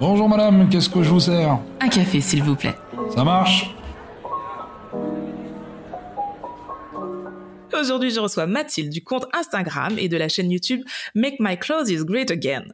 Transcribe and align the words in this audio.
Bonjour 0.00 0.28
madame, 0.28 0.68
qu'est-ce 0.68 0.88
que 0.88 1.02
je 1.02 1.10
vous 1.10 1.20
sers? 1.20 1.58
Un 1.80 1.88
café, 1.88 2.20
s'il 2.20 2.42
vous 2.42 2.54
plaît. 2.54 2.74
Ça 3.14 3.24
marche? 3.24 3.74
Aujourd'hui, 7.78 8.10
je 8.10 8.18
reçois 8.18 8.46
Mathilde 8.46 8.92
du 8.92 9.04
compte 9.04 9.26
Instagram 9.32 9.96
et 9.98 10.08
de 10.08 10.16
la 10.16 10.28
chaîne 10.28 10.50
YouTube 10.50 10.82
Make 11.14 11.36
My 11.38 11.56
Clothes 11.56 12.04
Great 12.04 12.30
Again. 12.30 12.64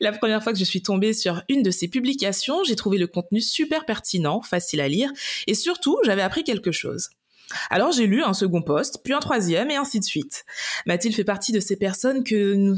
La 0.00 0.12
première 0.12 0.42
fois 0.42 0.52
que 0.52 0.58
je 0.58 0.64
suis 0.64 0.82
tombée 0.82 1.12
sur 1.12 1.42
une 1.48 1.62
de 1.62 1.70
ses 1.70 1.88
publications, 1.88 2.64
j'ai 2.64 2.76
trouvé 2.76 2.96
le 2.96 3.06
contenu 3.06 3.40
super 3.40 3.84
pertinent, 3.84 4.40
facile 4.40 4.80
à 4.80 4.88
lire 4.88 5.10
et 5.46 5.54
surtout, 5.54 5.98
j'avais 6.04 6.22
appris 6.22 6.42
quelque 6.42 6.72
chose. 6.72 7.10
Alors 7.70 7.92
j'ai 7.92 8.06
lu 8.06 8.22
un 8.22 8.34
second 8.34 8.62
poste, 8.62 9.00
puis 9.04 9.12
un 9.12 9.20
troisième 9.20 9.70
et 9.70 9.76
ainsi 9.76 10.00
de 10.00 10.04
suite. 10.04 10.44
Mathilde 10.84 11.14
fait 11.14 11.24
partie 11.24 11.52
de 11.52 11.60
ces 11.60 11.76
personnes 11.76 12.24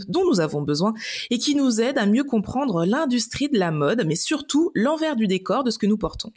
dont 0.08 0.24
nous 0.24 0.40
avons 0.40 0.62
besoin 0.62 0.92
et 1.30 1.38
qui 1.38 1.54
nous 1.54 1.80
aident 1.80 1.98
à 1.98 2.06
mieux 2.06 2.24
comprendre 2.24 2.84
l'industrie 2.84 3.48
de 3.48 3.58
la 3.58 3.70
mode, 3.70 4.04
mais 4.06 4.14
surtout 4.14 4.70
l'envers 4.74 5.16
du 5.16 5.26
décor 5.26 5.64
de 5.64 5.70
ce 5.70 5.78
que 5.78 5.86
nous 5.86 5.96
portons. 5.96 6.32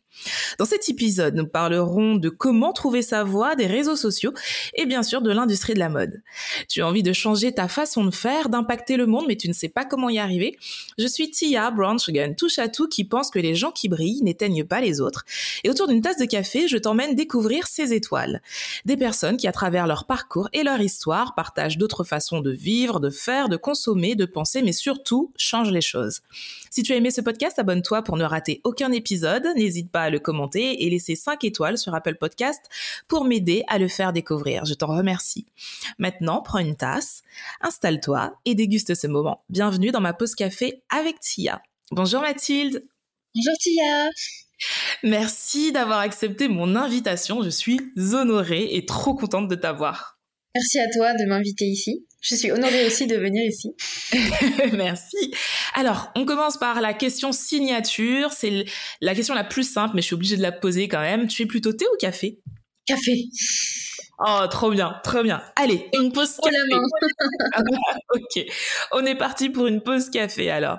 Dans 0.59 0.65
cet 0.65 0.87
épisode, 0.87 1.35
nous 1.35 1.47
parlerons 1.47 2.15
de 2.15 2.29
comment 2.29 2.71
trouver 2.73 3.01
sa 3.01 3.23
voie 3.23 3.55
des 3.55 3.67
réseaux 3.67 3.95
sociaux 3.95 4.33
et 4.75 4.85
bien 4.85 5.03
sûr 5.03 5.21
de 5.21 5.31
l'industrie 5.31 5.73
de 5.73 5.79
la 5.79 5.89
mode. 5.89 6.21
Tu 6.69 6.81
as 6.81 6.87
envie 6.87 7.03
de 7.03 7.13
changer 7.13 7.51
ta 7.51 7.67
façon 7.67 8.05
de 8.05 8.11
faire, 8.11 8.49
d'impacter 8.49 8.95
le 8.95 9.07
monde, 9.07 9.25
mais 9.27 9.35
tu 9.35 9.49
ne 9.49 9.53
sais 9.53 9.69
pas 9.69 9.83
comment 9.83 10.09
y 10.09 10.19
arriver? 10.19 10.57
Je 10.97 11.07
suis 11.07 11.31
Tia 11.31 11.69
Braunschgen, 11.71 12.35
touche 12.35 12.59
à 12.59 12.69
tout 12.69 12.87
qui 12.87 13.03
pense 13.03 13.29
que 13.29 13.39
les 13.39 13.55
gens 13.55 13.71
qui 13.71 13.89
brillent 13.89 14.23
n'éteignent 14.23 14.63
pas 14.63 14.79
les 14.79 15.01
autres. 15.01 15.25
Et 15.63 15.69
autour 15.69 15.87
d'une 15.87 16.01
tasse 16.01 16.17
de 16.17 16.25
café, 16.25 16.67
je 16.67 16.77
t'emmène 16.77 17.15
découvrir 17.15 17.67
ces 17.67 17.93
étoiles 17.93 18.20
des 18.85 18.97
personnes 18.97 19.37
qui, 19.37 19.47
à 19.47 19.51
travers 19.51 19.87
leur 19.87 20.05
parcours 20.05 20.49
et 20.53 20.63
leur 20.63 20.81
histoire, 20.81 21.35
partagent 21.35 21.77
d'autres 21.77 22.03
façons 22.03 22.41
de 22.41 22.51
vivre, 22.51 22.99
de 22.99 23.09
faire, 23.09 23.49
de 23.49 23.57
consommer, 23.57 24.15
de 24.15 24.25
penser, 24.25 24.61
mais 24.61 24.71
surtout 24.71 25.31
changent 25.37 25.71
les 25.71 25.81
choses. 25.81 26.21
Si 26.69 26.83
tu 26.83 26.93
as 26.93 26.95
aimé 26.95 27.11
ce 27.11 27.21
podcast, 27.21 27.59
abonne-toi 27.59 28.01
pour 28.01 28.17
ne 28.17 28.23
rater 28.23 28.61
aucun 28.63 28.91
épisode. 28.91 29.45
N'hésite 29.55 29.91
pas 29.91 30.03
à 30.03 30.09
le 30.09 30.19
commenter 30.19 30.85
et 30.85 30.89
laisser 30.89 31.15
5 31.15 31.43
étoiles 31.43 31.77
sur 31.77 31.93
Apple 31.93 32.15
Podcast 32.15 32.61
pour 33.07 33.25
m'aider 33.25 33.63
à 33.67 33.77
le 33.77 33.87
faire 33.87 34.13
découvrir. 34.13 34.65
Je 34.65 34.73
t'en 34.73 34.87
remercie. 34.87 35.45
Maintenant, 35.97 36.41
prends 36.41 36.59
une 36.59 36.75
tasse, 36.75 37.23
installe-toi 37.61 38.37
et 38.45 38.55
déguste 38.55 38.95
ce 38.95 39.07
moment. 39.07 39.43
Bienvenue 39.49 39.91
dans 39.91 40.01
ma 40.01 40.13
pause 40.13 40.35
café 40.35 40.81
avec 40.89 41.19
Tia. 41.19 41.61
Bonjour 41.91 42.21
Mathilde. 42.21 42.83
Bonjour 43.35 43.57
Tia. 43.59 44.09
Merci 45.03 45.71
d'avoir 45.71 45.99
accepté 45.99 46.47
mon 46.47 46.75
invitation. 46.75 47.43
Je 47.43 47.49
suis 47.49 47.79
honorée 48.13 48.75
et 48.75 48.85
trop 48.85 49.15
contente 49.15 49.47
de 49.47 49.55
t'avoir. 49.55 50.19
Merci 50.55 50.79
à 50.79 50.89
toi 50.89 51.13
de 51.13 51.25
m'inviter 51.27 51.65
ici. 51.65 52.05
Je 52.21 52.35
suis 52.35 52.51
honorée 52.51 52.85
aussi 52.85 53.07
de 53.07 53.15
venir 53.15 53.43
ici. 53.43 53.69
Merci. 54.73 55.33
Alors, 55.73 56.11
on 56.15 56.25
commence 56.25 56.57
par 56.57 56.79
la 56.81 56.93
question 56.93 57.31
signature. 57.31 58.31
C'est 58.31 58.65
la 58.99 59.15
question 59.15 59.33
la 59.33 59.43
plus 59.43 59.63
simple, 59.63 59.95
mais 59.95 60.01
je 60.01 60.07
suis 60.07 60.13
obligée 60.13 60.37
de 60.37 60.41
la 60.41 60.51
poser 60.51 60.87
quand 60.87 61.01
même. 61.01 61.27
Tu 61.27 61.41
es 61.41 61.45
plutôt 61.45 61.73
thé 61.73 61.85
ou 61.91 61.97
café? 61.97 62.39
Café. 62.85 63.29
Oh, 64.23 64.45
trop 64.51 64.69
bien, 64.69 64.99
trop 65.03 65.23
bien. 65.23 65.41
Allez, 65.55 65.89
une 65.93 66.11
pause 66.11 66.37
café. 66.37 66.55
ok, 68.13 68.45
on 68.91 69.03
est 69.03 69.15
parti 69.15 69.49
pour 69.49 69.65
une 69.65 69.81
pause 69.81 70.11
café 70.11 70.51
alors. 70.51 70.77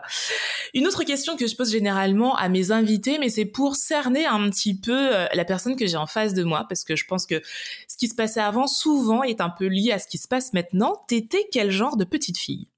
Une 0.74 0.86
autre 0.86 1.02
question 1.02 1.36
que 1.36 1.48
je 1.48 1.56
pose 1.56 1.72
généralement 1.72 2.36
à 2.36 2.48
mes 2.48 2.70
invités, 2.70 3.18
mais 3.18 3.30
c'est 3.30 3.44
pour 3.44 3.74
cerner 3.74 4.26
un 4.26 4.48
petit 4.48 4.78
peu 4.78 5.16
euh, 5.16 5.26
la 5.34 5.44
personne 5.44 5.74
que 5.74 5.88
j'ai 5.88 5.96
en 5.96 6.06
face 6.06 6.34
de 6.34 6.44
moi, 6.44 6.66
parce 6.68 6.84
que 6.84 6.94
je 6.94 7.04
pense 7.04 7.26
que 7.26 7.42
ce 7.88 7.96
qui 7.96 8.06
se 8.06 8.14
passait 8.14 8.40
avant 8.40 8.68
souvent 8.68 9.24
est 9.24 9.40
un 9.40 9.50
peu 9.50 9.66
lié 9.66 9.90
à 9.90 9.98
ce 9.98 10.06
qui 10.06 10.18
se 10.18 10.28
passe 10.28 10.52
maintenant. 10.52 11.02
T'étais 11.08 11.48
quel 11.50 11.72
genre 11.72 11.96
de 11.96 12.04
petite 12.04 12.38
fille? 12.38 12.68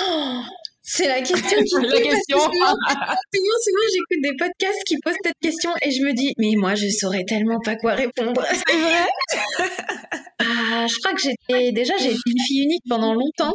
Oh 0.00 0.42
c'est 0.86 1.08
la 1.08 1.22
question 1.22 1.58
qui 1.64 1.74
la 1.86 2.00
question. 2.00 2.38
Souvent, 2.38 2.76
souvent, 3.32 3.86
j'écoute 3.90 4.22
des 4.22 4.36
podcasts 4.38 4.84
qui 4.86 4.98
posent 5.02 5.16
cette 5.24 5.38
question 5.40 5.70
et 5.82 5.90
je 5.90 6.02
me 6.02 6.12
dis, 6.12 6.34
mais 6.38 6.52
moi, 6.56 6.74
je 6.74 6.86
saurais 6.90 7.24
tellement 7.24 7.58
pas 7.64 7.74
quoi 7.76 7.94
répondre. 7.94 8.44
C'est 8.50 8.78
vrai? 8.78 9.06
Ah, 10.40 10.86
Je 10.86 10.98
crois 10.98 11.14
que 11.14 11.22
j'étais 11.22 11.72
déjà, 11.72 11.96
j'ai 11.96 12.10
été 12.10 12.20
une 12.26 12.44
fille 12.46 12.64
unique 12.64 12.82
pendant 12.88 13.14
longtemps. 13.14 13.54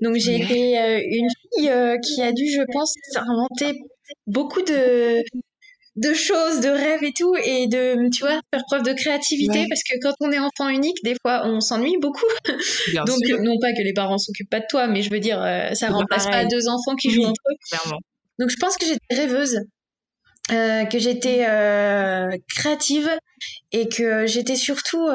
Donc, 0.00 0.16
j'ai 0.16 0.36
été 0.36 0.78
euh, 0.78 1.00
une 1.04 1.28
fille 1.28 1.68
euh, 1.68 1.98
qui 1.98 2.22
a 2.22 2.32
dû, 2.32 2.44
je 2.46 2.62
pense, 2.72 2.94
inventer 3.16 3.78
beaucoup 4.26 4.62
de 4.62 5.22
de 5.96 6.14
choses, 6.14 6.60
de 6.60 6.68
rêves 6.68 7.02
et 7.02 7.12
tout, 7.12 7.34
et 7.36 7.66
de, 7.66 8.08
tu 8.10 8.20
vois, 8.20 8.40
faire 8.52 8.62
preuve 8.66 8.82
de 8.82 8.92
créativité, 8.92 9.66
parce 9.68 9.82
que 9.82 9.94
quand 10.00 10.14
on 10.20 10.30
est 10.30 10.38
enfant 10.38 10.68
unique, 10.68 10.96
des 11.02 11.16
fois, 11.20 11.42
on 11.44 11.60
s'ennuie 11.60 11.98
beaucoup. 12.00 12.26
Donc, 13.06 13.18
non 13.40 13.58
pas 13.60 13.72
que 13.72 13.82
les 13.82 13.92
parents 13.92 14.18
s'occupent 14.18 14.50
pas 14.50 14.60
de 14.60 14.66
toi, 14.68 14.86
mais 14.86 15.02
je 15.02 15.10
veux 15.10 15.20
dire, 15.20 15.42
euh, 15.42 15.74
ça 15.74 15.88
remplace 15.88 16.26
pas 16.26 16.44
deux 16.44 16.68
enfants 16.68 16.94
qui 16.96 17.10
jouent 17.10 17.24
entre 17.24 17.42
eux. 17.50 17.96
Donc, 18.38 18.50
je 18.50 18.56
pense 18.56 18.76
que 18.76 18.86
j'étais 18.86 19.14
rêveuse, 19.14 19.60
euh, 20.52 20.84
que 20.84 20.98
j'étais 20.98 21.44
euh, 21.46 22.30
créative, 22.54 23.10
et 23.72 23.88
que 23.88 24.26
j'étais 24.26 24.56
surtout 24.56 25.08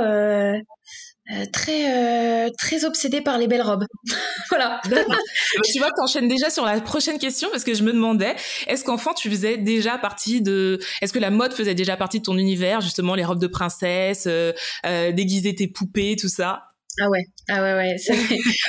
euh, 1.32 1.46
très 1.52 2.46
euh, 2.46 2.50
très 2.56 2.86
obsédée 2.86 3.22
par 3.22 3.40
les 3.40 3.48
belles 3.48 3.64
robes. 3.64 3.86
voilà. 4.50 4.80
tu 4.84 5.80
vois, 5.80 5.90
t'enchaînes 5.92 6.28
déjà 6.28 6.52
sur 6.52 6.66
la 6.66 6.80
prochaine 6.82 7.18
question 7.18 7.50
parce 7.52 7.64
que 7.64 7.74
je 7.74 7.84
me 7.84 7.92
demandais, 7.92 8.36
est-ce 8.68 8.84
qu'enfant 8.84 9.14
tu 9.14 9.32
faisais 9.32 9.58
déjà 9.58 9.98
partie 9.98 10.42
de, 10.42 10.80
est-ce 11.02 11.12
que 11.12 11.20
la 11.20 11.32
mode 11.32 11.54
faisait 11.54 11.74
déjà 11.74 11.98
partie 11.98 12.20
de 12.20 12.26
ton 12.26 12.38
univers, 12.38 12.82
justement 12.82 13.16
les 13.16 13.26
robes 13.26 13.40
de 13.40 13.48
princesse, 13.48 14.26
euh, 14.28 14.54
euh 14.86 15.12
déguiser 15.12 15.56
tes 15.56 15.68
poupées, 15.68 16.16
tout 16.16 16.30
ça? 16.30 16.68
Ah 17.02 17.10
ouais, 17.10 17.26
ah 17.50 17.62
ouais, 17.62 17.74
ouais, 17.74 17.98
ça 17.98 18.14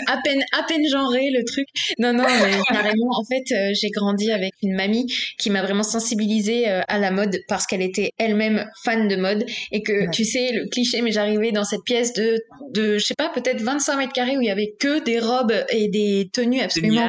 à 0.09 0.19
peine, 0.25 0.41
à 0.53 0.65
peine 0.65 0.83
genré 0.91 1.31
le 1.31 1.45
truc. 1.45 1.67
Non, 1.99 2.13
non, 2.13 2.25
mais 2.25 2.59
carrément. 2.69 3.11
En 3.17 3.25
fait, 3.25 3.55
euh, 3.55 3.73
j'ai 3.81 3.89
grandi 3.91 4.33
avec 4.33 4.53
une 4.63 4.75
mamie 4.75 5.07
qui 5.39 5.51
m'a 5.51 5.63
vraiment 5.63 5.85
sensibilisée 5.85 6.69
euh, 6.69 6.81
à 6.89 6.99
la 6.99 7.13
mode 7.13 7.39
parce 7.49 7.67
qu'elle 7.67 7.83
était 7.83 8.11
elle-même 8.19 8.69
fan 8.85 9.07
de 9.07 9.17
mode 9.17 9.45
et 9.71 9.83
que 9.83 10.11
tu 10.11 10.25
sais 10.25 10.51
le 10.53 10.69
cliché. 10.69 11.03
Mais 11.03 11.13
j'arrivais 11.13 11.53
dans 11.53 11.65
cette 11.65 11.85
pièce 11.85 12.13
de, 12.15 12.39
de, 12.75 12.99
je 12.99 13.05
sais 13.05 13.15
pas, 13.17 13.29
peut-être 13.29 13.61
25 13.63 13.97
mètres 13.97 14.13
carrés 14.13 14.37
où 14.37 14.41
il 14.41 14.49
y 14.49 14.51
avait 14.51 14.75
que 14.81 15.03
des 15.05 15.21
robes 15.21 15.55
et 15.71 15.89
des 15.89 16.29
tenues 16.33 16.61
absolument 16.61 17.09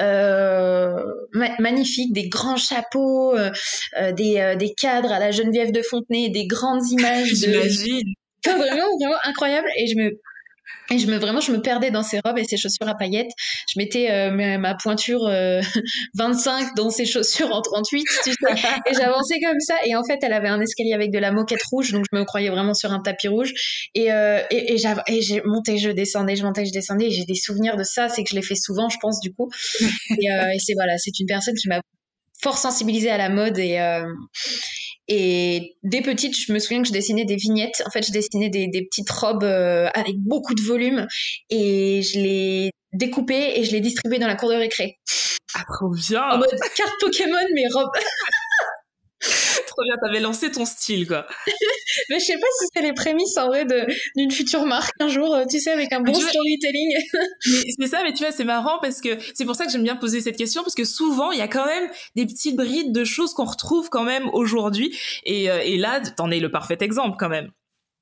euh, 0.00 0.96
magnifiques, 1.58 2.14
des 2.14 2.28
grands 2.28 2.56
chapeaux, 2.56 3.36
euh, 3.36 3.50
des, 4.12 4.54
des 4.58 4.72
cadres 4.72 5.12
à 5.12 5.18
la 5.18 5.30
Geneviève 5.30 5.72
de 5.72 5.82
Fontenay, 5.82 6.30
des 6.30 6.46
grandes 6.46 6.88
images. 6.90 7.28
J'imagine. 7.34 8.14
Vraiment, 8.46 8.88
vraiment 8.98 9.18
incroyable. 9.24 9.68
Et 9.78 9.86
je 9.86 9.96
me 9.96 10.20
et 10.90 10.98
je 10.98 11.06
me 11.06 11.16
vraiment, 11.16 11.40
je 11.40 11.50
me 11.50 11.60
perdais 11.60 11.90
dans 11.90 12.02
ses 12.02 12.20
robes 12.24 12.38
et 12.38 12.44
ses 12.44 12.56
chaussures 12.56 12.88
à 12.88 12.94
paillettes. 12.94 13.30
Je 13.72 13.78
mettais 13.78 14.10
euh, 14.10 14.30
ma, 14.30 14.74
pointure 14.74 15.30
25 16.14 16.62
euh, 16.62 16.66
dans 16.76 16.90
ses 16.90 17.06
chaussures 17.06 17.50
en 17.52 17.62
38, 17.62 18.04
tu 18.24 18.32
sais. 18.32 18.36
Et 18.90 18.94
j'avançais 18.94 19.40
comme 19.40 19.60
ça. 19.60 19.74
Et 19.86 19.96
en 19.96 20.04
fait, 20.04 20.18
elle 20.22 20.32
avait 20.32 20.48
un 20.48 20.60
escalier 20.60 20.92
avec 20.92 21.10
de 21.10 21.18
la 21.18 21.32
moquette 21.32 21.62
rouge, 21.70 21.92
donc 21.92 22.04
je 22.10 22.16
me 22.16 22.24
croyais 22.24 22.50
vraiment 22.50 22.74
sur 22.74 22.92
un 22.92 23.00
tapis 23.00 23.28
rouge. 23.28 23.52
Et, 23.94 24.12
euh, 24.12 24.42
et, 24.50 24.74
et 24.74 25.22
j'ai 25.22 25.42
monté, 25.44 25.78
je 25.78 25.90
descendais, 25.90 26.36
je 26.36 26.44
montais, 26.44 26.66
je 26.66 26.72
descendais. 26.72 27.06
Et 27.06 27.10
j'ai 27.10 27.24
des 27.24 27.34
souvenirs 27.34 27.76
de 27.76 27.84
ça. 27.84 28.08
C'est 28.08 28.22
que 28.22 28.30
je 28.30 28.34
l'ai 28.34 28.42
fait 28.42 28.54
souvent, 28.54 28.88
je 28.88 28.98
pense, 29.00 29.20
du 29.20 29.32
coup. 29.32 29.50
Et, 29.80 30.30
euh, 30.30 30.50
et 30.50 30.58
c'est 30.58 30.74
voilà, 30.74 30.98
c'est 30.98 31.18
une 31.18 31.26
personne 31.26 31.54
qui 31.54 31.68
m'a 31.68 31.80
fort 32.42 32.58
sensibilisée 32.58 33.10
à 33.10 33.16
la 33.16 33.30
mode 33.30 33.58
et 33.58 33.78
et 35.08 35.76
dès 35.82 36.00
petite, 36.00 36.34
je 36.36 36.52
me 36.52 36.58
souviens 36.58 36.82
que 36.82 36.88
je 36.88 36.92
dessinais 36.92 37.24
des 37.24 37.36
vignettes. 37.36 37.82
En 37.86 37.90
fait, 37.90 38.06
je 38.06 38.12
dessinais 38.12 38.48
des, 38.48 38.68
des 38.68 38.84
petites 38.84 39.10
robes 39.10 39.44
euh, 39.44 39.88
avec 39.94 40.16
beaucoup 40.18 40.54
de 40.54 40.62
volume 40.62 41.06
et 41.50 42.02
je 42.02 42.18
les 42.18 42.70
découpais 42.92 43.58
et 43.58 43.64
je 43.64 43.72
les 43.72 43.80
distribuais 43.80 44.18
dans 44.18 44.26
la 44.26 44.36
cour 44.36 44.50
de 44.50 44.54
récré. 44.54 44.98
Ah, 45.54 45.64
trop 45.68 45.90
bien 45.90 46.22
En 46.22 46.38
mode 46.38 46.50
carte 46.76 46.92
Pokémon, 47.00 47.36
mais 47.54 47.64
robe. 47.72 47.90
Trop 49.76 49.82
bien, 49.82 49.96
t'avais 50.00 50.20
lancé 50.20 50.52
ton 50.52 50.64
style, 50.64 51.08
quoi. 51.08 51.26
mais 52.08 52.20
je 52.20 52.24
sais 52.24 52.38
pas 52.38 52.46
si 52.60 52.66
c'est 52.72 52.82
les 52.82 52.92
prémices, 52.92 53.36
en 53.36 53.48
vrai, 53.48 53.66
d'une 54.14 54.30
future 54.30 54.66
marque 54.66 54.94
un 55.00 55.08
jour, 55.08 55.34
euh, 55.34 55.44
tu 55.50 55.58
sais, 55.58 55.72
avec 55.72 55.92
un 55.92 56.00
bon 56.00 56.14
storytelling. 56.14 56.96
c'est 57.80 57.86
ça, 57.88 58.02
mais 58.04 58.12
tu 58.12 58.22
vois, 58.22 58.30
c'est 58.30 58.44
marrant 58.44 58.78
parce 58.80 59.00
que 59.00 59.18
c'est 59.34 59.44
pour 59.44 59.56
ça 59.56 59.66
que 59.66 59.72
j'aime 59.72 59.82
bien 59.82 59.96
poser 59.96 60.20
cette 60.20 60.36
question, 60.36 60.62
parce 60.62 60.76
que 60.76 60.84
souvent, 60.84 61.32
il 61.32 61.38
y 61.38 61.42
a 61.42 61.48
quand 61.48 61.66
même 61.66 61.90
des 62.14 62.24
petites 62.24 62.54
brides 62.54 62.92
de 62.92 63.04
choses 63.04 63.34
qu'on 63.34 63.46
retrouve 63.46 63.88
quand 63.90 64.04
même 64.04 64.28
aujourd'hui. 64.32 64.96
Et, 65.24 65.50
euh, 65.50 65.60
et 65.64 65.76
là, 65.76 66.00
t'en 66.00 66.30
es 66.30 66.38
le 66.38 66.52
parfait 66.52 66.78
exemple, 66.80 67.16
quand 67.18 67.28
même. 67.28 67.50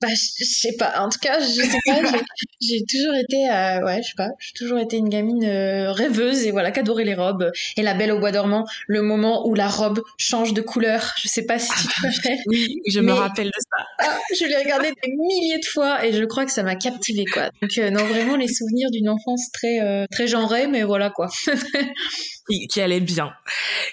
Bah, 0.02 0.08
je, 0.08 0.44
sais 0.44 0.72
pas. 0.76 1.00
En 1.00 1.08
tout 1.08 1.20
cas, 1.20 1.38
je 1.38 1.62
sais 1.62 1.78
pas. 1.86 2.00
J'ai 2.60 2.84
toujours 2.84 3.14
été, 3.14 3.48
euh, 3.48 3.84
ouais, 3.84 4.02
je 4.02 4.08
sais 4.08 4.14
pas. 4.16 4.30
J'ai 4.40 4.52
toujours 4.52 4.80
été 4.80 4.96
une 4.96 5.08
gamine 5.08 5.44
euh, 5.44 5.92
rêveuse 5.92 6.44
et 6.44 6.50
voilà, 6.50 6.72
qu'adorer 6.72 7.04
les 7.04 7.14
robes. 7.14 7.52
Et 7.76 7.82
la 7.82 7.94
Belle 7.94 8.10
au 8.10 8.18
bois 8.18 8.32
dormant, 8.32 8.66
le 8.88 9.02
moment 9.02 9.46
où 9.46 9.54
la 9.54 9.68
robe 9.68 10.02
change 10.18 10.54
de 10.54 10.60
couleur. 10.60 11.14
Je 11.22 11.28
sais 11.28 11.46
pas 11.46 11.60
si 11.60 11.70
tu 11.70 11.86
te 11.86 11.92
ah, 11.98 12.08
rappelles. 12.08 12.38
Oui, 12.46 12.80
je 12.88 12.98
me 12.98 13.12
rappelle 13.12 13.46
de 13.46 13.52
ça. 13.52 13.84
Ah, 14.00 14.18
je 14.36 14.44
l'ai 14.44 14.56
regardé 14.56 14.88
des 14.88 15.12
milliers 15.12 15.60
de 15.60 15.66
fois 15.66 16.04
et 16.04 16.12
je 16.12 16.24
crois 16.24 16.44
que 16.46 16.52
ça 16.52 16.64
m'a 16.64 16.74
captivé 16.74 17.24
quoi. 17.24 17.50
Donc 17.62 17.78
euh, 17.78 17.90
non, 17.90 18.04
vraiment 18.04 18.34
les 18.34 18.48
souvenirs 18.48 18.90
d'une 18.90 19.08
enfance 19.08 19.52
très 19.52 20.06
très 20.10 20.26
genrée, 20.26 20.66
mais 20.66 20.82
voilà 20.82 21.10
quoi. 21.10 21.28
qui, 22.50 22.66
qui 22.66 22.80
allait 22.80 23.00
bien. 23.00 23.32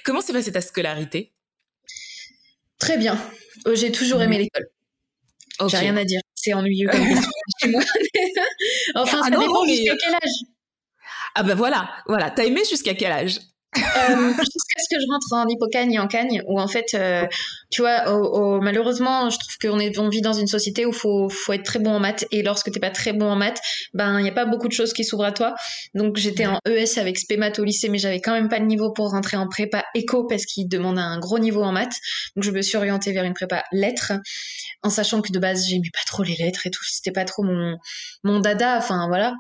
Comment 0.04 0.22
s'est 0.22 0.34
passée 0.34 0.52
ta 0.52 0.62
scolarité? 0.62 1.34
Très 2.80 2.98
bien. 2.98 3.16
J'ai 3.74 3.92
toujours 3.92 4.24
aimé 4.24 4.40
l'école. 4.40 4.66
J'ai 5.68 5.78
rien 5.78 5.98
à 5.98 6.06
dire. 6.06 6.22
C'est 6.36 6.54
ennuyeux 6.54 6.88
comme 6.90 7.06
chez 7.62 7.70
moi. 7.70 7.82
enfin, 8.96 9.22
ah 9.22 9.26
ça 9.26 9.30
dépend 9.30 9.66
jusqu'à 9.66 9.96
quel 9.98 10.14
âge. 10.14 10.40
Ah 11.36 11.44
ben 11.44 11.56
voilà, 11.56 11.90
voilà. 12.08 12.32
T'as 12.32 12.46
aimé 12.46 12.62
jusqu'à 12.70 12.94
quel 12.94 13.12
âge? 13.12 13.40
Euh, 13.78 14.34
que 14.90 15.00
je 15.00 15.06
rentre 15.10 15.28
en 15.34 15.48
hypocagne 15.48 15.94
et 15.94 16.00
en 16.00 16.08
cagne, 16.08 16.42
où 16.48 16.60
en 16.60 16.68
fait, 16.68 16.94
euh, 16.94 17.26
tu 17.70 17.82
vois, 17.82 18.04
malheureusement, 18.62 19.30
je 19.30 19.38
trouve 19.38 19.58
qu'on 19.62 20.10
vit 20.10 20.22
dans 20.22 20.34
une 20.34 20.48
société 20.48 20.86
où 20.86 20.92
faut, 20.92 21.30
faut 21.30 21.54
être 21.54 21.64
très 21.64 21.80
bon 21.80 21.92
en 21.92 22.00
maths, 22.00 22.26
et 22.32 22.42
lorsque 22.44 22.72
t'es 22.72 22.80
pas 22.80 22.90
très 22.90 23.14
bon 23.14 23.28
en 23.28 23.36
maths, 23.36 23.60
ben 23.94 24.20
il 24.20 24.26
y 24.26 24.30
a 24.30 24.34
pas 24.34 24.46
beaucoup 24.46 24.68
de 24.68 24.74
choses 24.74 24.94
qui 24.94 25.04
s'ouvrent 25.04 25.26
à 25.26 25.32
toi. 25.32 25.56
Donc 25.94 26.18
j'étais 26.18 26.46
en 26.46 26.60
ES 26.68 27.00
avec 27.00 27.18
spémat 27.18 27.52
au 27.58 27.64
lycée, 27.64 27.90
mais 27.90 27.98
j'avais 27.98 28.22
quand 28.22 28.34
même 28.34 28.50
pas 28.50 28.60
le 28.60 28.66
niveau 28.66 28.92
pour 28.92 29.12
rentrer 29.12 29.38
en 29.38 29.48
prépa 29.48 29.84
éco 29.96 30.26
parce 30.26 30.46
qu'il 30.46 30.68
demande 30.68 30.98
un 30.98 31.20
gros 31.20 31.40
niveau 31.40 31.64
en 31.64 31.72
maths. 31.72 31.96
Donc 32.36 32.44
je 32.44 32.52
me 32.52 32.62
suis 32.62 32.78
orientée 32.78 33.12
vers 33.12 33.24
une 33.24 33.34
prépa 33.34 33.64
lettres, 33.72 34.14
en 34.84 34.90
sachant 34.90 35.22
que 35.22 35.32
de 35.32 35.40
base 35.40 35.68
j'aimais 35.68 35.92
pas 35.94 36.00
trop 36.06 36.24
les 36.24 36.36
lettres 36.36 36.66
et 36.68 36.72
tout, 36.72 36.84
c'était 36.86 37.12
pas 37.12 37.26
trop 37.26 37.44
mon 37.44 37.78
mon 38.24 38.40
dada. 38.40 38.78
Enfin 38.78 39.08
voilà, 39.08 39.36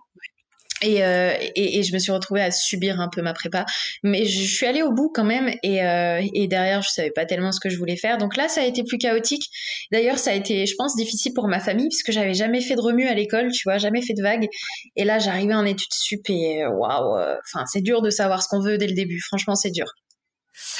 et, 0.81 1.03
euh, 1.03 1.33
et, 1.55 1.79
et, 1.79 1.83
je 1.83 1.93
me 1.93 1.99
suis 1.99 2.11
retrouvée 2.11 2.41
à 2.41 2.51
subir 2.51 2.99
un 2.99 3.09
peu 3.09 3.21
ma 3.21 3.33
prépa. 3.33 3.65
Mais 4.03 4.25
je, 4.25 4.39
suis 4.43 4.65
allée 4.65 4.81
au 4.81 4.91
bout 4.91 5.11
quand 5.13 5.23
même. 5.23 5.53
Et, 5.63 5.83
euh, 5.83 6.21
et 6.33 6.47
derrière, 6.47 6.81
je 6.81 6.89
savais 6.89 7.11
pas 7.11 7.25
tellement 7.25 7.51
ce 7.51 7.59
que 7.59 7.69
je 7.69 7.77
voulais 7.77 7.97
faire. 7.97 8.17
Donc 8.17 8.37
là, 8.37 8.47
ça 8.47 8.61
a 8.61 8.65
été 8.65 8.83
plus 8.83 8.97
chaotique. 8.97 9.49
D'ailleurs, 9.91 10.17
ça 10.17 10.31
a 10.31 10.33
été, 10.33 10.65
je 10.65 10.75
pense, 10.77 10.95
difficile 10.95 11.33
pour 11.33 11.47
ma 11.47 11.59
famille 11.59 11.89
puisque 11.89 12.11
j'avais 12.11 12.33
jamais 12.33 12.61
fait 12.61 12.75
de 12.75 12.81
remue 12.81 13.07
à 13.07 13.13
l'école, 13.13 13.51
tu 13.51 13.63
vois, 13.65 13.77
jamais 13.77 14.01
fait 14.01 14.13
de 14.13 14.23
vagues. 14.23 14.47
Et 14.95 15.03
là, 15.03 15.19
j'arrivais 15.19 15.55
en 15.55 15.65
études 15.65 15.93
sup 15.93 16.29
et 16.29 16.65
waouh, 16.65 17.17
euh, 17.17 17.35
enfin, 17.45 17.65
c'est 17.71 17.81
dur 17.81 18.01
de 18.01 18.09
savoir 18.09 18.41
ce 18.43 18.47
qu'on 18.49 18.61
veut 18.61 18.77
dès 18.77 18.87
le 18.87 18.93
début. 18.93 19.19
Franchement, 19.21 19.55
c'est 19.55 19.71
dur. 19.71 19.85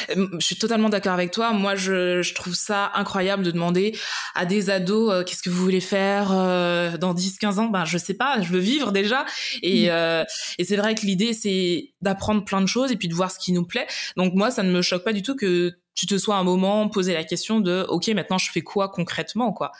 Je 0.07 0.37
suis 0.39 0.55
totalement 0.55 0.89
d'accord 0.89 1.13
avec 1.13 1.31
toi. 1.31 1.51
Moi, 1.51 1.75
je, 1.75 2.21
je, 2.21 2.33
trouve 2.33 2.55
ça 2.55 2.91
incroyable 2.95 3.43
de 3.43 3.51
demander 3.51 3.97
à 4.35 4.45
des 4.45 4.69
ados 4.69 5.11
euh, 5.11 5.23
qu'est-ce 5.23 5.43
que 5.43 5.49
vous 5.49 5.61
voulez 5.61 5.81
faire 5.81 6.31
euh, 6.31 6.97
dans 6.97 7.13
10-15 7.13 7.59
ans? 7.59 7.65
Ben, 7.65 7.85
je 7.85 7.97
sais 7.97 8.13
pas, 8.13 8.41
je 8.41 8.49
veux 8.49 8.59
vivre 8.59 8.91
déjà. 8.91 9.25
Et, 9.61 9.87
mm. 9.87 9.91
euh, 9.91 10.23
et 10.57 10.63
c'est 10.63 10.77
vrai 10.77 10.95
que 10.95 11.05
l'idée, 11.05 11.33
c'est 11.33 11.93
d'apprendre 12.01 12.45
plein 12.45 12.61
de 12.61 12.67
choses 12.67 12.91
et 12.91 12.95
puis 12.95 13.07
de 13.07 13.15
voir 13.15 13.31
ce 13.31 13.39
qui 13.39 13.51
nous 13.51 13.65
plaît. 13.65 13.87
Donc 14.17 14.33
moi, 14.33 14.51
ça 14.51 14.63
ne 14.63 14.71
me 14.71 14.81
choque 14.81 15.03
pas 15.03 15.13
du 15.13 15.21
tout 15.21 15.35
que 15.35 15.73
tu 15.95 16.05
te 16.05 16.17
sois 16.17 16.35
un 16.35 16.43
moment 16.43 16.87
posé 16.87 17.13
la 17.13 17.25
question 17.25 17.59
de 17.59 17.85
ok 17.89 18.07
maintenant 18.09 18.37
je 18.37 18.49
fais 18.51 18.61
quoi 18.61 18.87
concrètement 18.87 19.51
quoi? 19.51 19.73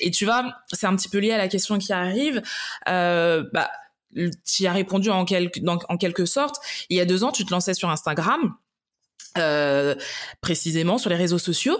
Et 0.00 0.10
tu 0.10 0.24
vois 0.24 0.54
c'est 0.72 0.86
un 0.86 0.96
petit 0.96 1.10
peu 1.10 1.18
lié 1.18 1.32
à 1.32 1.36
la 1.36 1.48
question 1.48 1.76
qui 1.76 1.92
arrive 1.92 2.40
euh, 2.88 3.44
bah 3.52 3.68
tu 4.14 4.62
y 4.62 4.66
as 4.66 4.72
répondu 4.72 5.10
en 5.10 5.24
quelque, 5.24 5.60
en 5.66 5.96
quelque 5.96 6.24
sorte. 6.24 6.56
Il 6.88 6.96
y 6.96 7.00
a 7.00 7.04
deux 7.04 7.24
ans, 7.24 7.32
tu 7.32 7.44
te 7.44 7.50
lançais 7.50 7.74
sur 7.74 7.90
Instagram. 7.90 8.54
Euh, 9.36 9.94
précisément 10.40 10.98
sur 10.98 11.10
les 11.10 11.16
réseaux 11.16 11.38
sociaux. 11.38 11.78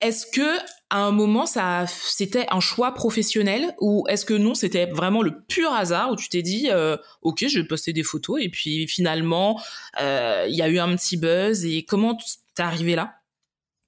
Est-ce 0.00 0.26
que 0.26 0.58
à 0.90 0.98
un 0.98 1.10
moment 1.10 1.46
ça 1.46 1.86
c'était 1.88 2.46
un 2.50 2.60
choix 2.60 2.92
professionnel 2.92 3.74
ou 3.80 4.04
est-ce 4.08 4.24
que 4.24 4.34
non 4.34 4.54
c'était 4.54 4.86
vraiment 4.86 5.22
le 5.22 5.42
pur 5.48 5.72
hasard 5.72 6.12
où 6.12 6.16
tu 6.16 6.28
t'es 6.28 6.42
dit 6.42 6.68
euh, 6.70 6.96
ok 7.22 7.46
je 7.48 7.60
vais 7.60 7.66
poster 7.66 7.92
des 7.92 8.02
photos 8.02 8.40
et 8.42 8.50
puis 8.50 8.86
finalement 8.86 9.60
euh, 10.00 10.44
il 10.48 10.54
y 10.54 10.62
a 10.62 10.68
eu 10.68 10.78
un 10.78 10.94
petit 10.94 11.16
buzz 11.16 11.64
et 11.64 11.84
comment 11.84 12.16
t'es 12.54 12.62
arrivé 12.62 12.94
là? 12.94 13.14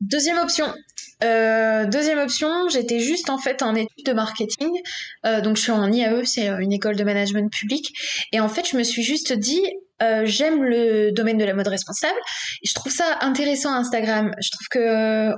Deuxième 0.00 0.38
option. 0.38 0.72
Deuxième 1.20 2.18
option, 2.18 2.68
j'étais 2.68 3.00
juste 3.00 3.30
en 3.30 3.38
fait 3.38 3.62
en 3.62 3.74
études 3.74 4.04
de 4.04 4.12
marketing. 4.12 4.68
Donc 5.42 5.56
je 5.56 5.62
suis 5.62 5.72
en 5.72 5.90
IAE, 5.90 6.24
c'est 6.26 6.48
une 6.48 6.72
école 6.72 6.96
de 6.96 7.04
management 7.04 7.50
public. 7.50 7.94
Et 8.32 8.40
en 8.40 8.48
fait, 8.50 8.68
je 8.68 8.76
me 8.76 8.82
suis 8.82 9.02
juste 9.02 9.32
dit, 9.32 9.62
euh, 10.02 10.22
j'aime 10.24 10.62
le 10.62 11.12
domaine 11.12 11.38
de 11.38 11.44
la 11.44 11.54
mode 11.54 11.68
responsable. 11.68 12.18
Et 12.62 12.68
je 12.68 12.74
trouve 12.74 12.92
ça 12.92 13.18
intéressant 13.20 13.72
Instagram. 13.72 14.32
Je 14.40 14.50
trouve 14.50 14.68
que 14.70 15.34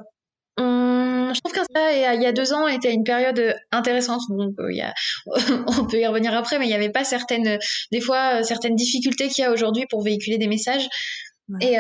on, 0.58 1.32
je 1.34 1.40
trouve 1.40 1.52
qu'Insta, 1.52 2.14
il 2.14 2.22
y 2.22 2.26
a 2.26 2.32
deux 2.32 2.54
ans, 2.54 2.66
était 2.66 2.92
une 2.92 3.04
période 3.04 3.54
intéressante. 3.72 4.22
Donc, 4.30 4.54
il 4.70 4.76
y 4.76 4.80
a, 4.80 4.94
on 5.66 5.84
peut 5.84 5.98
y 5.98 6.06
revenir 6.06 6.34
après, 6.34 6.58
mais 6.58 6.64
il 6.64 6.68
n'y 6.68 6.74
avait 6.74 6.90
pas 6.90 7.04
certaines, 7.04 7.58
des 7.92 8.00
fois, 8.00 8.42
certaines 8.42 8.74
difficultés 8.74 9.28
qu'il 9.28 9.42
y 9.42 9.46
a 9.46 9.52
aujourd'hui 9.52 9.84
pour 9.90 10.02
véhiculer 10.02 10.38
des 10.38 10.48
messages. 10.48 10.88
Et, 11.60 11.76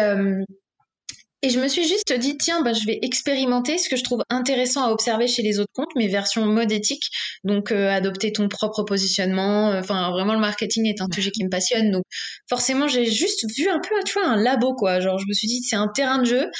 et 1.46 1.50
je 1.50 1.60
me 1.60 1.68
suis 1.68 1.86
juste 1.86 2.12
dit, 2.12 2.36
tiens, 2.36 2.60
bah, 2.62 2.72
je 2.72 2.84
vais 2.86 2.98
expérimenter 3.02 3.78
ce 3.78 3.88
que 3.88 3.94
je 3.94 4.02
trouve 4.02 4.24
intéressant 4.30 4.82
à 4.82 4.90
observer 4.90 5.28
chez 5.28 5.42
les 5.42 5.60
autres 5.60 5.70
comptes, 5.72 5.94
mes 5.94 6.08
versions 6.08 6.44
mode 6.44 6.72
éthique. 6.72 7.04
Donc, 7.44 7.70
euh, 7.70 7.88
adopter 7.88 8.32
ton 8.32 8.48
propre 8.48 8.82
positionnement. 8.82 9.70
Euh, 9.70 9.78
enfin, 9.78 10.10
vraiment, 10.10 10.34
le 10.34 10.40
marketing 10.40 10.86
est 10.86 11.00
un 11.00 11.06
sujet 11.14 11.30
qui 11.30 11.44
me 11.44 11.48
passionne. 11.48 11.92
Donc, 11.92 12.02
forcément, 12.48 12.88
j'ai 12.88 13.06
juste 13.06 13.46
vu 13.56 13.68
un 13.68 13.78
peu, 13.78 13.94
tu 14.04 14.14
vois, 14.14 14.26
un 14.26 14.34
labo, 14.34 14.74
quoi. 14.74 14.98
Genre, 14.98 15.20
je 15.20 15.26
me 15.28 15.32
suis 15.34 15.46
dit, 15.46 15.62
c'est 15.62 15.76
un 15.76 15.86
terrain 15.86 16.18
de 16.18 16.26
jeu. 16.26 16.50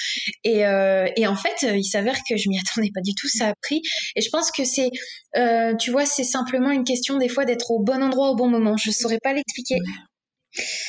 Et, 0.45 0.65
euh, 0.65 1.09
et 1.17 1.27
en 1.27 1.35
fait, 1.35 1.67
il 1.75 1.85
s'avère 1.85 2.19
que 2.31 2.37
je 2.37 2.49
m'y 2.49 2.61
attendais 2.61 2.91
pas 2.95 3.01
du 3.01 3.13
tout. 3.15 3.27
Ça 3.27 3.49
a 3.49 3.55
pris. 3.61 3.83
Et 4.15 4.21
je 4.21 4.29
pense 4.31 4.53
que 4.53 4.65
c'est, 4.65 4.91
tu 5.81 5.91
vois, 5.91 6.07
c'est 6.07 6.23
simplement 6.23 6.71
une 6.71 6.85
question 6.85 7.19
des 7.19 7.29
fois 7.29 7.45
d'être 7.45 7.73
au 7.73 7.83
bon 7.83 8.05
endroit 8.05 8.31
au 8.31 8.37
bon 8.37 8.49
moment. 8.49 8.77
Je 8.77 8.93
saurais 8.93 9.19
pas 9.21 9.33
l'expliquer. 9.33 9.79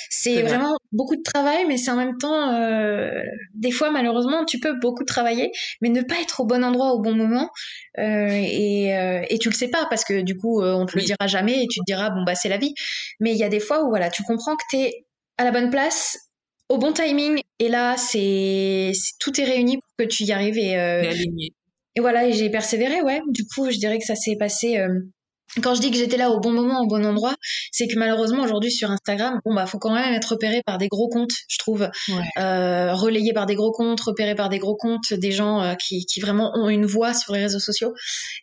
C'est 0.09 0.41
vraiment 0.41 0.77
beaucoup 0.91 1.15
de 1.15 1.21
travail, 1.21 1.65
mais 1.67 1.77
c'est 1.77 1.91
en 1.91 1.95
même 1.95 2.17
temps, 2.17 2.53
euh, 2.53 3.21
des 3.53 3.71
fois, 3.71 3.91
malheureusement, 3.91 4.45
tu 4.45 4.59
peux 4.59 4.73
beaucoup 4.79 5.03
travailler, 5.03 5.51
mais 5.81 5.89
ne 5.89 6.01
pas 6.01 6.15
être 6.21 6.39
au 6.39 6.45
bon 6.45 6.63
endroit 6.63 6.93
au 6.93 6.99
bon 6.99 7.15
moment. 7.15 7.49
Euh, 7.97 8.27
et, 8.31 8.95
euh, 8.97 9.21
et 9.29 9.37
tu 9.39 9.49
le 9.49 9.53
sais 9.53 9.69
pas, 9.69 9.85
parce 9.89 10.03
que 10.03 10.21
du 10.21 10.35
coup, 10.37 10.61
on 10.61 10.85
te 10.85 10.97
le 10.97 11.03
dira 11.03 11.27
jamais 11.27 11.63
et 11.63 11.67
tu 11.67 11.79
te 11.79 11.85
diras, 11.85 12.09
bon, 12.09 12.23
bah, 12.23 12.35
c'est 12.35 12.49
la 12.49 12.57
vie. 12.57 12.73
Mais 13.19 13.31
il 13.31 13.37
y 13.37 13.43
a 13.43 13.49
des 13.49 13.59
fois 13.59 13.83
où, 13.83 13.89
voilà, 13.89 14.09
tu 14.09 14.23
comprends 14.23 14.55
que 14.55 14.63
tu 14.69 14.77
es 14.77 15.05
à 15.37 15.43
la 15.43 15.51
bonne 15.51 15.69
place, 15.69 16.17
au 16.69 16.77
bon 16.77 16.91
timing, 16.91 17.39
et 17.59 17.69
là, 17.69 17.95
c'est 17.97 18.91
tout 19.19 19.39
est 19.39 19.45
réuni 19.45 19.77
pour 19.77 19.89
que 19.99 20.03
tu 20.05 20.23
y 20.23 20.31
arrives. 20.31 20.57
Et, 20.57 20.73
et 21.95 21.99
voilà, 21.99 22.27
et 22.27 22.33
j'ai 22.33 22.49
persévéré, 22.49 23.01
ouais. 23.01 23.21
Du 23.29 23.43
coup, 23.47 23.69
je 23.71 23.77
dirais 23.77 23.97
que 23.97 24.05
ça 24.05 24.15
s'est 24.15 24.35
passé 24.37 24.77
quand 25.61 25.75
je 25.75 25.81
dis 25.81 25.91
que 25.91 25.97
j'étais 25.97 26.17
là 26.17 26.29
au 26.29 26.39
bon 26.39 26.51
moment, 26.51 26.81
au 26.81 26.87
bon 26.87 27.05
endroit, 27.05 27.35
c'est 27.71 27.87
que 27.87 27.97
malheureusement 27.97 28.43
aujourd'hui 28.43 28.71
sur 28.71 28.91
Instagram, 28.91 29.39
bon 29.45 29.53
bah 29.53 29.65
faut 29.65 29.79
quand 29.79 29.93
même 29.93 30.13
être 30.13 30.31
repéré 30.31 30.61
par 30.65 30.77
des 30.77 30.87
gros 30.87 31.07
comptes, 31.09 31.33
je 31.47 31.57
trouve, 31.57 31.89
euh, 32.37 32.93
relayé 32.93 33.33
par 33.33 33.45
des 33.45 33.55
gros 33.55 33.71
comptes, 33.71 34.01
repéré 34.01 34.35
par 34.35 34.49
des 34.49 34.59
gros 34.59 34.75
comptes, 34.75 35.13
des 35.13 35.31
gens 35.31 35.61
euh, 35.61 35.73
qui, 35.75 36.05
qui, 36.05 36.19
vraiment 36.19 36.51
ont 36.55 36.69
une 36.69 36.85
voix 36.85 37.13
sur 37.13 37.33
les 37.33 37.41
réseaux 37.41 37.59
sociaux. 37.59 37.93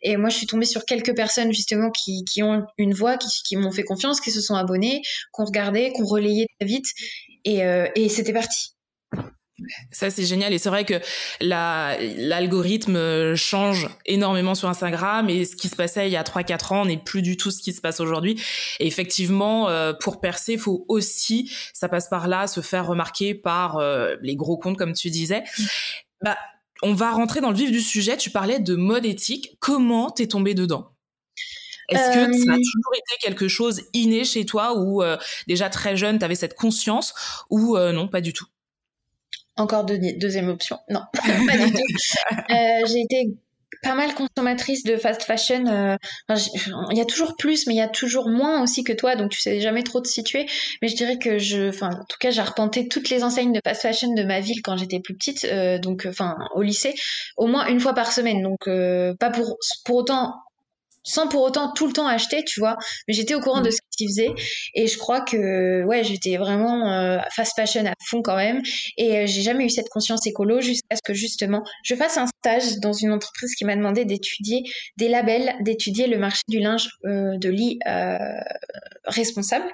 Et 0.01 0.17
moi 0.17 0.29
je 0.29 0.37
suis 0.37 0.47
tombée 0.47 0.65
sur 0.65 0.85
quelques 0.85 1.15
personnes 1.15 1.53
justement 1.53 1.91
qui, 1.91 2.23
qui 2.25 2.43
ont 2.43 2.63
une 2.77 2.93
voix, 2.93 3.17
qui, 3.17 3.29
qui 3.45 3.55
m'ont 3.55 3.71
fait 3.71 3.83
confiance, 3.83 4.19
qui 4.19 4.31
se 4.31 4.41
sont 4.41 4.55
abonnés, 4.55 5.01
qu'on 5.31 5.45
regardait, 5.45 5.91
qu'on 5.93 6.05
relayait 6.05 6.47
très 6.59 6.67
vite, 6.67 6.87
et, 7.45 7.63
euh, 7.63 7.87
et 7.95 8.09
c'était 8.09 8.33
parti. 8.33 8.74
Ça, 9.91 10.09
c'est 10.09 10.25
génial. 10.25 10.51
Et 10.53 10.57
c'est 10.57 10.69
vrai 10.69 10.83
que 10.83 10.95
l'algorithme 11.39 13.35
change 13.35 13.89
énormément 14.05 14.53
sur 14.53 14.67
Instagram 14.67 15.29
et 15.29 15.45
ce 15.45 15.55
qui 15.55 15.69
se 15.69 15.75
passait 15.75 16.07
il 16.07 16.11
y 16.11 16.17
a 16.17 16.23
3-4 16.23 16.73
ans 16.73 16.85
n'est 16.85 16.97
plus 16.97 17.21
du 17.21 17.37
tout 17.37 17.51
ce 17.51 17.61
qui 17.61 17.71
se 17.71 17.81
passe 17.81 17.99
aujourd'hui. 17.99 18.41
Et 18.79 18.87
effectivement, 18.87 19.69
euh, 19.69 19.93
pour 19.93 20.19
percer, 20.19 20.53
il 20.53 20.59
faut 20.59 20.85
aussi, 20.89 21.51
ça 21.73 21.87
passe 21.87 22.09
par 22.09 22.27
là, 22.27 22.47
se 22.47 22.61
faire 22.61 22.85
remarquer 22.85 23.33
par 23.33 23.77
euh, 23.77 24.15
les 24.21 24.35
gros 24.35 24.57
comptes, 24.57 24.77
comme 24.77 24.93
tu 24.93 25.09
disais. 25.09 25.43
Bah, 26.21 26.37
on 26.81 26.93
va 26.93 27.11
rentrer 27.11 27.39
dans 27.39 27.51
le 27.51 27.57
vif 27.57 27.71
du 27.71 27.81
sujet. 27.81 28.17
Tu 28.17 28.31
parlais 28.31 28.59
de 28.59 28.75
mode 28.75 29.05
éthique. 29.05 29.55
Comment 29.59 30.09
t'es 30.09 30.27
tombé 30.27 30.53
dedans? 30.53 30.91
Est-ce 31.89 32.09
que 32.09 32.45
ça 32.45 32.51
a 32.51 32.55
euh, 32.55 32.57
toujours 32.57 32.93
été 32.95 33.15
quelque 33.21 33.47
chose 33.47 33.83
inné 33.93 34.25
chez 34.25 34.45
toi 34.45 34.75
ou 34.75 35.03
déjà 35.47 35.69
très 35.69 35.95
jeune, 35.95 36.17
tu 36.17 36.25
avais 36.25 36.35
cette 36.35 36.55
conscience 36.55 37.13
ou 37.49 37.77
non, 37.77 38.07
pas 38.09 38.21
du 38.21 38.33
tout? 38.33 38.47
Encore 39.57 39.85
deuxième 39.85 40.49
option. 40.49 40.79
Non, 40.89 41.01
pas 41.13 41.57
du 41.57 41.71
tout. 41.71 41.81
Euh, 42.49 42.85
j'ai 42.87 43.01
été 43.01 43.33
pas 43.81 43.95
mal 43.95 44.13
consommatrice 44.13 44.83
de 44.83 44.97
fast 44.97 45.23
fashion. 45.23 45.65
Euh, 45.67 45.95
il 46.91 46.97
y 46.97 47.01
a 47.01 47.05
toujours 47.05 47.35
plus, 47.37 47.67
mais 47.67 47.73
il 47.73 47.77
y 47.77 47.81
a 47.81 47.87
toujours 47.87 48.29
moins 48.29 48.61
aussi 48.61 48.83
que 48.83 48.93
toi, 48.93 49.15
donc 49.15 49.31
tu 49.31 49.39
sais 49.39 49.59
jamais 49.59 49.83
trop 49.83 49.99
te 50.01 50.07
situer. 50.07 50.45
Mais 50.81 50.87
je 50.87 50.95
dirais 50.95 51.17
que 51.17 51.37
je, 51.37 51.69
enfin, 51.69 51.89
en 51.89 52.05
tout 52.05 52.17
cas, 52.19 52.31
j'ai 52.31 52.41
arpenté 52.41 52.87
toutes 52.87 53.09
les 53.09 53.23
enseignes 53.23 53.51
de 53.51 53.59
fast 53.63 53.81
fashion 53.81 54.13
de 54.13 54.23
ma 54.23 54.39
ville 54.39 54.61
quand 54.61 54.77
j'étais 54.77 54.99
plus 54.99 55.15
petite, 55.15 55.45
euh, 55.45 55.77
donc, 55.79 56.05
enfin, 56.07 56.35
au 56.55 56.61
lycée, 56.61 56.93
au 57.37 57.47
moins 57.47 57.67
une 57.67 57.79
fois 57.79 57.93
par 57.93 58.11
semaine. 58.11 58.41
Donc, 58.41 58.65
pas 59.19 59.29
pour 59.29 59.57
pour 59.85 59.95
autant 59.97 60.33
sans 61.05 61.27
pour 61.27 61.43
autant 61.43 61.71
tout 61.71 61.87
le 61.87 61.93
temps 61.93 62.07
acheter, 62.07 62.43
tu 62.43 62.59
vois. 62.59 62.75
Mais 63.07 63.13
j'étais 63.13 63.35
au 63.35 63.39
courant 63.39 63.61
de 63.61 63.69
mm. 63.69 63.71
ce 63.71 63.77
qu'ils 63.95 64.09
faisaient 64.09 64.33
et 64.73 64.87
je 64.87 64.97
crois 64.97 65.21
que 65.21 65.83
ouais, 65.85 66.03
j'étais 66.03 66.37
vraiment 66.37 66.91
euh, 66.91 67.19
fast 67.31 67.53
fashion 67.55 67.85
à 67.85 67.93
fond 68.09 68.21
quand 68.21 68.35
même 68.35 68.61
et 68.97 69.19
euh, 69.19 69.25
j'ai 69.25 69.41
jamais 69.41 69.65
eu 69.65 69.69
cette 69.69 69.89
conscience 69.89 70.25
écolo 70.27 70.59
jusqu'à 70.59 70.95
ce 70.95 71.01
que 71.03 71.13
justement 71.13 71.63
je 71.83 71.95
fasse 71.95 72.17
un 72.17 72.27
stage 72.27 72.79
dans 72.79 72.93
une 72.93 73.11
entreprise 73.11 73.53
qui 73.55 73.65
m'a 73.65 73.75
demandé 73.75 74.03
d'étudier 74.05 74.63
des 74.97 75.07
labels, 75.07 75.55
d'étudier 75.61 76.07
le 76.07 76.17
marché 76.17 76.41
du 76.47 76.59
linge 76.59 76.89
euh, 77.05 77.37
de 77.37 77.49
lit 77.49 77.79
responsable. 79.05 79.65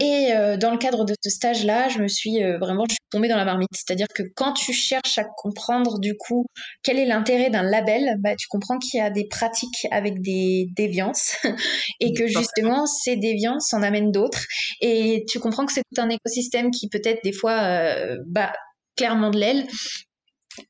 Et 0.00 0.30
dans 0.58 0.70
le 0.70 0.78
cadre 0.78 1.04
de 1.04 1.14
ce 1.22 1.30
stage-là, 1.30 1.88
je 1.88 1.98
me 1.98 2.08
suis 2.08 2.42
vraiment 2.60 2.84
je 2.88 2.92
suis 2.92 3.10
tombée 3.10 3.28
dans 3.28 3.36
la 3.36 3.44
marmite, 3.44 3.70
c'est-à-dire 3.72 4.06
que 4.14 4.22
quand 4.36 4.52
tu 4.52 4.72
cherches 4.72 5.18
à 5.18 5.24
comprendre 5.24 5.98
du 5.98 6.16
coup 6.16 6.46
quel 6.82 6.98
est 6.98 7.06
l'intérêt 7.06 7.50
d'un 7.50 7.62
label, 7.62 8.16
bah 8.18 8.36
tu 8.36 8.46
comprends 8.48 8.78
qu'il 8.78 8.98
y 8.98 9.02
a 9.02 9.10
des 9.10 9.26
pratiques 9.26 9.86
avec 9.90 10.20
des 10.20 10.49
déviances 10.76 11.36
et 12.00 12.12
que 12.12 12.26
justement 12.26 12.86
ces 12.86 13.16
déviances 13.16 13.72
en 13.72 13.82
amènent 13.82 14.12
d'autres. 14.12 14.42
Et 14.80 15.24
tu 15.28 15.38
comprends 15.38 15.66
que 15.66 15.72
c'est 15.72 15.82
tout 15.94 16.00
un 16.00 16.10
écosystème 16.10 16.70
qui 16.70 16.88
peut-être 16.88 17.20
des 17.24 17.32
fois 17.32 17.58
euh, 17.62 18.16
bah, 18.26 18.52
clairement 18.96 19.30
de 19.30 19.38
l'aile 19.38 19.66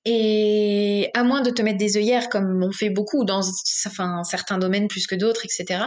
Et 0.05 1.11
à 1.15 1.23
moins 1.23 1.43
de 1.43 1.51
te 1.51 1.63
mettre 1.63 1.79
des 1.79 1.97
œillères, 1.97 2.29
comme 2.29 2.63
on 2.63 2.73
fait 2.73 2.91
beaucoup 2.91 3.25
dans 3.25 3.41
enfin, 3.87 4.23
certains 4.25 4.59
domaines 4.59 4.89
plus 4.89 5.07
que 5.07 5.15
d'autres, 5.15 5.43
etc., 5.45 5.85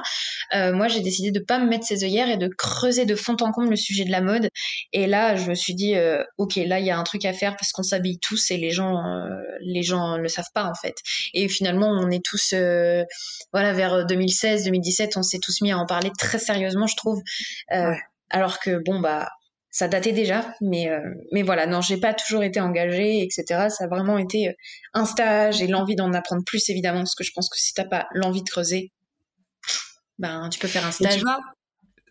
euh, 0.53 0.73
moi 0.73 0.87
j'ai 0.87 1.01
décidé 1.01 1.31
de 1.31 1.39
pas 1.39 1.59
me 1.59 1.67
mettre 1.67 1.85
ces 1.85 2.03
œillères 2.03 2.29
et 2.29 2.37
de 2.37 2.47
creuser 2.47 3.05
de 3.05 3.15
fond 3.15 3.35
en 3.41 3.51
comble 3.51 3.71
le 3.71 3.75
sujet 3.75 4.05
de 4.05 4.11
la 4.11 4.21
mode. 4.21 4.49
Et 4.91 5.07
là, 5.07 5.35
je 5.35 5.49
me 5.49 5.55
suis 5.55 5.75
dit, 5.75 5.95
euh, 5.95 6.23
ok, 6.37 6.55
là 6.55 6.79
il 6.79 6.85
y 6.85 6.91
a 6.91 6.97
un 6.97 7.03
truc 7.03 7.25
à 7.25 7.33
faire 7.33 7.55
parce 7.55 7.71
qu'on 7.71 7.83
s'habille 7.83 8.19
tous 8.19 8.51
et 8.51 8.57
les 8.57 8.71
gens, 8.71 8.97
euh, 8.97 9.29
les 9.61 9.83
gens 9.83 10.17
le 10.17 10.27
savent 10.27 10.51
pas 10.53 10.65
en 10.65 10.75
fait. 10.75 10.95
Et 11.33 11.47
finalement, 11.49 11.89
on 11.89 12.09
est 12.09 12.23
tous, 12.23 12.53
voilà, 13.51 13.73
vers 13.73 14.05
2016, 14.05 14.65
2017, 14.65 15.17
on 15.17 15.23
s'est 15.23 15.39
tous 15.39 15.61
mis 15.61 15.71
à 15.71 15.77
en 15.77 15.85
parler 15.85 16.11
très 16.17 16.39
sérieusement, 16.39 16.87
je 16.87 16.95
trouve. 16.95 17.21
Ouais. 17.71 17.97
Alors 18.29 18.59
que 18.59 18.81
bon 18.83 18.99
bah 18.99 19.29
ça 19.73 19.87
datait 19.87 20.11
déjà, 20.11 20.53
mais 20.61 20.87
euh, 20.87 21.01
mais 21.31 21.41
voilà, 21.41 21.65
non, 21.65 21.81
j'ai 21.81 21.97
pas 21.97 22.13
toujours 22.13 22.43
été 22.43 22.61
engagée, 22.61 23.23
etc. 23.23 23.69
Ça 23.69 23.85
a 23.85 23.87
vraiment 23.87 24.19
été 24.19 24.49
euh, 24.49 24.53
un 24.93 25.03
stage 25.03 25.63
et 25.63 25.67
l'envie 25.67 25.95
d'en 25.95 26.13
apprendre 26.13 26.43
plus, 26.45 26.69
évidemment, 26.69 26.99
parce 26.99 27.15
que 27.15 27.23
je 27.23 27.31
pense 27.33 27.49
que 27.49 27.57
si 27.57 27.73
t'as 27.73 27.83
pas 27.83 28.07
l'envie 28.13 28.43
de 28.43 28.49
creuser, 28.49 28.91
ben 30.19 30.47
tu 30.49 30.59
peux 30.59 30.67
faire 30.67 30.85
un 30.85 30.91
stage. 30.91 31.15
Tu 31.15 31.21
vois, 31.21 31.39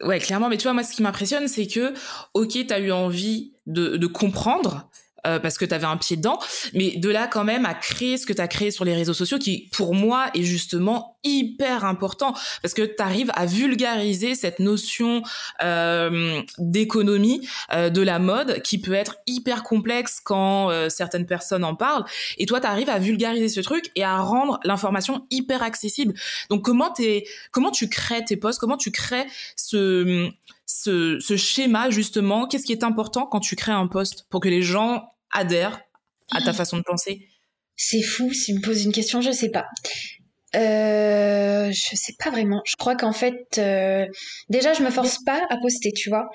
ouais, 0.00 0.18
clairement, 0.18 0.48
mais 0.48 0.56
tu 0.56 0.64
vois, 0.64 0.72
moi, 0.72 0.82
ce 0.82 0.92
qui 0.92 1.02
m'impressionne, 1.02 1.46
c'est 1.46 1.68
que, 1.68 1.94
ok, 2.34 2.66
t'as 2.66 2.80
eu 2.80 2.90
envie 2.90 3.52
de, 3.66 3.96
de 3.96 4.06
comprendre, 4.08 4.90
euh, 5.26 5.38
parce 5.38 5.58
que 5.58 5.64
tu 5.64 5.74
avais 5.74 5.86
un 5.86 5.96
pied 5.96 6.16
dedans. 6.16 6.38
Mais 6.74 6.96
de 6.96 7.08
là 7.08 7.26
quand 7.26 7.44
même 7.44 7.66
à 7.66 7.74
créer 7.74 8.16
ce 8.16 8.26
que 8.26 8.32
tu 8.32 8.40
as 8.40 8.48
créé 8.48 8.70
sur 8.70 8.84
les 8.84 8.94
réseaux 8.94 9.14
sociaux 9.14 9.38
qui, 9.38 9.68
pour 9.72 9.94
moi, 9.94 10.30
est 10.34 10.42
justement 10.42 11.12
hyper 11.24 11.84
important 11.84 12.34
parce 12.62 12.74
que 12.74 12.82
tu 12.82 13.02
arrives 13.02 13.30
à 13.34 13.46
vulgariser 13.46 14.34
cette 14.34 14.58
notion 14.58 15.22
euh, 15.62 16.42
d'économie 16.58 17.46
euh, 17.72 17.90
de 17.90 18.02
la 18.02 18.18
mode 18.18 18.62
qui 18.62 18.80
peut 18.80 18.92
être 18.92 19.16
hyper 19.26 19.62
complexe 19.62 20.20
quand 20.22 20.70
euh, 20.70 20.88
certaines 20.88 21.26
personnes 21.26 21.64
en 21.64 21.74
parlent. 21.74 22.04
Et 22.38 22.46
toi, 22.46 22.60
tu 22.60 22.66
arrives 22.66 22.90
à 22.90 22.98
vulgariser 22.98 23.48
ce 23.48 23.60
truc 23.60 23.90
et 23.94 24.04
à 24.04 24.18
rendre 24.18 24.58
l'information 24.64 25.26
hyper 25.30 25.62
accessible. 25.62 26.14
Donc 26.50 26.64
comment, 26.64 26.90
t'es, 26.90 27.24
comment 27.50 27.70
tu 27.70 27.88
crées 27.88 28.24
tes 28.24 28.36
posts? 28.36 28.58
Comment 28.58 28.76
tu 28.76 28.90
crées 28.90 29.26
ce 29.56 30.30
ce, 30.72 31.18
ce 31.20 31.36
schéma 31.36 31.90
justement 31.90 32.46
Qu'est-ce 32.46 32.64
qui 32.64 32.72
est 32.72 32.84
important 32.84 33.26
quand 33.26 33.40
tu 33.40 33.56
crées 33.56 33.72
un 33.72 33.86
poste 33.86 34.26
pour 34.30 34.40
que 34.40 34.48
les 34.48 34.62
gens 34.62 35.04
adhèrent 35.30 35.80
à 36.32 36.40
ta 36.40 36.52
façon 36.52 36.76
de 36.76 36.82
penser? 36.82 37.28
C'est 37.76 38.02
fou, 38.02 38.32
s'il 38.32 38.56
me 38.56 38.60
pose 38.60 38.84
une 38.84 38.92
question, 38.92 39.20
je 39.20 39.32
sais 39.32 39.50
pas. 39.50 39.66
Euh, 40.54 41.70
je 41.72 41.96
sais 41.96 42.12
pas 42.18 42.30
vraiment. 42.30 42.60
Je 42.66 42.76
crois 42.76 42.94
qu'en 42.94 43.12
fait, 43.12 43.58
euh, 43.58 44.06
déjà, 44.50 44.74
je 44.74 44.82
me 44.82 44.90
force 44.90 45.18
pas 45.24 45.40
à 45.48 45.56
poster, 45.56 45.92
tu 45.92 46.10
vois. 46.10 46.28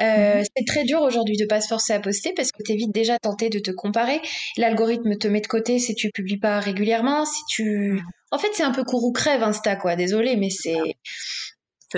Euh, 0.00 0.38
mhm. 0.38 0.44
C'est 0.56 0.64
très 0.66 0.84
dur 0.84 1.00
aujourd'hui 1.00 1.36
de 1.36 1.46
pas 1.46 1.60
se 1.60 1.68
forcer 1.68 1.94
à 1.94 2.00
poster 2.00 2.32
parce 2.36 2.52
que 2.52 2.62
t'es 2.62 2.74
vite 2.74 2.92
déjà 2.92 3.18
tenté 3.18 3.48
de 3.48 3.58
te 3.58 3.70
comparer. 3.70 4.20
L'algorithme 4.58 5.16
te 5.16 5.26
met 5.26 5.40
de 5.40 5.46
côté 5.46 5.78
si 5.78 5.94
tu 5.94 6.10
publies 6.10 6.38
pas 6.38 6.60
régulièrement, 6.60 7.24
si 7.24 7.40
tu. 7.48 8.00
En 8.30 8.38
fait, 8.38 8.50
c'est 8.52 8.62
un 8.62 8.72
peu 8.72 8.84
courou 8.84 9.12
crève 9.12 9.42
Insta, 9.42 9.76
quoi. 9.76 9.96
Désolé, 9.96 10.36
mais 10.36 10.50
c'est. 10.50 10.96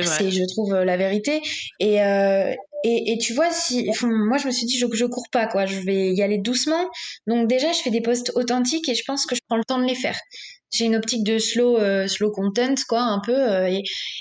C'est, 0.02 0.30
je 0.30 0.44
trouve, 0.44 0.74
la 0.74 0.96
vérité. 0.96 1.42
Et, 1.80 2.02
euh, 2.02 2.52
et, 2.84 3.12
et, 3.12 3.18
tu 3.18 3.32
vois, 3.32 3.50
si, 3.50 3.90
moi, 4.02 4.38
je 4.38 4.46
me 4.46 4.52
suis 4.52 4.66
dit, 4.66 4.78
je, 4.78 4.86
je 4.92 5.04
cours 5.06 5.28
pas, 5.30 5.46
quoi. 5.46 5.66
Je 5.66 5.80
vais 5.80 6.12
y 6.12 6.22
aller 6.22 6.38
doucement. 6.38 6.90
Donc, 7.26 7.48
déjà, 7.48 7.72
je 7.72 7.78
fais 7.78 7.90
des 7.90 8.02
posts 8.02 8.32
authentiques 8.34 8.88
et 8.88 8.94
je 8.94 9.02
pense 9.06 9.24
que 9.26 9.34
je 9.34 9.40
prends 9.48 9.56
le 9.56 9.64
temps 9.64 9.78
de 9.78 9.84
les 9.84 9.94
faire. 9.94 10.18
J'ai 10.74 10.86
une 10.86 10.96
optique 10.96 11.22
de 11.22 11.38
slow, 11.38 11.78
euh, 11.78 12.06
content, 12.34 12.74
quoi, 12.88 13.02
un 13.02 13.20
peu. 13.20 13.32
Euh, 13.32 13.80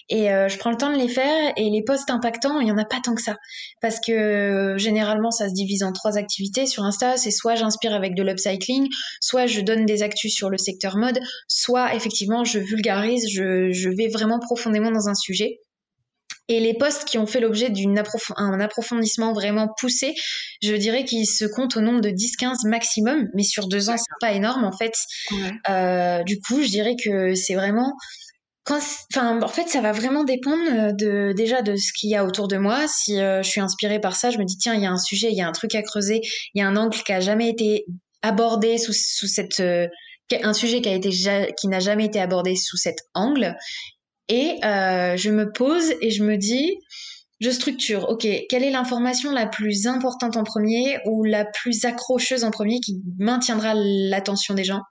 et, 0.09 0.31
euh, 0.31 0.47
je 0.47 0.57
prends 0.59 0.69
le 0.69 0.77
temps 0.77 0.91
de 0.91 0.97
les 0.97 1.07
faire. 1.07 1.51
Et 1.57 1.69
les 1.71 1.83
posts 1.83 2.11
impactants, 2.11 2.59
il 2.59 2.67
y 2.67 2.71
en 2.71 2.77
a 2.77 2.85
pas 2.85 2.99
tant 3.03 3.15
que 3.15 3.23
ça. 3.23 3.37
Parce 3.81 3.99
que 3.99 4.75
généralement, 4.77 5.31
ça 5.31 5.49
se 5.49 5.53
divise 5.53 5.81
en 5.81 5.91
trois 5.91 6.17
activités. 6.17 6.67
Sur 6.67 6.83
Insta, 6.83 7.17
c'est 7.17 7.31
soit 7.31 7.55
j'inspire 7.55 7.95
avec 7.95 8.13
de 8.13 8.21
l'upcycling, 8.21 8.87
soit 9.19 9.47
je 9.47 9.61
donne 9.61 9.85
des 9.87 10.03
actus 10.03 10.31
sur 10.31 10.51
le 10.51 10.59
secteur 10.59 10.95
mode, 10.95 11.19
soit 11.47 11.95
effectivement, 11.95 12.43
je 12.43 12.59
vulgarise, 12.59 13.27
je 13.29 13.89
vais 13.89 14.07
vraiment 14.07 14.39
profondément 14.39 14.91
dans 14.91 15.09
un 15.09 15.15
sujet. 15.15 15.59
Et 16.49 16.59
les 16.59 16.73
postes 16.73 17.05
qui 17.05 17.17
ont 17.17 17.25
fait 17.25 17.39
l'objet 17.39 17.69
d'un 17.69 18.59
approfondissement 18.59 19.33
vraiment 19.33 19.69
poussé, 19.79 20.13
je 20.61 20.75
dirais 20.75 21.05
qu'ils 21.05 21.25
se 21.25 21.45
comptent 21.45 21.77
au 21.77 21.81
nombre 21.81 22.01
de 22.01 22.09
10-15 22.09 22.67
maximum, 22.67 23.29
mais 23.33 23.43
sur 23.43 23.67
deux 23.67 23.89
ans, 23.89 23.95
c'est 23.97 24.05
pas 24.19 24.33
énorme 24.33 24.65
en 24.65 24.71
fait. 24.71 24.93
Euh, 25.69 26.23
du 26.23 26.39
coup, 26.41 26.61
je 26.61 26.67
dirais 26.67 26.95
que 27.01 27.33
c'est 27.33 27.55
vraiment 27.55 27.93
quand, 28.65 28.79
enfin, 29.13 29.41
en 29.41 29.47
fait, 29.47 29.67
ça 29.67 29.81
va 29.81 29.91
vraiment 29.91 30.23
dépendre 30.23 30.93
de 30.93 31.33
déjà 31.35 31.61
de 31.61 31.75
ce 31.75 31.91
qu'il 31.93 32.09
y 32.09 32.15
a 32.15 32.25
autour 32.25 32.47
de 32.47 32.57
moi. 32.57 32.87
Si 32.87 33.19
euh, 33.19 33.43
je 33.43 33.49
suis 33.49 33.59
inspirée 33.59 33.99
par 33.99 34.15
ça, 34.15 34.29
je 34.29 34.37
me 34.37 34.45
dis 34.45 34.57
tiens, 34.57 34.73
il 34.73 34.81
y 34.81 34.85
a 34.85 34.91
un 34.91 34.97
sujet, 34.97 35.29
il 35.31 35.37
y 35.37 35.41
a 35.41 35.47
un 35.47 35.51
truc 35.51 35.75
à 35.75 35.81
creuser, 35.81 36.21
il 36.53 36.59
y 36.59 36.61
a 36.61 36.67
un 36.67 36.75
angle 36.77 36.97
qui 36.97 37.11
a 37.11 37.19
jamais 37.19 37.49
été 37.49 37.85
abordé 38.21 38.77
sous, 38.77 38.93
sous 38.93 39.27
cette 39.27 39.59
euh, 39.59 39.87
un 40.41 40.53
sujet 40.53 40.81
qui 40.81 40.89
a 40.89 40.93
été 40.93 41.09
qui 41.09 41.67
n'a 41.67 41.79
jamais 41.79 42.05
été 42.05 42.19
abordé 42.19 42.55
sous 42.55 42.77
cet 42.77 42.97
angle 43.13 43.55
et 44.29 44.63
euh, 44.63 45.17
je 45.17 45.29
me 45.29 45.51
pose 45.51 45.93
et 46.01 46.11
je 46.11 46.23
me 46.23 46.37
dis, 46.37 46.77
je 47.39 47.49
structure, 47.49 48.07
ok, 48.09 48.27
quelle 48.49 48.63
est 48.63 48.71
l'information 48.71 49.31
la 49.31 49.47
plus 49.47 49.85
importante 49.87 50.37
en 50.37 50.43
premier 50.43 50.99
ou 51.05 51.23
la 51.23 51.45
plus 51.45 51.85
accrocheuse 51.85 52.43
en 52.43 52.51
premier 52.51 52.79
qui 52.79 53.01
maintiendra 53.19 53.73
l'attention 53.75 54.53
des 54.53 54.63
gens? 54.63 54.81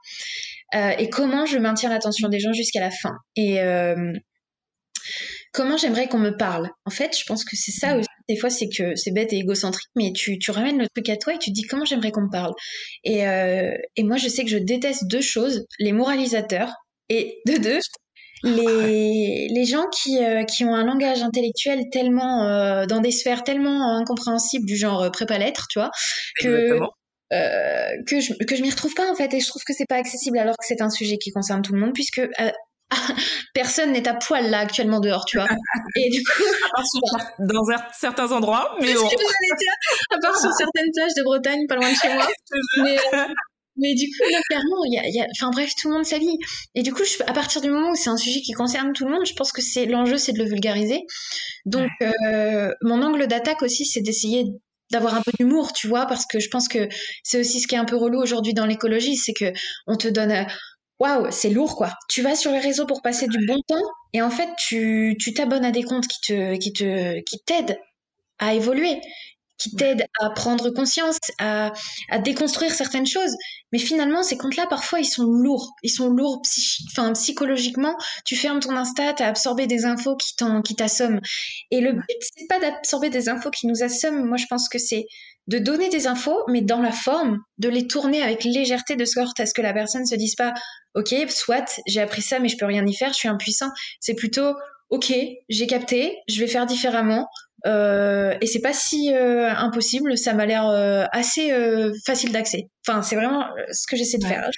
Euh, 0.75 0.91
et 0.99 1.09
comment 1.09 1.47
je 1.47 1.59
maintiens 1.59 1.89
l'attention 1.89 2.29
des 2.29 2.41
gens 2.41 2.53
jusqu'à 2.53 2.81
la 2.81 2.91
fin? 2.91 3.13
Et 3.37 3.61
euh, 3.61 4.13
comment 5.53 5.77
j'aimerais 5.77 6.09
qu'on 6.09 6.19
me 6.19 6.37
parle? 6.37 6.69
En 6.85 6.91
fait, 6.91 7.17
je 7.19 7.25
pense 7.25 7.45
que 7.45 7.57
c'est 7.57 7.73
ça 7.73 7.97
aussi. 7.97 8.09
Des 8.29 8.37
fois, 8.37 8.51
c'est 8.51 8.69
que 8.69 8.95
c'est 8.97 9.13
bête 9.13 9.33
et 9.33 9.39
égocentrique, 9.39 9.89
mais 9.97 10.13
tu, 10.13 10.39
tu 10.39 10.51
ramènes 10.51 10.79
le 10.79 10.87
truc 10.95 11.09
à 11.09 11.17
toi 11.17 11.35
et 11.35 11.39
tu 11.39 11.51
dis 11.51 11.63
comment 11.63 11.85
j'aimerais 11.85 12.11
qu'on 12.11 12.23
me 12.23 12.31
parle? 12.31 12.53
Et, 13.05 13.25
et 13.97 14.03
moi, 14.05 14.17
je 14.17 14.29
sais 14.29 14.45
que 14.45 14.51
je 14.51 14.59
déteste 14.59 15.09
deux 15.09 15.21
choses 15.21 15.67
les 15.79 15.93
moralisateurs 15.93 16.73
et 17.09 17.41
de 17.47 17.57
deux, 17.59 17.81
les, 18.43 19.49
les 19.49 19.65
gens 19.65 19.87
qui, 19.89 20.23
euh, 20.23 20.45
qui 20.45 20.65
ont 20.65 20.75
un 20.75 20.85
langage 20.85 21.23
intellectuel 21.23 21.89
tellement 21.91 22.47
euh, 22.47 22.87
dans 22.87 23.01
des 23.01 23.13
sphères 23.13 23.45
tellement 23.45 23.97
incompréhensibles 23.97 24.67
du 24.67 24.77
genre 24.77 25.03
euh, 25.03 25.11
prépa 25.11 25.39
lettres, 25.39 25.67
tu 25.71 25.79
vois, 25.79 25.91
que 26.41 26.79
que 28.07 28.21
je 28.21 28.35
que 28.45 28.57
je 28.57 28.61
m'y 28.63 28.71
retrouve 28.71 28.93
pas 28.93 29.11
en 29.11 29.15
fait 29.15 29.33
et 29.33 29.41
je 29.41 29.49
trouve 29.49 29.63
que 29.67 29.73
c'est 29.73 29.87
pas 29.89 29.97
accessible 29.97 30.37
alors 30.37 30.55
que 30.55 30.67
c'est 30.67 30.83
un 30.83 30.91
sujet 30.91 31.17
qui 31.17 31.31
concerne 31.31 31.63
tout 31.63 31.73
le 31.73 31.81
monde 31.81 31.95
puisque 31.95 32.21
personne 33.55 33.93
n'est 33.93 34.07
à 34.07 34.13
poil 34.13 34.51
là 34.51 34.59
actuellement 34.59 35.01
dehors, 35.01 35.25
tu 35.25 35.39
vois. 35.39 35.49
Et 35.97 36.11
du 36.11 36.23
coup, 36.23 36.43
dans 37.39 37.65
certains 37.99 38.33
endroits, 38.33 38.77
mais 38.83 38.93
bon. 38.93 39.07
à 40.11 40.19
part 40.21 40.39
sur 40.39 40.53
certaines 40.53 40.91
plages 40.95 41.15
de 41.17 41.23
Bretagne, 41.23 41.67
pas 41.67 41.77
loin 41.77 41.91
de 41.91 41.97
chez 41.97 42.13
moi. 42.13 42.27
mais, 42.83 42.97
mais 43.77 43.95
du 43.95 44.07
coup, 44.07 44.25
clairement, 44.49 44.85
il 44.87 44.95
y 44.95 44.99
a, 44.99 45.09
y 45.09 45.21
a, 45.21 45.27
enfin 45.37 45.51
bref, 45.51 45.73
tout 45.81 45.89
le 45.89 45.95
monde 45.95 46.05
s'habille. 46.05 46.39
Et 46.75 46.83
du 46.83 46.93
coup, 46.93 47.05
je, 47.05 47.23
à 47.27 47.33
partir 47.33 47.61
du 47.61 47.71
moment 47.71 47.91
où 47.91 47.95
c'est 47.95 48.11
un 48.11 48.17
sujet 48.17 48.41
qui 48.41 48.53
concerne 48.53 48.93
tout 48.93 49.05
le 49.07 49.13
monde, 49.13 49.27
je 49.27 49.35
pense 49.35 49.53
que 49.53 49.63
c'est 49.63 49.87
l'enjeu, 49.87 50.19
c'est 50.19 50.33
de 50.33 50.39
le 50.39 50.49
vulgariser. 50.49 51.01
Donc, 51.67 51.91
euh, 52.03 52.73
mon 52.83 53.03
angle 53.03 53.27
d'attaque 53.27 53.63
aussi, 53.63 53.85
c'est 53.87 54.01
d'essayer 54.03 54.47
d'avoir 54.91 55.15
un 55.15 55.23
peu 55.23 55.33
d'humour, 55.39 55.73
tu 55.73 55.89
vois, 55.89 56.07
parce 56.07 56.27
que 56.27 56.39
je 56.39 56.49
pense 56.51 56.69
que 56.69 56.89
c'est 57.25 57.41
aussi 57.41 57.61
ce 57.61 57.67
qui 57.67 57.75
est 57.75 57.79
un 57.79 57.87
peu 57.87 57.97
relou 57.97 58.21
aujourd'hui 58.21 58.53
dans 58.55 58.67
l'écologie, 58.67 59.17
c'est 59.17 59.33
que 59.33 59.53
on 59.87 59.97
te 59.97 60.09
donne, 60.09 60.33
euh, 60.33 60.45
waouh, 60.99 61.31
c'est 61.31 61.51
lourd 61.51 61.77
quoi. 61.77 61.95
Tu 62.11 62.23
vas 62.23 62.37
sur 62.37 62.53
les 62.53 62.59
réseaux 62.61 62.87
pour 62.87 63.03
passer 63.03 63.27
du 63.27 63.47
bon 63.47 63.59
temps, 63.67 63.83
et 64.13 64.23
en 64.23 64.31
fait, 64.31 64.49
tu 64.59 65.17
tu 65.19 65.33
t'abonnes 65.35 65.65
à 65.65 65.71
des 65.71 65.83
comptes 65.83 66.07
qui 66.09 66.21
te 66.21 66.57
qui 66.59 66.73
te 66.73 67.21
qui 67.21 67.39
t'aident 67.47 67.79
à 68.39 68.55
évoluer 68.55 69.01
qui 69.63 69.77
t'aident 69.77 70.07
à 70.21 70.31
prendre 70.31 70.71
conscience, 70.71 71.19
à, 71.39 71.73
déconstruire 72.25 72.73
certaines 72.73 73.07
choses. 73.07 73.35
Mais 73.73 73.79
finalement, 73.79 74.23
ces 74.23 74.37
comptes-là, 74.37 74.67
parfois, 74.67 75.01
ils 75.01 75.07
sont 75.07 75.25
lourds. 75.25 75.75
Ils 75.83 75.91
sont 75.91 76.09
lourds 76.09 76.43
psychologiquement. 77.15 77.97
Tu 78.25 78.37
fermes 78.37 78.61
ton 78.61 78.77
Insta, 78.77 79.13
t'as 79.13 79.29
absorbé 79.29 79.67
des 79.67 79.85
infos 79.85 80.17
qui 80.17 80.75
t'assomment. 80.77 81.21
Et 81.71 81.81
le 81.81 81.93
but, 81.93 82.07
c'est 82.21 82.47
pas 82.49 82.61
d'absorber 82.61 83.11
des 83.11 83.29
infos 83.29 83.51
qui 83.51 83.67
nous 83.67 83.83
assomment. 83.83 84.25
Moi, 84.25 84.37
je 84.37 84.47
pense 84.47 84.69
que 84.69 84.79
c'est 84.79 85.07
de 85.49 85.59
donner 85.59 85.89
des 85.89 86.07
infos, 86.07 86.39
mais 86.49 86.61
dans 86.61 86.81
la 86.81 86.93
forme, 86.93 87.39
de 87.59 87.69
les 87.69 87.87
tourner 87.87 88.23
avec 88.23 88.45
légèreté 88.45 88.97
de 88.97 89.05
sorte 89.05 89.41
à 89.41 89.47
ce 89.47 89.55
que 89.55 89.63
la 89.63 89.73
personne 89.73 90.07
se 90.07 90.15
dise 90.15 90.37
pas, 90.37 90.55
ok, 90.95 91.15
soit, 91.29 91.81
j'ai 91.87 92.01
appris 92.01 92.23
ça, 92.23 92.39
mais 92.39 92.49
je 92.49 92.57
peux 92.57 92.67
rien 92.67 92.87
y 92.87 92.95
faire, 92.95 93.13
je 93.13 93.19
suis 93.19 93.29
impuissant. 93.29 93.71
C'est 94.01 94.15
plutôt, 94.15 94.55
ok, 94.91 95.13
j'ai 95.49 95.67
capté, 95.67 96.19
je 96.29 96.39
vais 96.41 96.47
faire 96.47 96.67
différemment. 96.67 97.29
Euh, 97.67 98.35
et 98.41 98.47
c'est 98.47 98.61
pas 98.61 98.73
si 98.73 99.13
euh, 99.15 99.51
impossible, 99.55 100.19
ça 100.19 100.35
m'a 100.35 100.47
l'air 100.47 100.67
euh, 100.67 101.05
assez 101.13 101.53
facile 102.05 102.33
d'accès. 102.33 102.69
Enfin, 102.87 103.03
c'est 103.03 103.17
vraiment 103.17 103.45
ce 103.71 103.87
que 103.87 103.97
j'essaie 103.97 104.19
de 104.19 104.27
faire. 104.27 104.49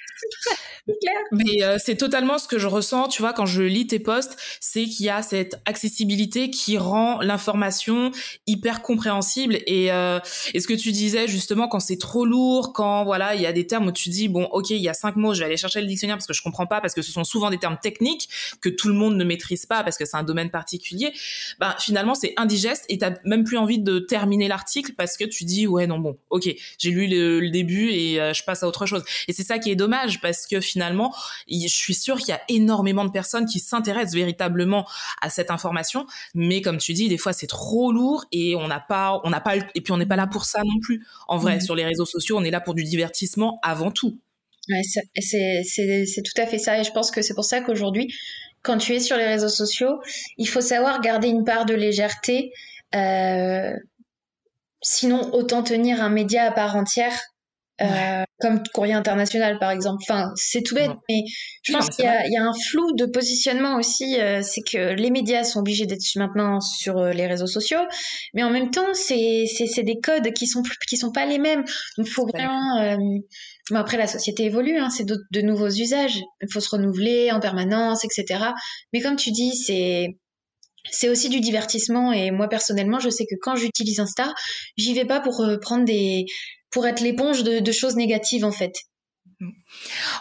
Mais 1.33 1.79
c'est 1.79 1.97
totalement 1.97 2.39
ce 2.39 2.49
que 2.49 2.59
je 2.59 2.67
ressens, 2.67 3.09
tu 3.09 3.23
vois, 3.23 3.33
quand 3.33 3.47
je 3.47 3.63
lis 3.63 3.87
tes 3.87 3.99
posts, 3.99 4.37
c'est 4.61 4.85
qu'il 4.85 5.07
y 5.07 5.11
a 5.11 5.23
cette 5.23 5.61
accessibilité 5.67 6.51
qui 6.51 6.79
rend 6.79 7.21
l'information 7.21 8.13
hyper 8.47 8.83
compréhensible. 8.83 9.57
Et, 9.67 9.87
et 9.87 10.61
ce 10.61 10.67
que 10.67 10.75
tu 10.75 10.93
disais 10.93 11.27
justement, 11.29 11.69
quand 11.69 11.81
c'est 11.81 11.99
trop 11.99 12.25
lourd, 12.25 12.73
quand 12.73 13.05
voilà, 13.05 13.35
il 13.35 13.41
y 13.41 13.47
a 13.47 13.53
des 13.53 13.67
termes 13.67 13.87
où 13.89 13.93
tu 13.93 14.09
dis 14.09 14.29
bon, 14.29 14.45
ok, 14.45 14.71
il 14.71 14.77
y 14.79 14.89
a 14.89 14.95
cinq 14.95 15.17
mots, 15.17 15.35
je 15.35 15.41
vais 15.41 15.47
aller 15.47 15.57
chercher 15.57 15.81
le 15.81 15.87
dictionnaire 15.87 16.17
parce 16.17 16.27
que 16.27 16.35
je 16.35 16.43
comprends 16.43 16.67
pas, 16.67 16.81
parce 16.81 16.95
que 16.95 17.03
ce 17.03 17.13
sont 17.13 17.25
souvent 17.25 17.51
des 17.51 17.59
termes 17.59 17.79
techniques 17.81 18.29
que 18.61 18.69
tout 18.69 18.89
le 18.89 18.95
monde 18.95 19.17
ne 19.17 19.25
maîtrise 19.25 19.67
pas 19.67 19.83
parce 19.83 19.97
que 19.97 20.05
c'est 20.05 20.17
un 20.17 20.23
domaine 20.23 20.51
particulier. 20.51 21.13
Ben 21.61 21.75
finalement, 21.79 22.15
c'est 22.15 22.35
indigeste 22.37 22.85
et 22.89 22.99
t'as 22.99 23.13
même 23.25 23.45
plus 23.45 23.59
envie 23.59 23.79
de 23.79 23.99
terminer 23.99 24.49
l'article 24.49 24.93
parce 24.97 25.17
que 25.17 25.25
tu 25.25 25.45
dis 25.45 25.67
ouais 25.67 25.87
non 25.87 25.99
bon 25.99 26.19
ok 26.31 26.49
j'ai 26.79 26.91
lu 26.91 27.07
le, 27.07 27.51
début 27.51 27.91
et 27.91 28.14
euh, 28.21 28.33
je 28.33 28.43
passe 28.45 28.63
à 28.63 28.69
autre 28.69 28.87
chose 28.87 29.05
et 29.29 29.33
c'est 29.33 29.43
ça 29.43 29.59
qui 29.59 29.71
est 29.71 29.77
dommage 29.77 30.21
parce 30.21 30.47
que 30.47 30.61
finalement 30.61 31.15
je 31.49 31.67
suis 31.69 31.95
sûre 31.95 32.19
qu'il 32.19 32.29
y 32.29 32.33
a 32.33 32.41
énormément 32.49 33.05
de 33.05 33.11
personnes 33.11 33.47
qui 33.47 33.61
s'intéressent 33.61 34.15
véritablement 34.15 34.87
à 35.21 35.31
cette 35.31 35.51
information 35.51 36.07
mais 36.35 36.61
comme 36.63 36.79
tu 36.79 36.93
dis 36.93 37.09
des 37.09 37.19
fois 37.19 37.33
c'est 37.33 37.47
trop 37.47 37.93
lourd 37.93 38.25
et 38.33 38.57
on 38.57 38.69
n'a 38.69 38.81
pas 38.81 39.21
on 39.25 39.31
n'a 39.31 39.41
pas 39.41 39.57
et 39.57 39.81
puis 39.81 39.93
on 39.93 39.97
n'est 39.97 40.07
pas 40.07 40.17
là 40.17 40.27
pour 40.27 40.45
ça 40.45 40.63
non 40.65 40.81
plus 40.83 41.07
en 41.29 41.39
vrai 41.39 41.57
mmh. 41.57 41.61
sur 41.61 41.75
les 41.75 41.85
réseaux 41.85 42.07
sociaux 42.07 42.39
on 42.39 42.45
est 42.45 42.51
là 42.51 42.61
pour 42.61 42.75
du 42.75 42.85
divertissement 42.85 43.59
avant 43.63 43.91
tout 43.91 44.19
Ouais, 44.71 44.81
c'est 45.21 46.23
tout 46.23 46.41
à 46.41 46.47
fait 46.47 46.59
ça. 46.59 46.79
Et 46.81 46.85
je 46.85 46.93
pense 46.93 47.11
que 47.11 47.23
c'est 47.23 47.35
pour 47.35 47.45
ça 47.45 47.61
qu'aujourd'hui, 47.61 48.15
quand 48.63 48.79
tu 48.79 48.95
es 48.95 49.01
sur 49.01 49.17
les 49.17 49.27
réseaux 49.27 49.49
sociaux, 49.49 50.01
il 50.39 50.49
faut 50.49 50.61
savoir 50.61 51.01
garder 51.01 51.29
une 51.29 51.45
part 51.45 51.67
de 51.67 51.75
légèreté. 51.75 52.53
Euh, 52.95 53.75
sinon, 54.83 55.33
autant 55.35 55.63
tenir 55.63 56.03
un 56.03 56.09
média 56.09 56.45
à 56.45 56.53
part 56.53 56.77
entière, 56.77 57.19
euh, 57.81 58.23
comme 58.41 58.63
Courrier 58.73 58.95
International 58.95 59.59
par 59.59 59.71
exemple. 59.71 60.03
Enfin, 60.09 60.31
c'est 60.37 60.63
tout 60.63 60.75
bête, 60.75 60.93
mais 61.09 61.23
je 61.63 61.73
pense 61.73 61.91
qu'il 61.91 62.05
y, 62.05 62.33
y, 62.33 62.37
a 62.37 62.43
un 62.43 62.53
flou 62.69 62.93
de 62.95 63.07
positionnement 63.07 63.77
aussi. 63.77 64.21
Euh, 64.21 64.43
c'est 64.43 64.63
que 64.63 64.95
les 64.95 65.11
médias 65.11 65.45
sont 65.45 65.61
obligés 65.61 65.87
d'être 65.87 66.05
maintenant 66.17 66.61
sur 66.61 66.99
euh, 66.99 67.11
les 67.11 67.27
réseaux 67.27 67.47
sociaux, 67.47 67.81
mais 68.33 68.43
en 68.45 68.51
même 68.51 68.71
temps, 68.71 68.95
c'est 68.95 69.83
des 69.83 70.01
codes 70.01 70.33
qui 70.33 70.47
sont 70.47 70.63
qui 70.89 70.97
sont 70.97 71.11
pas 71.11 71.27
les 71.27 71.39
mêmes. 71.39 71.65
Donc, 71.99 72.07
il 72.07 72.13
faut 72.13 72.27
vraiment 72.27 72.79
euh, 72.81 72.97
Bon, 73.71 73.77
après, 73.77 73.97
la 73.97 74.07
société 74.07 74.45
évolue, 74.45 74.77
hein, 74.77 74.91
c'est 74.91 75.05
de, 75.05 75.17
de, 75.31 75.41
nouveaux 75.41 75.71
usages. 75.71 76.21
Il 76.43 76.53
faut 76.53 76.61
se 76.61 76.69
renouveler 76.69 77.33
en 77.33 77.41
permanence, 77.41 78.05
etc. 78.05 78.51
Mais 78.93 79.01
comme 79.01 79.17
tu 79.17 79.31
dis, 79.31 79.57
c'est 79.57 80.19
c'est 80.91 81.09
aussi 81.09 81.29
du 81.29 81.41
divertissement. 81.41 82.13
Et 82.13 82.31
moi, 82.31 82.49
personnellement, 82.49 82.99
je 82.99 83.09
sais 83.09 83.25
que 83.25 83.37
quand 83.41 83.57
j'utilise 83.57 84.01
Insta, 84.01 84.33
j'y 84.77 84.95
vais 84.95 85.07
pas 85.07 85.21
pour 85.21 85.41
euh, 85.41 85.57
prendre 85.59 85.85
des 85.85 86.27
pour 86.75 86.87
être 86.87 87.01
l'éponge 87.01 87.45
de, 87.45 87.61
de 87.61 87.73
choses 87.73 87.97
négatives, 87.97 88.45
en 88.45 88.51
fait. 88.51 88.75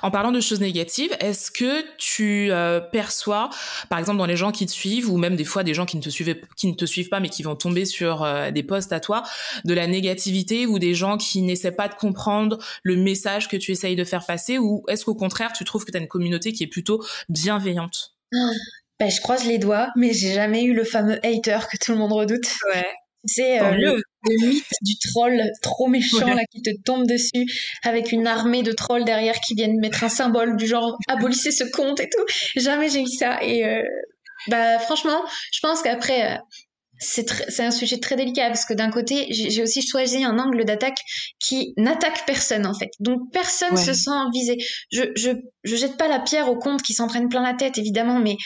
En 0.01 0.12
parlant 0.12 0.31
de 0.31 0.39
choses 0.39 0.60
négatives, 0.60 1.12
est-ce 1.19 1.50
que 1.50 1.83
tu 1.98 2.51
euh, 2.51 2.79
perçois, 2.79 3.50
par 3.89 4.00
exemple 4.00 4.17
dans 4.17 4.25
les 4.25 4.36
gens 4.36 4.51
qui 4.51 4.65
te 4.65 4.72
suivent, 4.72 5.10
ou 5.10 5.17
même 5.17 5.36
des 5.36 5.45
fois 5.45 5.63
des 5.63 5.74
gens 5.74 5.86
qui 5.86 5.98
ne 5.98 6.01
te 6.01 6.10
suivent, 6.10 6.39
qui 6.55 6.67
ne 6.67 6.74
te 6.74 6.86
suivent 6.86 7.10
pas, 7.10 7.19
mais 7.19 7.29
qui 7.29 7.41
vont 7.43 7.55
tomber 7.55 7.86
sur 7.86 8.24
euh, 8.24 8.51
des 8.51 8.63
posts 8.63 8.93
à 8.93 9.00
toi, 9.00 9.24
de 9.65 9.74
la 9.74 9.88
négativité, 9.88 10.65
ou 10.67 10.77
des 10.77 10.93
gens 10.93 11.17
qui 11.17 11.41
n'essaient 11.41 11.72
pas 11.72 11.88
de 11.88 11.95
comprendre 11.95 12.60
le 12.83 12.98
message 12.98 13.48
que 13.48 13.57
tu 13.57 13.72
essayes 13.72 13.95
de 13.95 14.03
faire 14.03 14.25
passer, 14.25 14.57
ou 14.60 14.83
est-ce 14.89 15.05
qu'au 15.05 15.15
contraire 15.15 15.53
tu 15.53 15.63
trouves 15.63 15.86
que 15.86 15.91
tu 15.91 15.98
as 15.98 16.01
une 16.01 16.07
communauté 16.07 16.53
qui 16.53 16.63
est 16.63 16.67
plutôt 16.67 17.03
bienveillante? 17.29 18.15
Ben, 19.00 19.10
je 19.10 19.22
croise 19.22 19.45
les 19.45 19.57
doigts, 19.57 19.89
mais 19.95 20.13
j'ai 20.13 20.33
jamais 20.33 20.63
eu 20.63 20.74
le 20.74 20.83
fameux 20.83 21.19
hater 21.25 21.60
que 21.72 21.77
tout 21.83 21.93
le 21.93 21.98
monde 21.98 22.13
redoute. 22.13 22.48
Ouais. 22.74 22.86
C'est 23.25 23.62
euh, 23.62 23.72
le, 23.72 24.03
mythe 24.29 24.65
du 24.81 24.97
troll 24.97 25.41
trop 25.61 25.87
méchant 25.87 26.33
là 26.33 26.43
qui 26.51 26.61
te 26.61 26.71
tombe 26.83 27.07
dessus 27.07 27.45
avec 27.83 28.11
une 28.11 28.27
armée 28.27 28.63
de 28.63 28.71
trolls 28.71 29.05
derrière 29.05 29.39
qui 29.39 29.55
viennent 29.55 29.79
mettre 29.79 30.03
un 30.03 30.09
symbole 30.09 30.55
du 30.57 30.67
genre 30.67 30.97
abolissez 31.07 31.51
ce 31.51 31.63
compte 31.63 31.99
et 31.99 32.09
tout. 32.09 32.23
Jamais 32.55 32.89
j'ai 32.89 33.01
eu 33.01 33.07
ça 33.07 33.43
et 33.43 33.65
euh, 33.65 33.81
bah 34.47 34.79
franchement, 34.79 35.21
je 35.51 35.59
pense 35.61 35.81
qu'après 35.81 36.33
euh, 36.33 36.37
c'est 36.99 37.63
un 37.63 37.71
sujet 37.71 37.99
très 37.99 38.15
délicat 38.15 38.47
parce 38.47 38.65
que 38.65 38.73
d'un 38.73 38.89
côté, 38.89 39.27
j'ai 39.29 39.61
aussi 39.61 39.81
choisi 39.81 40.23
un 40.23 40.39
angle 40.39 40.63
d'attaque 40.63 40.99
qui 41.39 41.73
n'attaque 41.77 42.25
personne 42.25 42.65
en 42.65 42.73
fait. 42.73 42.91
Donc 42.99 43.19
personne 43.31 43.75
se 43.77 43.93
sent 43.93 44.11
visé. 44.33 44.57
Je, 44.91 45.03
je 45.15 45.31
je 45.63 45.75
jette 45.75 45.97
pas 45.97 46.07
la 46.07 46.19
pierre 46.19 46.49
aux 46.49 46.57
comptes 46.57 46.81
qui 46.81 46.93
s'en 46.93 47.07
prennent 47.07 47.29
plein 47.29 47.43
la 47.43 47.53
tête 47.53 47.77
évidemment, 47.77 48.19
mais 48.19 48.37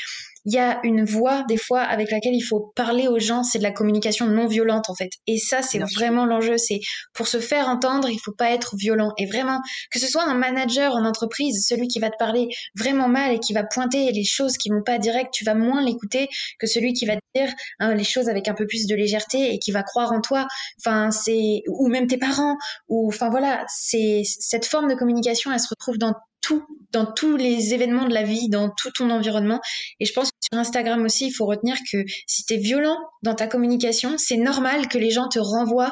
il 0.48 0.54
y 0.54 0.60
a 0.60 0.80
une 0.84 1.04
voix 1.04 1.44
des 1.50 1.58
fois 1.58 1.82
avec 1.82 2.10
laquelle 2.10 2.34
il 2.34 2.42
faut 2.42 2.72
parler 2.74 3.10
aux 3.10 3.20
gens, 3.20 3.44
c'est 3.44 3.58
de 3.58 3.64
la 3.64 3.72
communication 3.72 4.28
non 4.28 4.48
violente 4.48 4.90
en 4.90 4.96
fait. 4.96 5.10
Et 5.28 5.38
ça, 5.38 5.62
c'est 5.62 5.80
vraiment 5.80 6.26
l'enjeu. 6.26 6.58
C'est 6.58 6.80
pour 7.14 7.28
se 7.28 7.42
faire 7.42 7.68
entendre, 7.68 8.10
il 8.10 8.18
faut 8.18 8.32
pas 8.32 8.52
être 8.52 8.78
violent. 8.78 9.12
Et 9.18 9.26
vraiment, 9.26 9.60
que 9.92 10.00
ce 10.00 10.08
soit 10.08 10.24
un 10.24 10.36
manager 10.36 10.94
en 10.94 11.04
entreprise, 11.04 11.66
celui 11.68 11.90
qui 11.90 12.00
va 12.00 12.10
te 12.10 12.16
parler 12.18 12.48
vraiment 12.80 13.10
mal 13.10 13.34
et 13.34 13.40
qui 13.40 13.52
va 13.52 13.66
pointer 13.66 14.10
les 14.14 14.24
choses 14.24 14.56
qui 14.56 14.70
vont 14.70 14.84
pas 14.86 15.00
direct, 15.00 15.34
tu 15.34 15.44
vas 15.44 15.54
moins 15.54 15.84
l'écouter 15.84 16.30
que 16.60 16.66
celui 16.66 16.94
qui 16.94 17.06
va 17.06 17.18
te 17.18 17.22
dire 17.36 17.54
hein, 17.80 17.94
les 17.94 18.06
choses 18.06 18.30
avec 18.30 18.48
un 18.48 18.54
peu 18.54 18.66
plus 18.68 18.88
de 18.88 18.96
légèreté 18.96 19.54
et 19.54 19.60
qui 19.60 19.72
va 19.72 19.84
croire 19.84 20.14
en 20.14 20.22
toi. 20.22 20.48
Enfin, 20.80 21.12
c'est 21.12 21.62
ou 21.68 21.90
même 21.90 22.08
tes 22.08 22.18
parents 22.18 22.56
ou 22.88 23.10
enfin 23.10 23.30
voilà, 23.30 23.66
c'est 23.68 24.22
cette 24.24 24.66
forme 24.66 24.88
de 24.88 24.96
communication, 24.96 25.52
elle 25.52 25.60
se 25.60 25.68
retrouve 25.70 25.98
dans 25.98 26.14
tout, 26.42 26.66
dans 26.92 27.06
tous 27.06 27.36
les 27.36 27.74
événements 27.74 28.08
de 28.08 28.14
la 28.14 28.24
vie, 28.24 28.50
dans 28.50 28.70
tout 28.70 28.92
ton 28.92 29.10
environnement. 29.10 29.60
Et 30.00 30.06
je 30.06 30.14
pense 30.14 30.30
que 30.30 30.38
sur 30.52 30.60
Instagram 30.60 31.04
aussi, 31.04 31.28
il 31.28 31.32
faut 31.32 31.46
retenir 31.46 31.78
que 31.92 32.04
si 32.28 32.46
tu 32.46 32.54
es 32.54 32.58
violent 32.58 32.98
dans 33.24 33.36
ta 33.36 33.48
communication, 33.48 34.18
c'est 34.18 34.38
normal 34.38 34.88
que 34.88 34.98
les 34.98 35.12
gens 35.12 35.28
te 35.28 35.40
renvoient 35.40 35.92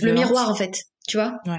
le 0.00 0.12
miroir, 0.12 0.50
en 0.50 0.54
fait. 0.54 0.74
Tu 1.06 1.16
vois? 1.16 1.38
Ouais. 1.46 1.58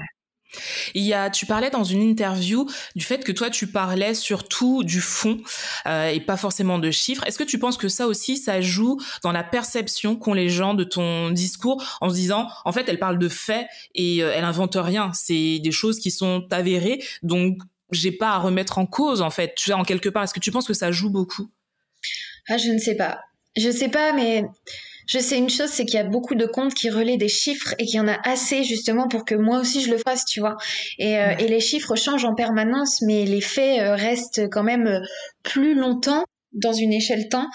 Il 0.94 1.02
y 1.02 1.14
a, 1.14 1.30
tu 1.30 1.46
parlais 1.46 1.70
dans 1.70 1.84
une 1.84 2.02
interview 2.02 2.68
du 2.94 3.04
fait 3.04 3.24
que 3.24 3.32
toi 3.32 3.50
tu 3.50 3.66
parlais 3.66 4.14
surtout 4.14 4.84
du 4.84 5.00
fond 5.00 5.40
euh, 5.86 6.08
et 6.08 6.20
pas 6.20 6.36
forcément 6.36 6.78
de 6.78 6.90
chiffres. 6.90 7.24
Est-ce 7.26 7.38
que 7.38 7.44
tu 7.44 7.58
penses 7.58 7.76
que 7.76 7.88
ça 7.88 8.06
aussi 8.06 8.36
ça 8.36 8.60
joue 8.60 8.98
dans 9.22 9.32
la 9.32 9.44
perception 9.44 10.16
qu'ont 10.16 10.34
les 10.34 10.48
gens 10.48 10.74
de 10.74 10.84
ton 10.84 11.30
discours 11.30 11.82
en 12.00 12.10
se 12.10 12.14
disant 12.14 12.48
en 12.64 12.72
fait 12.72 12.88
elle 12.88 12.98
parle 12.98 13.18
de 13.18 13.28
faits 13.28 13.66
et 13.94 14.22
euh, 14.22 14.32
elle 14.34 14.44
invente 14.44 14.76
rien, 14.76 15.10
c'est 15.14 15.58
des 15.58 15.72
choses 15.72 15.98
qui 15.98 16.10
sont 16.10 16.46
avérées 16.50 17.02
donc 17.22 17.58
j'ai 17.92 18.12
pas 18.12 18.30
à 18.30 18.38
remettre 18.38 18.78
en 18.78 18.86
cause 18.86 19.22
en 19.22 19.30
fait. 19.30 19.54
Tu 19.56 19.70
vois 19.70 19.78
en 19.78 19.84
quelque 19.84 20.08
part 20.08 20.24
est-ce 20.24 20.34
que 20.34 20.40
tu 20.40 20.50
penses 20.50 20.66
que 20.66 20.74
ça 20.74 20.90
joue 20.90 21.10
beaucoup? 21.10 21.50
Ah 22.48 22.58
je 22.58 22.70
ne 22.70 22.78
sais 22.78 22.96
pas, 22.96 23.20
je 23.56 23.70
sais 23.70 23.88
pas 23.88 24.12
mais 24.12 24.44
je 25.06 25.18
sais 25.18 25.38
une 25.38 25.48
chose, 25.48 25.70
c'est 25.70 25.84
qu'il 25.84 25.94
y 25.94 26.02
a 26.02 26.04
beaucoup 26.04 26.34
de 26.34 26.46
comptes 26.46 26.74
qui 26.74 26.90
relaient 26.90 27.16
des 27.16 27.28
chiffres 27.28 27.74
et 27.78 27.86
qu'il 27.86 27.96
y 27.96 28.00
en 28.00 28.08
a 28.08 28.18
assez 28.28 28.64
justement 28.64 29.08
pour 29.08 29.24
que 29.24 29.34
moi 29.34 29.60
aussi 29.60 29.80
je 29.80 29.90
le 29.90 29.98
fasse, 29.98 30.24
tu 30.24 30.40
vois. 30.40 30.56
Et, 30.98 31.18
euh, 31.18 31.34
et 31.38 31.48
les 31.48 31.60
chiffres 31.60 31.94
changent 31.94 32.24
en 32.24 32.34
permanence, 32.34 33.00
mais 33.02 33.24
les 33.24 33.40
faits 33.40 33.80
euh, 33.80 33.94
restent 33.94 34.48
quand 34.50 34.64
même 34.64 34.86
euh, 34.86 35.00
plus 35.42 35.74
longtemps 35.74 36.24
dans 36.52 36.72
une 36.72 36.92
échelle 36.92 37.28
temps 37.28 37.46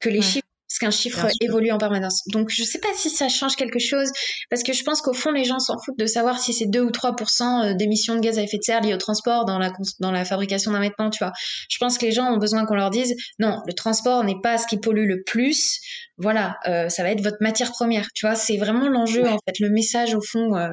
que 0.00 0.08
les 0.08 0.22
chiffres 0.22 0.46
parce 0.74 0.92
qu'un 0.92 0.98
chiffre 0.98 1.28
évolue 1.40 1.70
en 1.70 1.78
permanence. 1.78 2.22
Donc 2.26 2.48
je 2.50 2.64
sais 2.64 2.80
pas 2.80 2.88
si 2.96 3.08
ça 3.08 3.28
change 3.28 3.54
quelque 3.54 3.78
chose, 3.78 4.10
parce 4.50 4.64
que 4.64 4.72
je 4.72 4.82
pense 4.82 5.02
qu'au 5.02 5.12
fond 5.12 5.30
les 5.30 5.44
gens 5.44 5.60
s'en 5.60 5.78
foutent 5.78 5.98
de 5.98 6.06
savoir 6.06 6.40
si 6.40 6.52
c'est 6.52 6.66
2 6.66 6.80
ou 6.80 6.90
3% 6.90 7.42
euh, 7.42 7.74
d'émissions 7.74 8.16
de 8.16 8.20
gaz 8.20 8.38
à 8.38 8.42
effet 8.42 8.58
de 8.58 8.62
serre 8.64 8.80
liées 8.80 8.94
au 8.94 8.98
transport 8.98 9.44
dans 9.44 9.60
la, 9.60 9.72
dans 10.00 10.10
la 10.10 10.24
fabrication 10.24 10.72
d'un 10.72 10.80
vêtement, 10.80 11.10
tu 11.10 11.22
vois. 11.22 11.32
Je 11.68 11.76
pense 11.78 11.96
que 11.96 12.06
les 12.06 12.12
gens 12.12 12.24
ont 12.24 12.38
besoin 12.38 12.66
qu'on 12.66 12.74
leur 12.74 12.90
dise, 12.90 13.14
non, 13.38 13.60
le 13.68 13.72
transport 13.72 14.24
n'est 14.24 14.40
pas 14.42 14.58
ce 14.58 14.66
qui 14.66 14.78
pollue 14.78 15.06
le 15.06 15.22
plus, 15.22 15.78
voilà, 16.18 16.56
euh, 16.66 16.88
ça 16.88 17.04
va 17.04 17.10
être 17.10 17.22
votre 17.22 17.38
matière 17.40 17.70
première, 17.70 18.08
tu 18.12 18.26
vois. 18.26 18.34
C'est 18.34 18.56
vraiment 18.56 18.88
l'enjeu, 18.88 19.28
en 19.28 19.38
fait, 19.46 19.60
le 19.60 19.70
message 19.70 20.16
au 20.16 20.20
fond, 20.20 20.56
euh, 20.56 20.70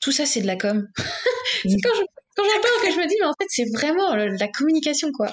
tout 0.00 0.12
ça 0.12 0.24
c'est 0.24 0.40
de 0.40 0.46
la 0.46 0.56
com. 0.56 0.86
c'est 1.64 1.80
quand 1.82 1.94
je 1.96 2.02
quand 2.34 2.44
j'en 2.44 2.62
parle 2.62 2.86
que 2.86 2.92
je 2.94 2.98
me 2.98 3.08
dis 3.08 3.16
mais 3.20 3.26
en 3.26 3.34
fait 3.38 3.46
c'est 3.48 3.66
vraiment 3.74 4.14
la 4.14 4.48
communication 4.48 5.10
quoi. 5.12 5.30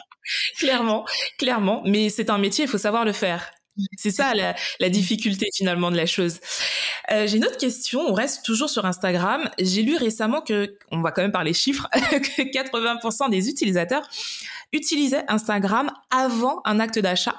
Clairement, 0.58 1.06
clairement, 1.38 1.82
mais 1.86 2.10
c'est 2.10 2.30
un 2.30 2.40
métier, 2.40 2.66
il 2.66 2.68
faut 2.68 2.80
savoir 2.80 3.06
le 3.06 3.14
faire. 3.14 3.52
C'est 3.98 4.12
ça 4.12 4.34
la, 4.34 4.90
difficulté 4.90 5.50
finalement 5.54 5.92
de 5.92 5.98
la 5.98 6.06
chose. 6.06 6.40
Euh, 7.12 7.28
j'ai 7.28 7.38
une 7.38 7.46
autre 7.46 7.58
question. 7.58 8.02
On 8.02 8.14
reste 8.14 8.44
toujours 8.46 8.70
sur 8.70 8.86
Instagram. 8.86 9.50
J'ai 9.60 9.82
lu 9.82 9.96
récemment 9.96 10.42
que, 10.42 10.78
on 10.92 11.02
va 11.02 11.12
quand 11.12 11.22
même 11.22 11.32
parler 11.32 11.54
chiffres, 11.54 11.88
que 11.94 12.42
80% 12.42 13.30
des 13.30 13.50
utilisateurs 13.50 14.08
utilisaient 14.74 15.24
Instagram 15.28 15.92
avant 16.12 16.62
un 16.66 16.80
acte 16.80 17.00
d'achat. 17.00 17.36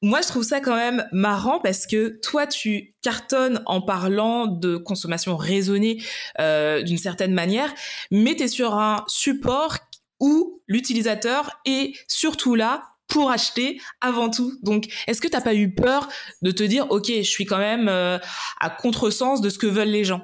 Moi, 0.00 0.20
je 0.22 0.28
trouve 0.28 0.44
ça 0.44 0.60
quand 0.60 0.76
même 0.76 1.04
marrant 1.10 1.58
parce 1.58 1.84
que 1.84 2.20
toi, 2.22 2.46
tu 2.46 2.94
cartonnes 3.02 3.60
en 3.66 3.80
parlant 3.80 4.46
de 4.46 4.76
consommation 4.76 5.36
raisonnée 5.36 6.00
euh, 6.38 6.82
d'une 6.82 6.98
certaine 6.98 7.32
manière, 7.32 7.74
mais 8.12 8.36
tu 8.36 8.44
es 8.44 8.48
sur 8.48 8.74
un 8.74 9.04
support 9.08 9.78
où 10.20 10.62
l'utilisateur 10.68 11.60
est 11.64 11.94
surtout 12.06 12.54
là 12.54 12.82
pour 13.08 13.30
acheter 13.30 13.80
avant 14.00 14.30
tout. 14.30 14.52
Donc, 14.62 14.86
est-ce 15.06 15.20
que 15.20 15.28
t'as 15.28 15.40
pas 15.40 15.54
eu 15.54 15.74
peur 15.74 16.08
de 16.42 16.50
te 16.50 16.62
dire, 16.62 16.86
ok, 16.90 17.06
je 17.08 17.22
suis 17.22 17.46
quand 17.46 17.58
même 17.58 17.88
euh, 17.88 18.18
à 18.60 18.70
contresens 18.70 19.40
de 19.40 19.48
ce 19.50 19.58
que 19.58 19.66
veulent 19.66 19.88
les 19.88 20.04
gens? 20.04 20.22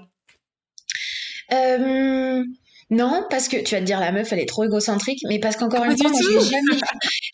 Euh, 1.53 2.43
Non, 2.91 3.25
parce 3.31 3.49
que 3.49 3.57
tu 3.57 3.75
vas 3.75 3.81
te 3.81 3.87
dire 3.87 3.99
la 4.01 4.13
meuf, 4.13 4.33
elle 4.33 4.41
est 4.41 4.49
trop 4.49 4.65
égocentrique, 4.65 5.21
mais 5.29 5.39
parce 5.39 5.57
qu'encore 5.57 5.85
une 5.85 5.97
fois, 5.97 6.11
je 6.13 6.29
vais 6.29 6.41
jamais, 6.45 6.81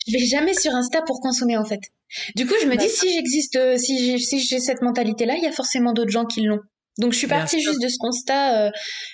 je 0.07 0.13
vais 0.13 0.25
jamais 0.25 0.53
sur 0.53 0.73
Insta 0.73 1.01
pour 1.05 1.19
consommer 1.19 1.57
en 1.57 1.65
fait. 1.65 1.81
Du 2.35 2.45
coup, 2.47 2.53
je 2.61 2.67
me 2.67 2.75
dis 2.75 2.89
si 2.89 3.13
j'existe, 3.13 3.57
euh, 3.57 3.77
si 3.77 4.17
j'ai 4.17 4.17
si 4.17 4.61
cette 4.61 4.81
mentalité-là, 4.81 5.35
il 5.37 5.43
y 5.43 5.47
a 5.47 5.51
forcément 5.51 5.93
d'autres 5.93 6.11
gens 6.11 6.25
qui 6.25 6.41
l'ont. 6.41 6.61
Donc 6.97 7.13
je 7.13 7.17
suis 7.17 7.27
partie 7.27 7.61
juste 7.61 7.81
de 7.81 7.87
ce 7.87 7.97
constat. 7.99 8.67
Euh, 8.67 8.71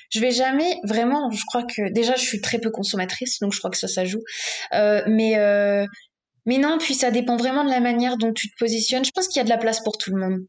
je 0.09 0.19
vais 0.19 0.31
jamais 0.31 0.77
vraiment. 0.83 1.29
Je 1.31 1.43
crois 1.45 1.63
que 1.63 1.91
déjà 1.91 2.15
je 2.15 2.23
suis 2.23 2.41
très 2.41 2.59
peu 2.59 2.71
consommatrice, 2.71 3.39
donc 3.39 3.53
je 3.53 3.59
crois 3.59 3.69
que 3.69 3.77
ça 3.77 3.87
ça 3.87 4.05
joue. 4.05 4.21
Euh, 4.73 5.03
mais 5.07 5.37
euh, 5.37 5.85
mais 6.47 6.57
non, 6.57 6.77
puis 6.79 6.95
ça 6.95 7.11
dépend 7.11 7.37
vraiment 7.37 7.63
de 7.63 7.69
la 7.69 7.81
manière 7.81 8.17
dont 8.17 8.33
tu 8.33 8.49
te 8.49 8.57
positionnes. 8.57 9.05
Je 9.05 9.11
pense 9.11 9.27
qu'il 9.27 9.37
y 9.37 9.41
a 9.41 9.43
de 9.43 9.49
la 9.49 9.57
place 9.57 9.81
pour 9.81 9.97
tout 9.97 10.11
le 10.15 10.19
monde. 10.19 10.47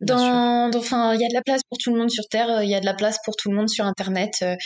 Dans, 0.00 0.70
enfin, 0.74 1.14
il 1.14 1.20
y 1.20 1.24
a 1.24 1.28
de 1.28 1.34
la 1.34 1.42
place 1.42 1.60
pour 1.68 1.76
tout 1.78 1.92
le 1.92 1.98
monde 1.98 2.10
sur 2.10 2.24
Terre, 2.28 2.62
il 2.62 2.70
y 2.70 2.74
a 2.74 2.80
de 2.80 2.86
la 2.86 2.94
place 2.94 3.18
pour 3.24 3.36
tout 3.36 3.50
le 3.50 3.56
monde 3.56 3.68
sur 3.68 3.84
Internet. 3.84 4.36
Euh, 4.42 4.56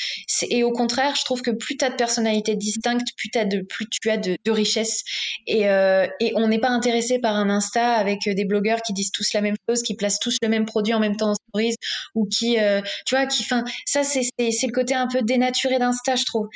et 0.48 0.62
au 0.62 0.70
contraire, 0.70 1.14
je 1.16 1.24
trouve 1.24 1.42
que 1.42 1.50
plus 1.50 1.76
tu 1.76 1.84
as 1.84 1.90
de 1.90 1.96
personnalités 1.96 2.54
distinctes, 2.54 3.08
plus, 3.16 3.30
as 3.34 3.44
de, 3.44 3.60
plus 3.62 3.86
tu 3.88 4.10
as 4.10 4.16
de, 4.16 4.36
de 4.44 4.50
richesse. 4.50 5.02
Et, 5.46 5.68
euh, 5.68 6.06
et 6.20 6.32
on 6.36 6.46
n'est 6.48 6.60
pas 6.60 6.68
intéressé 6.68 7.18
par 7.18 7.34
un 7.34 7.50
Insta 7.50 7.94
avec 7.94 8.20
des 8.24 8.44
blogueurs 8.44 8.80
qui 8.82 8.92
disent 8.92 9.10
tous 9.12 9.32
la 9.32 9.40
même 9.40 9.56
chose, 9.68 9.82
qui 9.82 9.94
placent 9.96 10.20
tous 10.20 10.36
le 10.40 10.48
même 10.48 10.66
produit 10.66 10.94
en 10.94 11.00
même 11.00 11.16
temps 11.16 11.30
en 11.30 11.34
stories, 11.34 11.74
ou 12.14 12.26
qui, 12.26 12.58
euh, 12.60 12.80
tu 13.06 13.16
vois, 13.16 13.26
qui, 13.26 13.42
enfin, 13.42 13.64
ça 13.86 14.04
c'est 14.04 14.30
le 14.38 14.72
côté 14.72 14.94
un 14.94 15.08
peu 15.08 15.22
dénaturé 15.22 15.78
d'Insta, 15.78 16.14
je 16.16 16.24
trouve. 16.24 16.48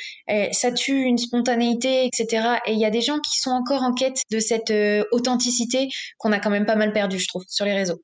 Ça 0.51 0.71
tue 0.71 1.01
une 1.01 1.17
spontanéité, 1.17 2.05
etc. 2.05 2.59
Et 2.65 2.73
il 2.73 2.79
y 2.79 2.85
a 2.85 2.89
des 2.89 3.01
gens 3.01 3.19
qui 3.19 3.39
sont 3.39 3.51
encore 3.51 3.83
en 3.83 3.93
quête 3.93 4.21
de 4.31 4.39
cette 4.39 4.73
authenticité 5.11 5.89
qu'on 6.17 6.31
a 6.31 6.39
quand 6.39 6.49
même 6.49 6.65
pas 6.65 6.75
mal 6.75 6.93
perdu, 6.93 7.19
je 7.19 7.27
trouve, 7.27 7.43
sur 7.47 7.65
les 7.65 7.73
réseaux. 7.73 8.01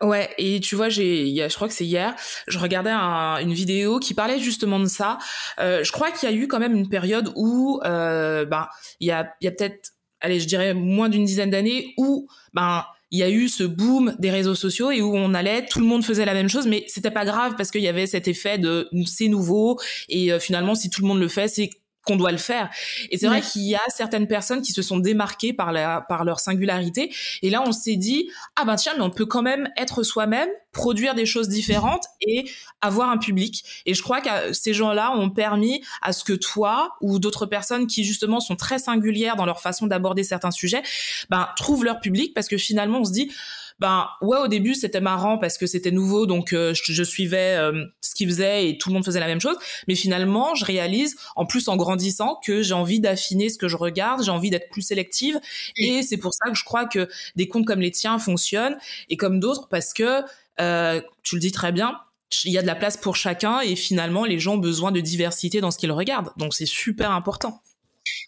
Ouais, 0.00 0.30
et 0.38 0.60
tu 0.60 0.76
vois, 0.76 0.88
j'ai, 0.88 1.48
je 1.48 1.54
crois 1.54 1.68
que 1.68 1.74
c'est 1.74 1.84
hier, 1.84 2.14
je 2.46 2.58
regardais 2.58 2.90
une 2.90 3.52
vidéo 3.52 3.98
qui 3.98 4.14
parlait 4.14 4.38
justement 4.38 4.80
de 4.80 4.86
ça. 4.86 5.18
Euh, 5.60 5.84
je 5.84 5.92
crois 5.92 6.10
qu'il 6.10 6.28
y 6.28 6.32
a 6.32 6.34
eu 6.34 6.48
quand 6.48 6.58
même 6.58 6.74
une 6.74 6.88
période 6.88 7.32
où, 7.36 7.80
euh, 7.84 8.44
ben, 8.44 8.68
il 9.00 9.08
y 9.08 9.10
a, 9.10 9.32
y 9.40 9.46
a 9.46 9.50
peut-être, 9.50 9.90
allez, 10.20 10.40
je 10.40 10.46
dirais 10.46 10.74
moins 10.74 11.08
d'une 11.08 11.24
dizaine 11.24 11.50
d'années 11.50 11.94
où, 11.96 12.28
ben, 12.54 12.84
il 13.10 13.18
y 13.18 13.22
a 13.22 13.30
eu 13.30 13.48
ce 13.48 13.64
boom 13.64 14.14
des 14.18 14.30
réseaux 14.30 14.54
sociaux 14.54 14.90
et 14.90 15.00
où 15.00 15.16
on 15.16 15.32
allait, 15.32 15.64
tout 15.64 15.80
le 15.80 15.86
monde 15.86 16.04
faisait 16.04 16.26
la 16.26 16.34
même 16.34 16.48
chose, 16.48 16.66
mais 16.66 16.84
c'était 16.88 17.10
pas 17.10 17.24
grave 17.24 17.54
parce 17.56 17.70
qu'il 17.70 17.80
y 17.80 17.88
avait 17.88 18.06
cet 18.06 18.28
effet 18.28 18.58
de 18.58 18.88
c'est 19.06 19.28
nouveau 19.28 19.78
et 20.10 20.30
euh, 20.30 20.38
finalement 20.38 20.74
si 20.74 20.90
tout 20.90 21.00
le 21.00 21.08
monde 21.08 21.20
le 21.20 21.28
fait, 21.28 21.48
c'est 21.48 21.70
qu'on 22.08 22.16
doit 22.16 22.32
le 22.32 22.38
faire. 22.38 22.70
Et 23.10 23.18
c'est 23.18 23.26
vrai 23.26 23.42
qu'il 23.42 23.62
y 23.62 23.74
a 23.74 23.82
certaines 23.88 24.26
personnes 24.26 24.62
qui 24.62 24.72
se 24.72 24.80
sont 24.80 24.98
démarquées 24.98 25.52
par, 25.52 25.72
la, 25.72 26.00
par 26.08 26.24
leur 26.24 26.40
singularité. 26.40 27.14
Et 27.42 27.50
là, 27.50 27.62
on 27.64 27.72
s'est 27.72 27.96
dit, 27.96 28.30
ah 28.56 28.64
ben 28.64 28.76
tiens, 28.76 28.94
mais 28.96 29.02
on 29.02 29.10
peut 29.10 29.26
quand 29.26 29.42
même 29.42 29.68
être 29.76 30.02
soi-même, 30.02 30.48
produire 30.72 31.14
des 31.14 31.26
choses 31.26 31.48
différentes 31.48 32.04
et 32.20 32.50
avoir 32.80 33.10
un 33.10 33.18
public. 33.18 33.64
Et 33.84 33.94
je 33.94 34.02
crois 34.02 34.20
que 34.20 34.52
ces 34.52 34.72
gens-là 34.72 35.12
ont 35.12 35.28
permis 35.28 35.84
à 36.00 36.12
ce 36.12 36.24
que 36.24 36.32
toi 36.32 36.96
ou 37.02 37.18
d'autres 37.18 37.46
personnes 37.46 37.86
qui 37.86 38.04
justement 38.04 38.40
sont 38.40 38.56
très 38.56 38.78
singulières 38.78 39.36
dans 39.36 39.46
leur 39.46 39.60
façon 39.60 39.86
d'aborder 39.86 40.24
certains 40.24 40.50
sujets, 40.50 40.82
ben, 41.28 41.48
trouvent 41.56 41.84
leur 41.84 42.00
public 42.00 42.32
parce 42.34 42.48
que 42.48 42.56
finalement, 42.56 43.00
on 43.00 43.04
se 43.04 43.12
dit, 43.12 43.30
ben 43.78 44.08
ouais 44.22 44.38
au 44.38 44.48
début 44.48 44.74
c'était 44.74 45.00
marrant 45.00 45.38
parce 45.38 45.56
que 45.56 45.66
c'était 45.66 45.90
nouveau 45.90 46.26
donc 46.26 46.52
euh, 46.52 46.74
je, 46.74 47.02
suivais 47.02 47.56
euh, 47.56 47.84
ce 48.00 48.14
qu'ils 48.14 48.28
faisaient 48.28 48.68
et 48.68 48.78
tout 48.78 48.88
le 48.88 48.94
monde 48.94 49.04
faisait 49.04 49.20
la 49.20 49.26
même 49.26 49.40
chose. 49.40 49.56
Mais 49.86 49.94
finalement 49.94 50.54
je 50.54 50.64
réalise 50.64 51.16
en 51.36 51.46
plus 51.46 51.68
en 51.68 51.76
grandissant 51.76 52.40
que 52.44 52.62
j'ai 52.62 52.74
envie 52.74 53.00
d'affiner 53.00 53.48
ce 53.48 53.58
que 53.58 53.68
je 53.68 53.76
regarde 53.76 54.24
j'ai 54.24 54.30
envie 54.30 54.50
d'être 54.50 54.68
plus 54.70 54.82
sélective. 54.82 55.38
Et 55.76 56.02
c'est 56.02 56.16
pour 56.16 56.34
ça 56.34 56.50
que 56.50 56.56
je 56.56 56.64
crois 56.64 56.86
que 56.86 57.08
des 57.36 57.46
comptes 57.48 57.66
comme 57.66 57.80
les 57.80 57.92
tiens 57.92 58.18
fonctionnent 58.18 58.76
et 59.08 59.16
comme 59.16 59.38
d'autres 59.38 59.68
parce 59.68 59.92
que 59.92 60.22
euh, 60.60 61.00
tu 61.22 61.36
le 61.36 61.40
dis 61.40 61.52
très 61.52 61.70
bien 61.70 61.98
il 62.44 62.52
y 62.52 62.58
a 62.58 62.62
de 62.62 62.66
la 62.66 62.74
place 62.74 62.98
pour 62.98 63.16
chacun 63.16 63.60
et 63.60 63.74
finalement 63.74 64.24
les 64.24 64.38
gens 64.38 64.54
ont 64.54 64.58
besoin 64.58 64.92
de 64.92 65.00
diversité 65.00 65.60
dans 65.60 65.70
ce 65.70 65.78
qu'ils 65.78 65.92
regardent. 65.92 66.30
Donc 66.36 66.52
c'est 66.52 66.66
super 66.66 67.12
important. 67.12 67.62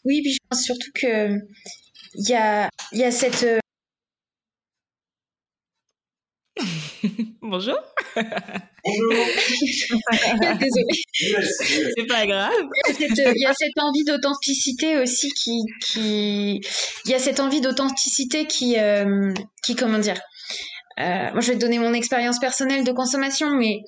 Oui 0.04 0.22
puis 0.22 0.32
je 0.32 0.38
pense 0.48 0.62
surtout 0.62 0.90
que 0.94 1.38
il 2.14 2.28
y 2.28 2.34
a, 2.34 2.68
y 2.92 3.04
a 3.04 3.10
cette 3.10 3.46
Bonjour. 7.42 7.76
Bonjour. 8.14 9.26
Désolée. 10.60 11.02
C'est 11.96 12.06
pas 12.06 12.26
grave. 12.26 12.52
Il 12.98 13.34
y 13.36 13.46
a 13.46 13.54
cette, 13.54 13.78
envie 13.78 14.04
d'authenticité 14.04 14.98
aussi 14.98 15.30
qui, 15.32 15.62
qui, 15.82 16.60
il 17.04 17.10
y 17.10 17.14
a 17.14 17.18
cette 17.18 17.40
envie 17.40 17.60
d'authenticité 17.60 18.46
qui, 18.46 18.78
euh, 18.78 19.32
qui, 19.62 19.76
comment 19.76 19.98
dire, 19.98 20.20
euh, 20.98 21.30
moi, 21.32 21.40
je 21.40 21.48
vais 21.48 21.54
te 21.54 21.60
donner 21.60 21.78
mon 21.78 21.94
expérience 21.94 22.38
personnelle 22.38 22.84
de 22.84 22.92
consommation, 22.92 23.50
mais 23.50 23.78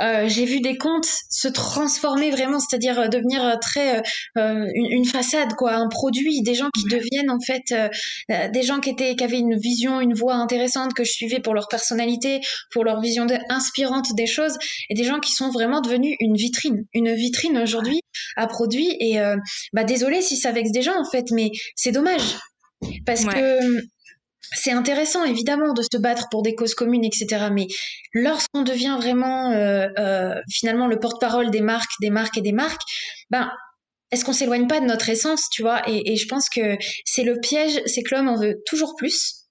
euh, 0.00 0.28
j'ai 0.28 0.44
vu 0.44 0.60
des 0.60 0.78
comptes 0.78 1.08
se 1.28 1.48
transformer 1.48 2.30
vraiment, 2.30 2.60
c'est-à-dire 2.60 2.98
euh, 2.98 3.08
devenir 3.08 3.44
euh, 3.44 3.56
très 3.60 4.02
euh, 4.38 4.66
une, 4.74 4.86
une, 4.90 5.04
façade, 5.04 5.54
quoi, 5.54 5.74
un 5.74 5.88
produit, 5.88 6.42
des 6.42 6.54
gens 6.54 6.68
qui 6.74 6.84
deviennent 6.84 7.30
en 7.30 7.38
fait 7.40 7.74
des 8.52 8.62
gens 8.62 8.80
qui 8.80 8.90
étaient, 8.90 9.16
qui 9.16 9.24
avaient 9.24 9.38
une 9.38 9.56
vision, 9.56 10.00
une 10.00 10.14
voix 10.14 10.34
intéressante 10.34 10.94
que 10.94 11.04
je 11.04 11.12
suivais 11.12 11.40
pour 11.40 11.54
leur 11.54 11.68
personnalité, 11.68 12.40
pour 12.70 12.84
leur 12.84 13.00
vision 13.00 13.26
de, 13.26 13.36
inspirante 13.48 14.14
des 14.14 14.26
choses, 14.26 14.56
et 14.88 14.94
des 14.94 15.04
gens 15.04 15.20
qui 15.20 15.32
sont 15.32 15.50
vraiment 15.50 15.80
devenus 15.80 16.16
une 16.20 16.36
vitrine, 16.36 16.84
une 16.94 17.12
vitrine 17.12 17.58
aujourd'hui 17.58 18.00
à 18.36 18.46
produits. 18.46 18.96
Et 19.00 19.18
bah 19.72 19.84
désolé 19.84 20.22
si 20.22 20.36
ça 20.36 20.52
vexe 20.52 20.70
des 20.70 20.82
gens 20.82 20.98
en 20.98 21.08
fait, 21.08 21.26
mais 21.32 21.50
c'est 21.76 21.92
dommage 21.92 22.36
parce 23.06 23.24
que 23.24 23.82
c'est 24.54 24.72
intéressant 24.72 25.24
évidemment 25.24 25.72
de 25.72 25.82
se 25.82 25.98
battre 25.98 26.28
pour 26.30 26.42
des 26.42 26.54
causes 26.54 26.74
communes, 26.74 27.04
etc. 27.04 27.48
Mais 27.52 27.66
lorsqu'on 28.12 28.62
devient 28.62 28.96
vraiment 28.98 29.50
euh, 29.50 29.88
euh, 29.98 30.34
finalement 30.50 30.86
le 30.86 30.98
porte-parole 30.98 31.50
des 31.50 31.60
marques, 31.60 31.92
des 32.00 32.10
marques 32.10 32.36
et 32.38 32.42
des 32.42 32.52
marques, 32.52 32.82
ben 33.30 33.50
est-ce 34.10 34.24
qu'on 34.24 34.32
s'éloigne 34.32 34.66
pas 34.66 34.80
de 34.80 34.84
notre 34.84 35.08
essence, 35.08 35.48
tu 35.50 35.62
vois? 35.62 35.88
Et, 35.88 36.12
et, 36.12 36.16
je 36.16 36.28
pense 36.28 36.50
que 36.50 36.76
c'est 37.06 37.22
le 37.22 37.40
piège, 37.40 37.80
c'est 37.86 38.02
que 38.02 38.14
l'homme 38.14 38.28
en 38.28 38.36
veut 38.36 38.56
toujours 38.66 38.94
plus. 38.96 39.41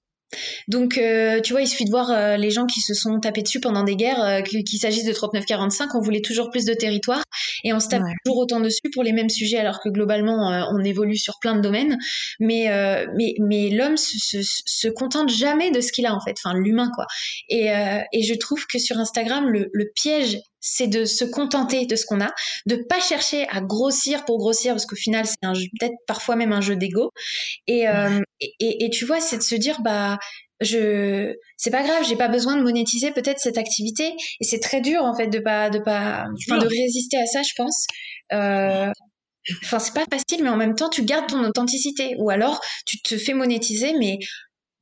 Donc, 0.68 0.98
euh, 0.98 1.40
tu 1.40 1.52
vois, 1.52 1.62
il 1.62 1.66
suffit 1.66 1.84
de 1.84 1.90
voir 1.90 2.10
euh, 2.10 2.36
les 2.36 2.50
gens 2.50 2.66
qui 2.66 2.80
se 2.80 2.94
sont 2.94 3.20
tapés 3.20 3.42
dessus 3.42 3.60
pendant 3.60 3.82
des 3.82 3.96
guerres, 3.96 4.22
euh, 4.22 4.40
qu'il 4.42 4.78
s'agisse 4.78 5.04
de 5.04 5.12
39-45, 5.12 5.90
on 5.94 6.00
voulait 6.00 6.20
toujours 6.20 6.50
plus 6.50 6.64
de 6.64 6.74
territoire 6.74 7.22
et 7.64 7.72
on 7.72 7.80
se 7.80 7.88
tape 7.88 8.02
toujours 8.24 8.38
autant 8.38 8.60
dessus 8.60 8.90
pour 8.92 9.02
les 9.02 9.12
mêmes 9.12 9.28
sujets, 9.28 9.58
alors 9.58 9.80
que 9.80 9.88
globalement, 9.88 10.66
on 10.72 10.78
évolue 10.84 11.16
sur 11.16 11.38
plein 11.40 11.54
de 11.54 11.60
domaines. 11.60 11.98
Mais, 12.40 12.66
mais, 13.16 13.34
mais 13.40 13.70
l'homme 13.70 13.96
se, 13.96 14.18
se, 14.18 14.38
se, 14.42 14.88
contente 14.88 15.28
jamais 15.28 15.70
de 15.70 15.80
ce 15.80 15.92
qu'il 15.92 16.06
a 16.06 16.14
en 16.14 16.20
fait, 16.20 16.34
enfin 16.44 16.58
l'humain 16.58 16.90
quoi. 16.94 17.06
Et, 17.48 17.68
et 18.12 18.22
je 18.22 18.34
trouve 18.34 18.66
que 18.66 18.78
sur 18.78 18.98
Instagram, 18.98 19.48
le, 19.48 19.70
le 19.72 19.90
piège 19.94 20.38
c'est 20.62 20.86
de 20.86 21.04
se 21.04 21.24
contenter 21.24 21.84
de 21.86 21.96
ce 21.96 22.06
qu'on 22.06 22.22
a, 22.22 22.32
de 22.66 22.76
pas 22.88 23.00
chercher 23.00 23.46
à 23.50 23.60
grossir 23.60 24.24
pour 24.24 24.38
grossir, 24.38 24.72
parce 24.72 24.86
qu'au 24.86 24.96
final, 24.96 25.26
c'est 25.26 25.36
peut-être 25.42 25.96
parfois 26.06 26.36
même 26.36 26.52
un 26.52 26.62
jeu 26.62 26.76
d'ego. 26.76 27.10
Et, 27.66 27.88
euh, 27.88 28.20
et, 28.40 28.84
et, 28.84 28.90
tu 28.90 29.04
vois, 29.04 29.20
c'est 29.20 29.36
de 29.36 29.42
se 29.42 29.56
dire, 29.56 29.82
bah, 29.82 30.18
je, 30.60 31.34
c'est 31.56 31.70
pas 31.70 31.82
grave, 31.82 32.04
j'ai 32.08 32.16
pas 32.16 32.28
besoin 32.28 32.56
de 32.56 32.62
monétiser 32.62 33.10
peut-être 33.10 33.40
cette 33.40 33.58
activité. 33.58 34.14
Et 34.40 34.44
c'est 34.44 34.60
très 34.60 34.80
dur, 34.80 35.02
en 35.04 35.14
fait, 35.14 35.26
de 35.26 35.40
pas, 35.40 35.68
de 35.68 35.80
pas, 35.80 36.26
enfin, 36.48 36.58
de 36.58 36.66
résister 36.66 37.18
à 37.18 37.26
ça, 37.26 37.42
je 37.42 37.52
pense. 37.56 37.86
Euh, 38.32 38.90
Enfin, 39.64 39.80
c'est 39.80 39.94
pas 39.94 40.04
facile, 40.08 40.44
mais 40.44 40.50
en 40.50 40.56
même 40.56 40.76
temps, 40.76 40.88
tu 40.88 41.04
gardes 41.04 41.28
ton 41.28 41.42
authenticité. 41.44 42.14
Ou 42.18 42.30
alors, 42.30 42.60
tu 42.86 43.02
te 43.02 43.16
fais 43.16 43.34
monétiser, 43.34 43.92
mais 43.98 44.18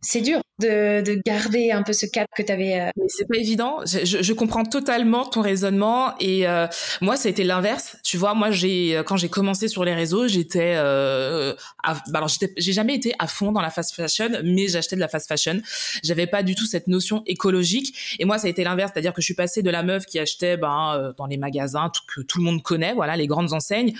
c'est 0.02 0.20
dur 0.20 0.40
de, 0.60 1.02
de, 1.02 1.20
garder 1.24 1.70
un 1.70 1.82
peu 1.82 1.92
ce 1.92 2.06
cap 2.06 2.28
que 2.36 2.42
tu 2.42 2.52
avais. 2.52 2.80
Euh... 2.80 2.90
C'est 3.08 3.26
pas 3.26 3.38
évident. 3.38 3.78
Je, 3.86 4.22
je, 4.22 4.32
comprends 4.32 4.64
totalement 4.64 5.24
ton 5.24 5.40
raisonnement 5.40 6.12
et 6.20 6.46
euh, 6.46 6.66
moi 7.00 7.16
ça 7.16 7.28
a 7.28 7.30
été 7.30 7.44
l'inverse. 7.44 7.96
Tu 8.04 8.18
vois, 8.18 8.34
moi 8.34 8.50
j'ai 8.50 9.00
quand 9.06 9.16
j'ai 9.16 9.28
commencé 9.28 9.68
sur 9.68 9.84
les 9.84 9.94
réseaux, 9.94 10.28
j'étais 10.28 10.74
euh, 10.76 11.54
bah, 11.84 12.18
alors 12.18 12.28
j'ai 12.28 12.72
jamais 12.72 12.94
été 12.94 13.14
à 13.18 13.26
fond 13.26 13.52
dans 13.52 13.60
la 13.60 13.70
fast 13.70 13.94
fashion, 13.94 14.28
mais 14.44 14.68
j'achetais 14.68 14.96
de 14.96 15.00
la 15.00 15.08
fast 15.08 15.28
fashion. 15.28 15.60
J'avais 16.02 16.26
pas 16.26 16.42
du 16.42 16.54
tout 16.54 16.66
cette 16.66 16.88
notion 16.88 17.22
écologique 17.26 18.16
et 18.18 18.24
moi 18.24 18.38
ça 18.38 18.46
a 18.46 18.50
été 18.50 18.64
l'inverse, 18.64 18.92
c'est-à-dire 18.92 19.14
que 19.14 19.20
je 19.20 19.26
suis 19.26 19.34
passée 19.34 19.62
de 19.62 19.70
la 19.70 19.82
meuf 19.82 20.06
qui 20.06 20.18
achetait 20.18 20.56
ben, 20.56 20.94
euh, 20.94 21.12
dans 21.16 21.26
les 21.26 21.36
magasins 21.36 21.90
que 22.06 22.20
tout 22.20 22.38
le 22.38 22.44
monde 22.44 22.62
connaît, 22.62 22.92
voilà 22.92 23.16
les 23.16 23.26
grandes 23.26 23.52
enseignes, 23.52 23.94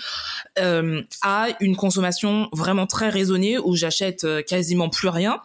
euh, 0.59 1.01
à 1.21 1.47
une 1.59 1.75
consommation 1.75 2.49
vraiment 2.51 2.87
très 2.87 3.09
raisonnée 3.09 3.57
où 3.57 3.75
j'achète 3.75 4.23
euh, 4.23 4.41
quasiment 4.41 4.89
plus 4.89 5.09
rien 5.09 5.41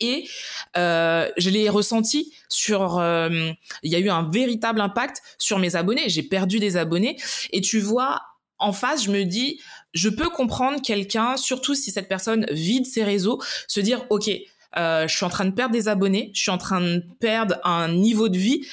et 0.00 0.28
euh, 0.76 1.28
je 1.36 1.50
l'ai 1.50 1.68
ressenti 1.68 2.32
sur 2.48 2.98
euh, 2.98 3.50
il 3.82 3.92
y 3.92 3.96
a 3.96 3.98
eu 3.98 4.10
un 4.10 4.28
véritable 4.28 4.80
impact 4.80 5.22
sur 5.38 5.58
mes 5.58 5.76
abonnés. 5.76 6.08
J'ai 6.08 6.22
perdu 6.22 6.58
des 6.58 6.76
abonnés. 6.76 7.16
Et 7.52 7.60
tu 7.60 7.80
vois 7.80 8.20
en 8.58 8.72
face 8.72 9.04
je 9.04 9.10
me 9.10 9.24
dis 9.24 9.60
je 9.94 10.08
peux 10.08 10.30
comprendre 10.30 10.80
quelqu'un 10.80 11.36
surtout 11.36 11.74
si 11.74 11.90
cette 11.90 12.08
personne 12.08 12.46
vide 12.50 12.86
ses 12.86 13.02
réseaux 13.02 13.42
se 13.66 13.80
dire 13.80 14.04
ok 14.10 14.30
euh, 14.76 15.06
je 15.06 15.16
suis 15.16 15.24
en 15.24 15.28
train 15.28 15.44
de 15.44 15.52
perdre 15.52 15.72
des 15.72 15.88
abonnés, 15.88 16.30
je 16.34 16.40
suis 16.40 16.50
en 16.50 16.58
train 16.58 16.80
de 16.80 17.04
perdre 17.20 17.56
un 17.64 17.88
niveau 17.88 18.28
de 18.28 18.36
vie 18.36 18.66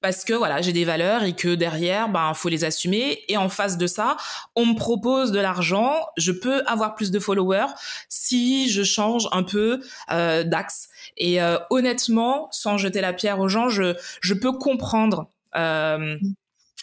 parce 0.00 0.24
que 0.24 0.32
voilà 0.32 0.60
j'ai 0.60 0.72
des 0.72 0.84
valeurs 0.84 1.22
et 1.22 1.34
que 1.34 1.54
derrière 1.54 2.08
ben 2.08 2.32
faut 2.34 2.48
les 2.48 2.64
assumer. 2.64 3.20
Et 3.28 3.36
en 3.36 3.48
face 3.48 3.78
de 3.78 3.86
ça 3.86 4.16
on 4.54 4.66
me 4.66 4.74
propose 4.76 5.32
de 5.32 5.40
l'argent. 5.40 5.94
Je 6.16 6.32
peux 6.32 6.62
avoir 6.66 6.94
plus 6.94 7.10
de 7.10 7.18
followers 7.18 7.72
si 8.08 8.70
je 8.70 8.82
change 8.82 9.28
un 9.32 9.42
peu 9.42 9.80
euh, 10.10 10.44
d'axe. 10.44 10.88
Et 11.16 11.42
euh, 11.42 11.58
honnêtement 11.70 12.48
sans 12.50 12.78
jeter 12.78 13.00
la 13.00 13.12
pierre 13.12 13.40
aux 13.40 13.48
gens 13.48 13.68
je 13.68 13.94
je 14.20 14.34
peux 14.34 14.52
comprendre 14.52 15.30
euh, 15.56 16.16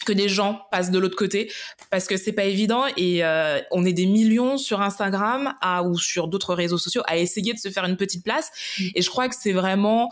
que 0.05 0.13
des 0.13 0.29
gens 0.29 0.61
passent 0.71 0.91
de 0.91 0.99
l'autre 0.99 1.15
côté 1.15 1.51
parce 1.89 2.07
que 2.07 2.15
c'est 2.15 2.31
pas 2.31 2.45
évident. 2.45 2.85
Et 2.95 3.25
euh, 3.25 3.59
on 3.71 3.85
est 3.85 3.93
des 3.93 4.05
millions 4.05 4.57
sur 4.57 4.81
Instagram 4.81 5.53
à, 5.61 5.83
ou 5.83 5.97
sur 5.97 6.27
d'autres 6.27 6.53
réseaux 6.53 6.77
sociaux 6.77 7.01
à 7.07 7.17
essayer 7.17 7.53
de 7.53 7.59
se 7.59 7.69
faire 7.69 7.85
une 7.85 7.97
petite 7.97 8.23
place. 8.23 8.51
Mm. 8.79 8.83
et 8.95 9.01
je 9.01 9.09
crois 9.09 9.27
que 9.27 9.35
c'est 9.37 9.53
vraiment 9.53 10.09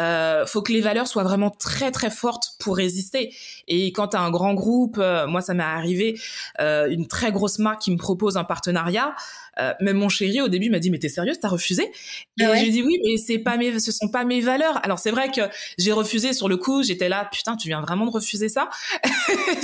euh, 0.00 0.46
faut 0.46 0.62
que 0.62 0.72
les 0.72 0.80
valeurs 0.80 1.06
soient 1.06 1.22
vraiment 1.22 1.50
très 1.50 1.90
très 1.90 2.10
fortes 2.10 2.54
pour 2.58 2.76
résister. 2.76 3.34
Et 3.68 3.92
quand 3.92 4.08
tu 4.08 4.16
un 4.16 4.30
grand 4.30 4.54
groupe, 4.54 4.98
euh, 4.98 5.26
moi 5.26 5.40
ça 5.40 5.54
m'est 5.54 5.62
arrivé, 5.62 6.18
euh, 6.60 6.88
une 6.90 7.06
très 7.06 7.32
grosse 7.32 7.58
marque 7.58 7.82
qui 7.82 7.90
me 7.90 7.96
propose 7.96 8.36
un 8.36 8.44
partenariat, 8.44 9.14
euh, 9.58 9.72
même 9.80 9.96
mon 9.96 10.08
chéri 10.08 10.40
au 10.40 10.48
début 10.48 10.70
m'a 10.70 10.78
dit 10.78 10.90
mais 10.90 10.98
t'es 10.98 11.08
sérieuse 11.08 11.38
t'as 11.40 11.48
refusé? 11.48 11.90
Et 12.40 12.44
ah 12.44 12.54
j'ai 12.56 12.70
dit 12.70 12.82
oui 12.82 12.98
mais 13.04 13.16
c'est 13.16 13.38
pas 13.38 13.56
mes 13.56 13.78
ce 13.78 13.92
sont 13.92 14.08
pas 14.08 14.24
mes 14.24 14.40
valeurs. 14.40 14.84
Alors 14.84 14.98
c'est 14.98 15.10
vrai 15.10 15.30
que 15.30 15.42
j'ai 15.78 15.92
refusé 15.92 16.32
sur 16.32 16.48
le 16.48 16.56
coup 16.56 16.82
j'étais 16.82 17.08
là 17.08 17.28
putain 17.32 17.56
tu 17.56 17.68
viens 17.68 17.80
vraiment 17.80 18.06
de 18.06 18.10
refuser 18.10 18.48
ça 18.48 18.70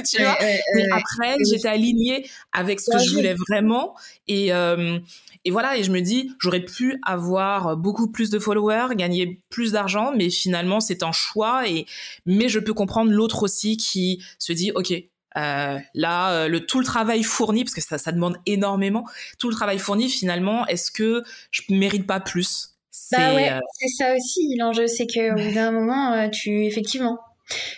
tu 0.08 0.22
vois? 0.22 0.38
mais 0.74 0.86
après 0.92 1.36
j'étais 1.48 1.68
alignée 1.68 2.28
avec 2.52 2.80
ce 2.80 2.90
que 2.90 2.98
je 2.98 3.14
voulais 3.14 3.34
vraiment. 3.48 3.94
Et 4.28 4.52
euh, 4.52 4.98
et 5.44 5.50
voilà, 5.50 5.78
et 5.78 5.82
je 5.82 5.90
me 5.90 6.00
dis, 6.00 6.32
j'aurais 6.38 6.60
pu 6.60 7.00
avoir 7.02 7.76
beaucoup 7.76 8.10
plus 8.10 8.28
de 8.28 8.38
followers, 8.38 8.94
gagner 8.94 9.40
plus 9.48 9.72
d'argent, 9.72 10.12
mais 10.14 10.28
finalement, 10.28 10.80
c'est 10.80 11.02
un 11.02 11.12
choix. 11.12 11.66
Et 11.66 11.86
mais 12.26 12.48
je 12.48 12.58
peux 12.58 12.74
comprendre 12.74 13.10
l'autre 13.10 13.42
aussi 13.42 13.78
qui 13.78 14.22
se 14.38 14.52
dit, 14.52 14.70
ok, 14.74 14.92
euh, 15.36 15.78
là, 15.94 16.32
euh, 16.32 16.48
le 16.48 16.66
tout 16.66 16.78
le 16.78 16.84
travail 16.84 17.22
fourni, 17.22 17.64
parce 17.64 17.74
que 17.74 17.80
ça, 17.80 17.98
ça 17.98 18.12
demande 18.12 18.36
énormément, 18.46 19.04
tout 19.38 19.48
le 19.48 19.54
travail 19.54 19.78
fourni, 19.78 20.08
finalement, 20.08 20.66
est-ce 20.66 20.90
que 20.90 21.22
je 21.50 21.62
mérite 21.70 22.06
pas 22.06 22.20
plus? 22.20 22.76
Bah 23.12 23.34
ouais, 23.34 23.52
euh, 23.52 23.58
c'est 23.78 23.88
ça 23.88 24.14
aussi 24.14 24.56
l'enjeu, 24.56 24.86
c'est 24.86 25.06
que 25.06 25.32
au 25.32 25.48
bout 25.48 25.54
d'un 25.54 25.72
moment, 25.72 26.28
tu 26.30 26.64
effectivement, 26.64 27.18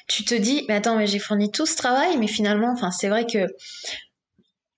tu 0.08 0.24
te 0.24 0.34
dis, 0.34 0.64
mais 0.68 0.74
attends, 0.74 0.96
mais 0.96 1.06
j'ai 1.06 1.18
fourni 1.18 1.50
tout 1.50 1.66
ce 1.66 1.76
travail, 1.76 2.16
mais 2.18 2.26
finalement, 2.26 2.72
enfin, 2.72 2.90
c'est 2.90 3.08
vrai 3.08 3.26
que 3.26 3.46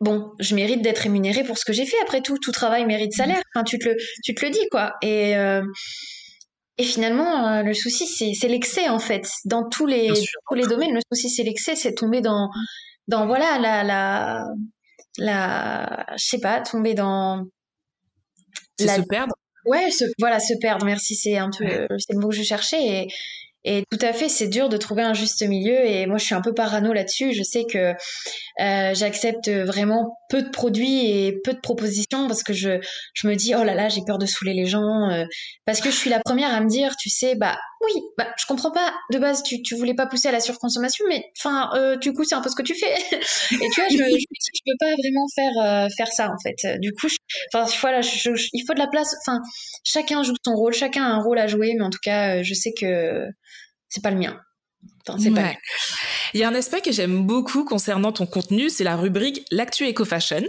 bon, 0.01 0.33
je 0.39 0.55
mérite 0.55 0.83
d'être 0.83 0.99
rémunéré 0.99 1.45
pour 1.45 1.59
ce 1.59 1.65
que 1.65 1.73
j'ai 1.73 1.87
fait. 1.87 1.97
Après 2.03 2.21
tout, 2.21 2.39
tout 2.39 2.53
travail 2.53 2.85
mérite 2.85 3.13
salaire. 3.13 3.43
Enfin, 3.55 3.65
tu 3.65 3.79
te 3.79 3.89
le, 3.89 3.97
tu 4.23 4.35
te 4.35 4.45
le 4.45 4.51
dis 4.51 4.69
quoi. 4.71 4.95
Et 5.03 5.35
et 6.77 6.85
finalement, 6.85 7.47
euh, 7.47 7.63
le 7.63 7.73
souci, 7.73 8.07
c'est 8.35 8.49
l'excès, 8.49 8.89
en 8.89 8.99
fait. 8.99 9.29
Dans 9.45 9.69
tous 9.69 9.87
les, 9.87 10.13
tous 10.49 10.55
les 10.55 10.67
domaines, 10.67 10.95
le 10.95 11.01
souci, 11.13 11.31
c'est 11.31 11.45
l'excès. 11.45 11.77
C'est 11.77 11.95
tomber 11.95 12.21
dans, 12.21 12.49
dans, 13.07 13.27
voilà, 13.27 13.59
la, 13.59 13.85
la, 13.85 14.45
la, 15.19 16.07
je 16.17 16.25
sais 16.25 16.41
pas, 16.41 16.61
tomber 16.61 16.95
dans. 16.95 17.45
La... 18.81 18.97
se 18.97 19.03
perdre. 19.03 19.35
Ouais, 19.67 19.91
se, 19.91 20.05
voilà, 20.19 20.41
se 20.41 20.55
perdre. 20.61 20.85
Merci, 20.85 21.15
c'est 21.15 21.39
un 21.39 21.51
peu, 21.57 21.87
c'est 21.99 22.13
le 22.13 22.19
mot 22.19 22.29
que 22.29 22.35
je 22.35 22.43
cherchais. 22.43 22.83
Et, 22.83 23.09
et 23.65 23.85
tout 23.91 23.99
à 24.03 24.13
fait, 24.13 24.29
c'est 24.29 24.49
dur 24.49 24.69
de 24.69 24.77
trouver 24.77 25.03
un 25.03 25.15
juste 25.15 25.43
milieu. 25.47 25.87
Et 25.87 26.07
moi, 26.07 26.19
je 26.19 26.25
suis 26.25 26.35
un 26.35 26.43
peu 26.43 26.53
parano 26.53 26.93
là-dessus. 26.93 27.33
Je 27.33 27.43
sais 27.43 27.65
que 27.65 27.95
euh, 28.61 28.95
j'accepte 28.95 29.49
vraiment 29.49 30.19
peu 30.29 30.43
de 30.43 30.51
produits 30.51 31.07
et 31.11 31.41
peu 31.43 31.55
de 31.55 31.61
propositions 31.61 32.27
parce 32.27 32.43
que 32.43 32.53
je, 32.53 32.79
je 33.15 33.27
me 33.27 33.35
dis, 33.35 33.55
oh 33.55 33.65
là 33.65 33.75
là, 33.75 33.89
j'ai 33.89 34.03
peur 34.07 34.19
de 34.19 34.27
saouler 34.27 34.53
les 34.53 34.67
gens. 34.67 35.11
Euh, 35.11 35.25
parce 35.65 35.81
que 35.81 35.91
je 35.91 35.97
suis 35.97 36.11
la 36.11 36.21
première 36.21 36.53
à 36.53 36.61
me 36.61 36.69
dire, 36.69 36.95
tu 36.97 37.09
sais, 37.09 37.37
bah 37.37 37.57
oui, 37.85 38.03
bah 38.17 38.27
je 38.39 38.47
comprends 38.47 38.71
pas. 38.71 38.95
De 39.13 39.19
base, 39.19 39.43
tu, 39.43 39.63
tu 39.63 39.75
voulais 39.75 39.95
pas 39.95 40.07
pousser 40.07 40.29
à 40.29 40.33
la 40.33 40.41
surconsommation, 40.41 41.05
mais 41.09 41.25
enfin, 41.39 41.71
euh, 41.75 41.97
du 41.97 42.13
coup, 42.13 42.25
c'est 42.25 42.35
un 42.35 42.41
peu 42.41 42.49
ce 42.49 42.57
que 42.57 42.63
tu 42.63 42.75
fais. 42.75 42.95
et 43.13 43.69
tu 43.71 43.81
vois, 43.81 43.89
je, 43.91 43.97
je, 43.97 44.01
je, 44.01 44.61
peux 44.65 44.77
pas 44.79 44.95
vraiment 44.97 45.27
faire 45.35 45.89
faire 45.97 46.09
ça 46.09 46.31
en 46.31 46.39
fait. 46.43 46.79
Du 46.81 46.93
coup, 46.93 47.09
enfin 47.53 47.71
voilà, 47.81 48.01
il 48.01 48.65
faut 48.67 48.75
de 48.75 48.79
la 48.79 48.89
place. 48.89 49.15
Enfin, 49.27 49.41
chacun 49.85 50.23
joue 50.23 50.35
son 50.45 50.55
rôle, 50.55 50.73
chacun 50.73 51.05
a 51.05 51.09
un 51.09 51.23
rôle 51.23 51.39
à 51.39 51.47
jouer, 51.47 51.75
mais 51.77 51.85
en 51.85 51.91
tout 51.91 51.99
cas, 52.03 52.43
je 52.43 52.55
sais 52.55 52.73
que 52.79 53.27
c'est 53.89 54.03
pas 54.03 54.11
le 54.11 54.19
mien. 54.19 54.39
C'est 55.19 55.31
pas 55.31 55.53
Il 56.33 56.41
y 56.41 56.45
a 56.45 56.49
un 56.49 56.55
aspect 56.55 56.81
que 56.81 56.93
j'aime 56.93 57.27
beaucoup 57.27 57.65
concernant 57.65 58.13
ton 58.13 58.27
contenu, 58.27 58.71
c'est 58.71 58.85
la 58.85 58.97
rubrique 58.97 59.45
L'actu 59.51 59.89
Eco-Fashion, 59.89 60.45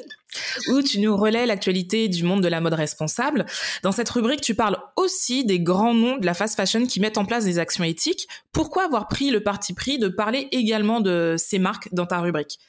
où 0.70 0.82
tu 0.82 1.00
nous 1.00 1.16
relais 1.16 1.46
l'actualité 1.46 2.08
du 2.08 2.24
monde 2.24 2.42
de 2.42 2.48
la 2.48 2.62
mode 2.62 2.74
responsable. 2.74 3.46
Dans 3.84 3.92
cette 3.92 4.10
rubrique, 4.10 4.42
tu 4.42 4.56
parles 4.56 4.78
aussi 4.96 5.46
des 5.46 5.60
grands 5.60 5.94
noms 5.94 6.18
de 6.18 6.26
la 6.26 6.34
fast 6.34 6.56
fashion 6.56 6.86
qui 6.86 7.00
mettent 7.00 7.18
en 7.18 7.26
place 7.26 7.46
des 7.46 7.60
actions 7.60 7.84
éthiques. 7.84 8.28
Pourquoi 8.52 8.86
avoir 8.86 9.08
pris 9.08 9.30
le 9.30 9.42
parti 9.44 9.74
pris 9.74 10.00
de 10.00 10.08
parler 10.08 10.48
également 10.52 11.02
de 11.02 11.36
ces 11.38 11.60
marques 11.60 11.90
dans 11.92 12.06
ta 12.06 12.20
rubrique? 12.20 12.60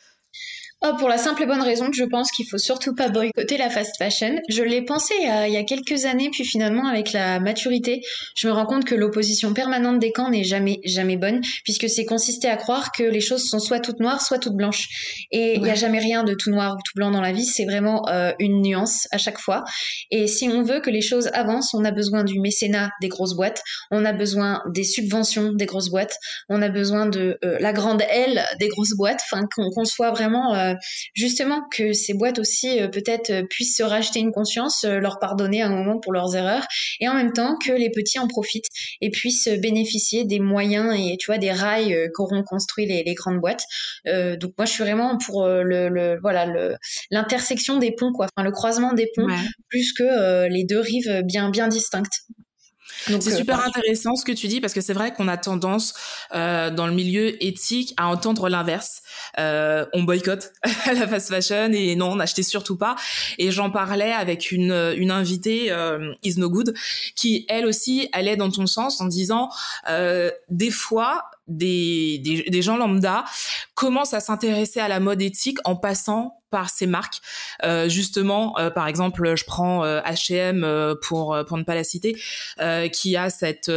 Oh, 0.85 0.93
pour 0.99 1.09
la 1.09 1.17
simple 1.17 1.43
et 1.43 1.47
bonne 1.47 1.63
raison 1.63 1.87
que 1.87 1.97
je 1.97 2.05
pense 2.05 2.31
qu'il 2.31 2.47
faut 2.47 2.59
surtout 2.59 2.95
pas 2.95 3.09
boycotter 3.09 3.57
la 3.57 3.71
fast 3.71 3.97
fashion. 3.97 4.37
Je 4.51 4.63
l'ai 4.63 4.83
pensé 4.83 5.15
il 5.19 5.53
y 5.53 5.57
a 5.57 5.65
quelques 5.65 6.05
années, 6.05 6.29
puis 6.31 6.45
finalement 6.45 6.87
avec 6.87 7.13
la 7.13 7.41
maturité, 7.41 8.03
je 8.37 8.47
me 8.47 8.53
rends 8.53 8.67
compte 8.67 8.85
que 8.85 8.95
l'opposition 8.95 9.55
permanente 9.55 9.99
des 9.99 10.13
camps 10.13 10.29
n'est 10.29 10.45
jamais 10.45 10.81
jamais 10.85 11.17
bonne, 11.17 11.41
puisque 11.65 11.89
c'est 11.89 12.05
consisté 12.05 12.49
à 12.49 12.57
croire 12.57 12.93
que 12.93 13.03
les 13.03 13.23
choses 13.23 13.49
sont 13.49 13.59
soit 13.59 13.81
toutes 13.81 14.01
noires, 14.01 14.21
soit 14.21 14.39
toutes 14.39 14.55
blanches. 14.55 14.87
Et 15.31 15.55
il 15.55 15.63
n'y 15.63 15.71
a 15.71 15.75
jamais 15.75 15.99
rien 15.99 16.25
de 16.25 16.35
tout 16.35 16.51
noir 16.51 16.75
ou 16.75 16.79
tout 16.85 16.93
blanc 16.95 17.11
dans 17.11 17.23
la 17.23 17.33
vie, 17.33 17.47
c'est 17.47 17.65
vraiment 17.65 18.07
euh, 18.09 18.33
une 18.39 18.61
nuance 18.61 19.09
à 19.13 19.19
chaque 19.19 19.39
fois. 19.39 19.65
Et 20.11 20.27
si 20.27 20.47
on 20.51 20.63
veut 20.63 20.81
que 20.81 20.91
les 20.91 21.01
choses 21.01 21.31
avancent, 21.33 21.73
on 21.73 21.87
a 21.87 21.91
besoin 21.91 22.23
du 22.23 22.39
mécénat 22.39 22.91
des 23.01 23.09
grosses 23.09 23.35
boîtes, 23.35 23.63
on 23.91 24.05
a 24.05 24.13
besoin 24.13 24.61
des 24.69 24.85
subventions 24.85 25.55
des 25.55 25.67
grosses 25.67 25.89
boîtes, 25.89 26.19
on 26.51 26.61
a 26.61 26.69
besoin 26.69 27.07
de 27.07 27.39
euh, 27.45 27.57
la 27.61 27.73
grande 27.73 28.03
aile 28.11 28.45
des 28.61 28.69
grosses 28.69 28.95
boîtes, 28.95 29.21
enfin 29.33 29.47
qu'on 29.57 29.85
soit 29.87 30.11
vraiment 30.11 30.55
euh, 30.55 30.66
justement 31.15 31.63
que 31.71 31.93
ces 31.93 32.15
boîtes 32.15 32.39
aussi 32.39 32.81
euh, 32.81 32.89
peut-être 32.89 33.31
euh, 33.31 33.43
puissent 33.49 33.77
se 33.77 33.83
racheter 33.83 34.21
une 34.21 34.33
conscience, 34.33 34.85
leur 34.85 35.19
pardonner 35.19 35.63
un 35.63 35.71
moment 35.71 35.99
pour 35.99 36.13
leurs 36.13 36.37
erreurs, 36.37 36.67
et 37.01 37.09
en 37.09 37.15
même 37.15 37.33
temps 37.33 37.57
que 37.65 37.73
les 37.73 37.91
petits 37.91 38.19
en 38.19 38.27
profitent 38.27 38.69
et 39.01 39.11
puissent 39.11 39.49
bénéficier 39.49 40.25
des 40.25 40.41
moyens 40.41 40.95
et 40.99 41.17
tu 41.19 41.27
vois 41.27 41.39
des 41.39 41.53
rails 41.53 42.09
qu'auront 42.15 42.43
construit 42.43 42.87
les, 42.87 43.15
grandes 43.15 43.41
boîtes. 43.41 43.65
donc 44.05 44.53
moi 44.59 44.67
je 44.67 44.73
suis 44.73 44.83
vraiment 44.83 45.17
pour 45.19 45.47
le, 45.47 46.19
voilà 46.21 46.47
l'intersection 47.11 47.79
des 47.79 47.93
ponts 47.93 48.13
quoi, 48.13 48.27
enfin 48.27 48.45
le 48.45 48.53
croisement 48.53 48.93
des 48.93 49.11
ponts 49.15 49.27
plus 49.69 49.93
que 49.93 50.49
les 50.49 50.65
deux 50.65 50.81
rives 50.81 51.23
bien 51.25 51.51
bien 51.51 51.69
distinctes 51.69 52.25
c'est 53.07 53.33
euh, 53.33 53.37
super 53.37 53.65
intéressant 53.65 54.15
ce 54.17 54.25
que 54.25 54.33
tu 54.33 54.49
dis 54.49 54.61
parce 54.61 54.73
que 54.73 54.81
c'est 54.81 54.93
vrai 54.93 55.13
qu'on 55.13 55.29
a 55.29 55.37
tendance 55.37 55.95
euh, 56.35 56.71
dans 56.71 56.87
le 56.87 56.93
milieu 56.93 57.43
éthique 57.45 57.95
à 57.97 58.09
entendre 58.09 58.49
l'inverse. 58.49 59.03
Euh, 59.39 59.87
on 59.93 60.03
boycotte 60.03 60.53
la 60.87 61.07
fast 61.07 61.29
fashion 61.29 61.73
et 61.73 61.95
non, 61.97 62.17
n'achetez 62.17 62.43
surtout 62.43 62.77
pas. 62.77 62.97
Et 63.39 63.51
j'en 63.51 63.71
parlais 63.71 64.13
avec 64.13 64.53
une, 64.53 64.95
une 64.97 65.11
invitée, 65.11 65.71
euh, 65.71 66.13
Is 66.23 66.39
No 66.39 66.51
Good, 66.51 66.75
qui 67.15 67.45
elle 67.49 67.67
aussi 67.67 68.09
allait 68.13 68.37
dans 68.37 68.51
ton 68.51 68.67
sens 68.67 69.01
en 69.01 69.07
disant 69.07 69.51
euh, 69.89 70.31
des 70.49 70.71
fois 70.71 71.25
des, 71.49 72.19
des, 72.19 72.43
des, 72.43 72.63
gens 72.63 72.77
lambda 72.77 73.25
commencent 73.75 74.15
à 74.15 74.21
s'intéresser 74.21 74.81
à 74.81 74.89
la 74.89 75.01
mode 75.01 75.23
éthique 75.23 75.59
en 75.65 75.77
passant 75.77 76.41
par 76.51 76.71
ces 76.71 76.87
marques. 76.87 77.21
Euh, 77.65 77.89
justement, 77.89 78.59
euh, 78.59 78.71
par 78.71 78.87
exemple, 78.87 79.37
je 79.37 79.45
prends 79.45 79.85
H&M 79.85 80.95
pour 81.03 81.37
pour 81.47 81.57
ne 81.59 81.63
pas 81.63 81.75
la 81.75 81.85
citer, 81.85 82.17
qui 82.93 83.17
a 83.17 83.31
cette 83.31 83.71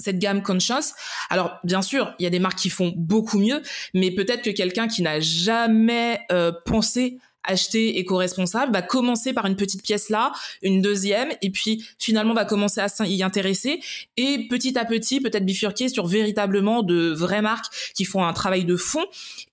cette 0.00 0.18
gamme 0.18 0.42
conscious. 0.42 0.94
Alors 1.28 1.58
bien 1.64 1.82
sûr, 1.82 2.14
il 2.18 2.22
y 2.22 2.26
a 2.26 2.30
des 2.30 2.38
marques 2.38 2.58
qui 2.58 2.70
font 2.70 2.92
beaucoup 2.96 3.38
mieux, 3.38 3.62
mais 3.94 4.12
peut-être 4.12 4.42
que 4.42 4.50
quelqu'un 4.50 4.88
qui 4.88 5.02
n'a 5.02 5.20
jamais 5.20 6.20
pensé 6.64 7.18
acheter 7.44 7.98
éco-responsable 7.98 8.72
va 8.72 8.82
commencer 8.82 9.32
par 9.32 9.46
une 9.46 9.56
petite 9.56 9.82
pièce 9.82 10.08
là, 10.10 10.32
une 10.62 10.82
deuxième, 10.82 11.30
et 11.42 11.50
puis 11.50 11.84
finalement 11.98 12.34
va 12.34 12.44
commencer 12.44 12.80
à 12.80 12.88
s'y 12.88 13.22
intéresser 13.22 13.80
et 14.16 14.46
petit 14.48 14.78
à 14.78 14.84
petit 14.84 15.20
peut-être 15.20 15.44
bifurquer 15.44 15.88
sur 15.88 16.06
véritablement 16.06 16.82
de 16.82 17.10
vraies 17.10 17.42
marques 17.42 17.72
qui 17.94 18.04
font 18.04 18.24
un 18.24 18.32
travail 18.32 18.64
de 18.64 18.76
fond. 18.76 19.04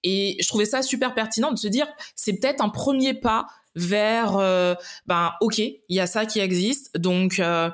Et 0.03 0.37
je 0.39 0.47
trouvais 0.47 0.65
ça 0.65 0.81
super 0.81 1.13
pertinent 1.13 1.51
de 1.51 1.57
se 1.57 1.67
dire 1.67 1.87
c'est 2.15 2.33
peut-être 2.33 2.63
un 2.63 2.69
premier 2.69 3.13
pas 3.13 3.47
vers 3.75 4.37
euh, 4.37 4.73
ben 5.05 5.33
ok 5.41 5.59
il 5.59 5.81
y 5.89 5.99
a 5.99 6.07
ça 6.07 6.25
qui 6.25 6.39
existe 6.39 6.97
donc 6.97 7.39
euh, 7.39 7.69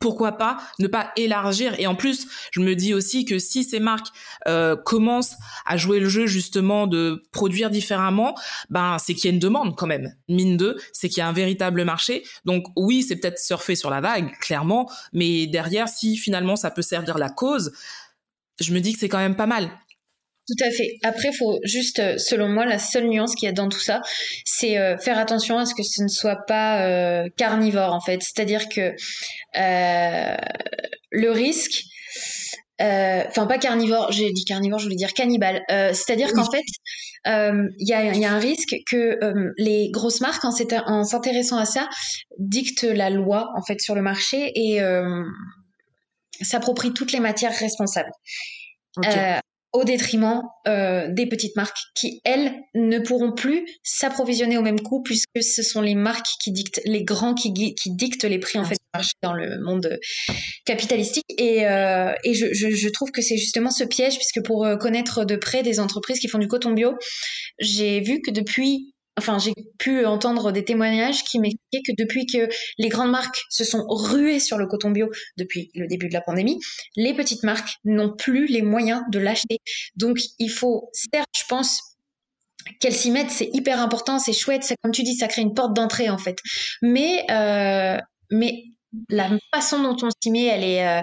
pourquoi 0.00 0.32
pas 0.32 0.58
ne 0.78 0.86
pas 0.86 1.12
élargir. 1.16 1.74
Et 1.78 1.86
en 1.86 1.94
plus 1.94 2.26
je 2.50 2.60
me 2.60 2.74
dis 2.74 2.94
aussi 2.94 3.24
que 3.24 3.38
si 3.38 3.64
ces 3.64 3.80
marques 3.80 4.08
euh, 4.48 4.76
commencent 4.76 5.36
à 5.64 5.76
jouer 5.76 6.00
le 6.00 6.08
jeu 6.08 6.26
justement 6.26 6.86
de 6.86 7.22
produire 7.32 7.70
différemment 7.70 8.34
ben 8.70 8.98
c'est 8.98 9.14
qu'il 9.14 9.30
y 9.30 9.32
a 9.32 9.34
une 9.34 9.40
demande 9.40 9.76
quand 9.76 9.86
même. 9.86 10.14
Mine 10.28 10.56
de 10.56 10.78
c'est 10.92 11.08
qu'il 11.08 11.18
y 11.18 11.22
a 11.22 11.28
un 11.28 11.32
véritable 11.32 11.84
marché. 11.84 12.24
Donc 12.44 12.66
oui 12.76 13.02
c'est 13.02 13.16
peut-être 13.16 13.38
surfer 13.38 13.74
sur 13.74 13.90
la 13.90 14.00
vague 14.00 14.32
clairement. 14.40 14.90
Mais 15.12 15.46
derrière 15.46 15.88
si 15.88 16.16
finalement 16.16 16.56
ça 16.56 16.70
peut 16.70 16.82
servir 16.82 17.18
la 17.18 17.28
cause 17.28 17.72
je 18.60 18.72
me 18.72 18.80
dis 18.80 18.94
que 18.94 18.98
c'est 18.98 19.08
quand 19.08 19.18
même 19.18 19.36
pas 19.36 19.46
mal 19.46 19.70
tout 20.46 20.64
à 20.64 20.70
fait. 20.70 20.98
Après, 21.02 21.28
il 21.32 21.36
faut 21.36 21.58
juste, 21.64 21.98
euh, 21.98 22.18
selon 22.18 22.48
moi, 22.48 22.64
la 22.66 22.78
seule 22.78 23.08
nuance 23.08 23.34
qu'il 23.34 23.46
y 23.46 23.50
a 23.50 23.52
dans 23.52 23.68
tout 23.68 23.80
ça, 23.80 24.00
c'est 24.44 24.78
euh, 24.78 24.96
faire 24.96 25.18
attention 25.18 25.58
à 25.58 25.66
ce 25.66 25.74
que 25.74 25.82
ce 25.82 26.02
ne 26.02 26.08
soit 26.08 26.46
pas 26.46 26.86
euh, 26.86 27.28
carnivore, 27.36 27.92
en 27.92 28.00
fait. 28.00 28.22
C'est-à-dire 28.22 28.68
que 28.68 28.94
le 31.10 31.30
risque, 31.30 31.82
enfin 32.78 33.46
pas 33.46 33.58
carnivore, 33.58 34.12
j'ai 34.12 34.30
dit 34.32 34.44
carnivore, 34.44 34.78
je 34.78 34.84
voulais 34.84 34.96
dire 34.96 35.14
cannibale. 35.14 35.62
C'est-à-dire 35.68 36.32
qu'en 36.32 36.48
fait, 36.48 36.64
il 37.24 37.88
y 37.88 37.92
a, 37.92 38.14
y, 38.14 38.24
a, 38.24 38.32
un 38.32 38.38
risque 38.38 38.76
que 38.88 39.18
les 39.56 39.90
grosses 39.90 40.20
marques, 40.20 40.44
en 40.44 41.04
s'intéressant 41.04 41.56
à 41.56 41.64
ça, 41.64 41.88
dictent 42.38 42.84
la 42.84 43.10
loi 43.10 43.50
en 43.56 43.62
fait 43.62 43.80
sur 43.80 43.94
le 43.94 44.02
marché 44.02 44.52
et 44.54 44.80
s'approprient 46.42 46.92
toutes 46.92 47.12
les 47.12 47.20
matières 47.20 47.56
responsables. 47.56 48.12
Au 49.76 49.84
détriment 49.84 50.42
euh, 50.66 51.06
des 51.10 51.26
petites 51.26 51.54
marques 51.54 51.76
qui, 51.94 52.22
elles, 52.24 52.54
ne 52.74 52.98
pourront 52.98 53.32
plus 53.32 53.66
s'approvisionner 53.82 54.56
au 54.56 54.62
même 54.62 54.80
coût 54.80 55.02
puisque 55.02 55.42
ce 55.42 55.62
sont 55.62 55.82
les 55.82 55.94
marques 55.94 56.28
qui 56.42 56.50
dictent, 56.50 56.80
les 56.86 57.04
grands 57.04 57.34
qui, 57.34 57.52
qui 57.52 57.90
dictent 57.90 58.24
les 58.24 58.38
prix 58.38 58.58
en 58.58 58.64
fait 58.64 58.78
dans 59.22 59.34
le 59.34 59.60
monde 59.60 59.98
capitalistique. 60.64 61.26
Et, 61.36 61.66
euh, 61.66 62.14
et 62.24 62.32
je, 62.32 62.46
je, 62.54 62.70
je, 62.70 62.88
trouve 62.88 63.10
que 63.10 63.20
c'est 63.20 63.36
justement 63.36 63.70
ce 63.70 63.84
piège 63.84 64.16
puisque 64.16 64.42
pour 64.42 64.64
euh, 64.64 64.76
connaître 64.76 65.26
de 65.26 65.36
près 65.36 65.62
des 65.62 65.78
entreprises 65.78 66.18
qui 66.20 66.28
font 66.28 66.38
du 66.38 66.48
coton 66.48 66.72
bio, 66.72 66.94
j'ai 67.58 68.00
vu 68.00 68.22
que 68.22 68.30
depuis 68.30 68.94
enfin 69.18 69.38
j'ai 69.38 69.54
pu 69.78 70.04
entendre 70.04 70.52
des 70.52 70.64
témoignages 70.64 71.24
qui 71.24 71.38
m'expliquaient 71.38 71.82
que 71.86 71.92
depuis 71.96 72.26
que 72.26 72.48
les 72.78 72.88
grandes 72.88 73.10
marques 73.10 73.42
se 73.50 73.64
sont 73.64 73.84
ruées 73.88 74.40
sur 74.40 74.58
le 74.58 74.66
coton 74.66 74.90
bio 74.90 75.08
depuis 75.36 75.70
le 75.74 75.86
début 75.86 76.08
de 76.08 76.14
la 76.14 76.20
pandémie, 76.20 76.60
les 76.96 77.14
petites 77.14 77.42
marques 77.42 77.76
n'ont 77.84 78.14
plus 78.14 78.46
les 78.46 78.62
moyens 78.62 79.02
de 79.10 79.18
l'acheter. 79.18 79.58
Donc 79.96 80.18
il 80.38 80.50
faut, 80.50 80.90
certes, 80.92 81.28
je 81.36 81.44
pense 81.48 81.80
qu'elles 82.80 82.94
s'y 82.94 83.10
mettent, 83.10 83.30
c'est 83.30 83.50
hyper 83.52 83.80
important, 83.80 84.18
c'est 84.18 84.32
chouette, 84.32 84.64
c'est 84.64 84.76
comme 84.82 84.92
tu 84.92 85.02
dis, 85.02 85.14
ça 85.14 85.28
crée 85.28 85.42
une 85.42 85.54
porte 85.54 85.74
d'entrée 85.74 86.10
en 86.10 86.18
fait. 86.18 86.38
Mais 86.82 87.24
euh, 87.30 87.98
mais 88.30 88.64
la 89.08 89.30
façon 89.54 89.82
dont 89.82 89.96
on 90.02 90.08
s'y 90.22 90.30
met, 90.30 90.44
elle 90.44 90.64
est 90.64 90.86
euh, 90.86 91.02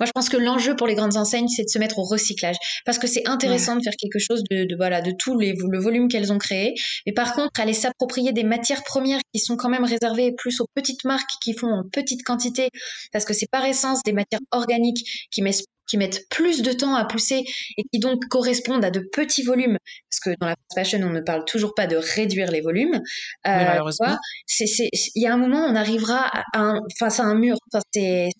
moi, 0.00 0.06
je 0.06 0.12
pense 0.12 0.28
que 0.28 0.36
l'enjeu 0.36 0.76
pour 0.76 0.86
les 0.86 0.94
grandes 0.94 1.16
enseignes, 1.16 1.48
c'est 1.48 1.64
de 1.64 1.68
se 1.68 1.78
mettre 1.78 1.98
au 1.98 2.04
recyclage, 2.04 2.56
parce 2.84 2.98
que 2.98 3.06
c'est 3.06 3.26
intéressant 3.28 3.76
de 3.76 3.82
faire 3.82 3.94
quelque 3.98 4.18
chose 4.18 4.42
de, 4.50 4.64
de 4.64 4.76
voilà 4.76 5.00
de 5.00 5.12
tout 5.18 5.38
les, 5.38 5.54
le 5.54 5.78
volume 5.78 6.08
qu'elles 6.08 6.32
ont 6.32 6.38
créé. 6.38 6.74
Mais 7.06 7.12
par 7.12 7.34
contre, 7.34 7.60
aller 7.60 7.74
s'approprier 7.74 8.32
des 8.32 8.44
matières 8.44 8.84
premières 8.84 9.20
qui 9.32 9.40
sont 9.40 9.56
quand 9.56 9.68
même 9.68 9.84
réservées 9.84 10.32
plus 10.36 10.60
aux 10.60 10.66
petites 10.74 11.04
marques 11.04 11.30
qui 11.42 11.54
font 11.54 11.68
en 11.68 11.82
petite 11.90 12.22
quantité, 12.22 12.68
parce 13.12 13.24
que 13.24 13.34
c'est 13.34 13.50
par 13.50 13.64
essence 13.64 14.02
des 14.04 14.12
matières 14.12 14.40
organiques 14.52 15.28
qui 15.30 15.42
mettent 15.42 15.64
qui 15.88 15.96
mettent 15.96 16.28
plus 16.28 16.62
de 16.62 16.72
temps 16.72 16.94
à 16.94 17.04
pousser 17.04 17.44
et 17.76 17.82
qui 17.92 17.98
donc 17.98 18.24
correspondent 18.28 18.84
à 18.84 18.90
de 18.90 19.00
petits 19.00 19.42
volumes, 19.42 19.78
parce 20.10 20.20
que 20.20 20.40
dans 20.40 20.46
la 20.46 20.56
fashion, 20.74 21.00
on 21.02 21.10
ne 21.10 21.20
parle 21.20 21.44
toujours 21.44 21.74
pas 21.74 21.86
de 21.86 21.96
réduire 21.96 22.50
les 22.50 22.60
volumes. 22.60 22.94
Euh, 22.94 23.00
malheureusement. 23.44 24.16
Il 24.60 25.22
y 25.22 25.26
a 25.26 25.32
un 25.32 25.36
moment, 25.36 25.64
on 25.66 25.74
arrivera 25.74 26.30
à 26.52 26.60
un, 26.60 26.80
face 26.98 27.20
à 27.20 27.24
un 27.24 27.34
mur. 27.34 27.56
Enfin, 27.72 27.82
c'est, 27.92 28.30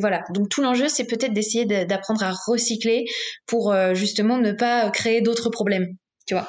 voilà. 0.00 0.24
Donc 0.30 0.48
tout 0.48 0.62
l'enjeu, 0.62 0.88
c'est 0.88 1.06
peut-être 1.06 1.32
d'essayer 1.32 1.64
d'apprendre 1.64 2.22
à 2.22 2.32
recycler 2.46 3.06
pour 3.46 3.72
euh, 3.72 3.94
justement 3.94 4.38
ne 4.38 4.52
pas 4.52 4.90
créer 4.90 5.20
d'autres 5.20 5.50
problèmes. 5.50 5.96
Tu 6.26 6.34
vois. 6.34 6.48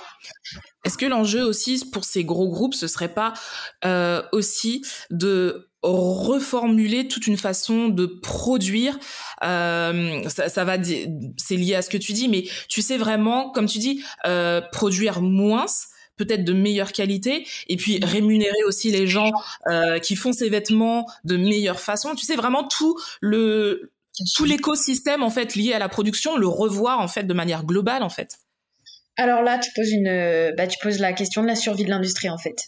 Est-ce 0.85 0.97
que 0.97 1.05
l'enjeu 1.05 1.43
aussi 1.43 1.83
pour 1.91 2.05
ces 2.05 2.23
gros 2.23 2.47
groupes, 2.47 2.73
ce 2.73 2.87
serait 2.87 3.13
pas 3.13 3.33
euh, 3.83 4.23
aussi 4.31 4.81
de 5.09 5.69
reformuler 5.85 7.07
toute 7.07 7.27
une 7.27 7.37
façon 7.37 7.89
de 7.89 8.05
produire. 8.05 8.97
Euh, 9.43 10.27
ça, 10.29 10.49
ça, 10.49 10.63
va, 10.63 10.77
c'est 10.81 11.55
lié 11.55 11.75
à 11.75 11.81
ce 11.81 11.89
que 11.89 11.97
tu 11.97 12.13
dis, 12.13 12.27
mais 12.27 12.45
tu 12.67 12.81
sais 12.81 12.97
vraiment, 12.97 13.51
comme 13.51 13.67
tu 13.67 13.77
dis, 13.77 14.03
euh, 14.25 14.61
produire 14.71 15.21
moins 15.21 15.65
peut-être 16.17 16.45
de 16.45 16.53
meilleure 16.53 16.93
qualité 16.93 17.45
et 17.67 17.75
puis 17.75 17.99
rémunérer 18.01 18.63
aussi 18.65 18.89
les 18.89 19.05
gens 19.05 19.31
euh, 19.67 19.99
qui 19.99 20.15
font 20.15 20.31
ces 20.31 20.49
vêtements 20.49 21.05
de 21.25 21.35
meilleure 21.35 21.79
façon. 21.79 22.15
Tu 22.15 22.25
sais 22.25 22.35
vraiment 22.35 22.65
tout 22.65 22.97
le 23.19 23.91
tout 24.33 24.45
l'écosystème 24.45 25.23
en 25.23 25.29
fait 25.29 25.55
lié 25.55 25.73
à 25.73 25.79
la 25.79 25.89
production, 25.89 26.37
le 26.37 26.47
revoir 26.47 27.01
en 27.01 27.09
fait 27.09 27.23
de 27.23 27.33
manière 27.33 27.65
globale 27.65 28.01
en 28.01 28.09
fait. 28.09 28.37
Alors 29.17 29.41
là, 29.41 29.59
tu 29.59 29.71
poses 29.75 29.91
une, 29.91 30.53
bah, 30.55 30.67
tu 30.67 30.77
poses 30.81 30.99
la 30.99 31.11
question 31.11 31.41
de 31.41 31.47
la 31.47 31.55
survie 31.55 31.83
de 31.83 31.89
l'industrie 31.89 32.29
en 32.29 32.37
fait. 32.37 32.63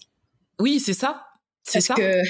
Oui, 0.59 0.81
c'est 0.81 0.93
ça. 0.93 1.23
C'est 1.63 1.81
ça. 1.81 1.93
Que 1.93 2.21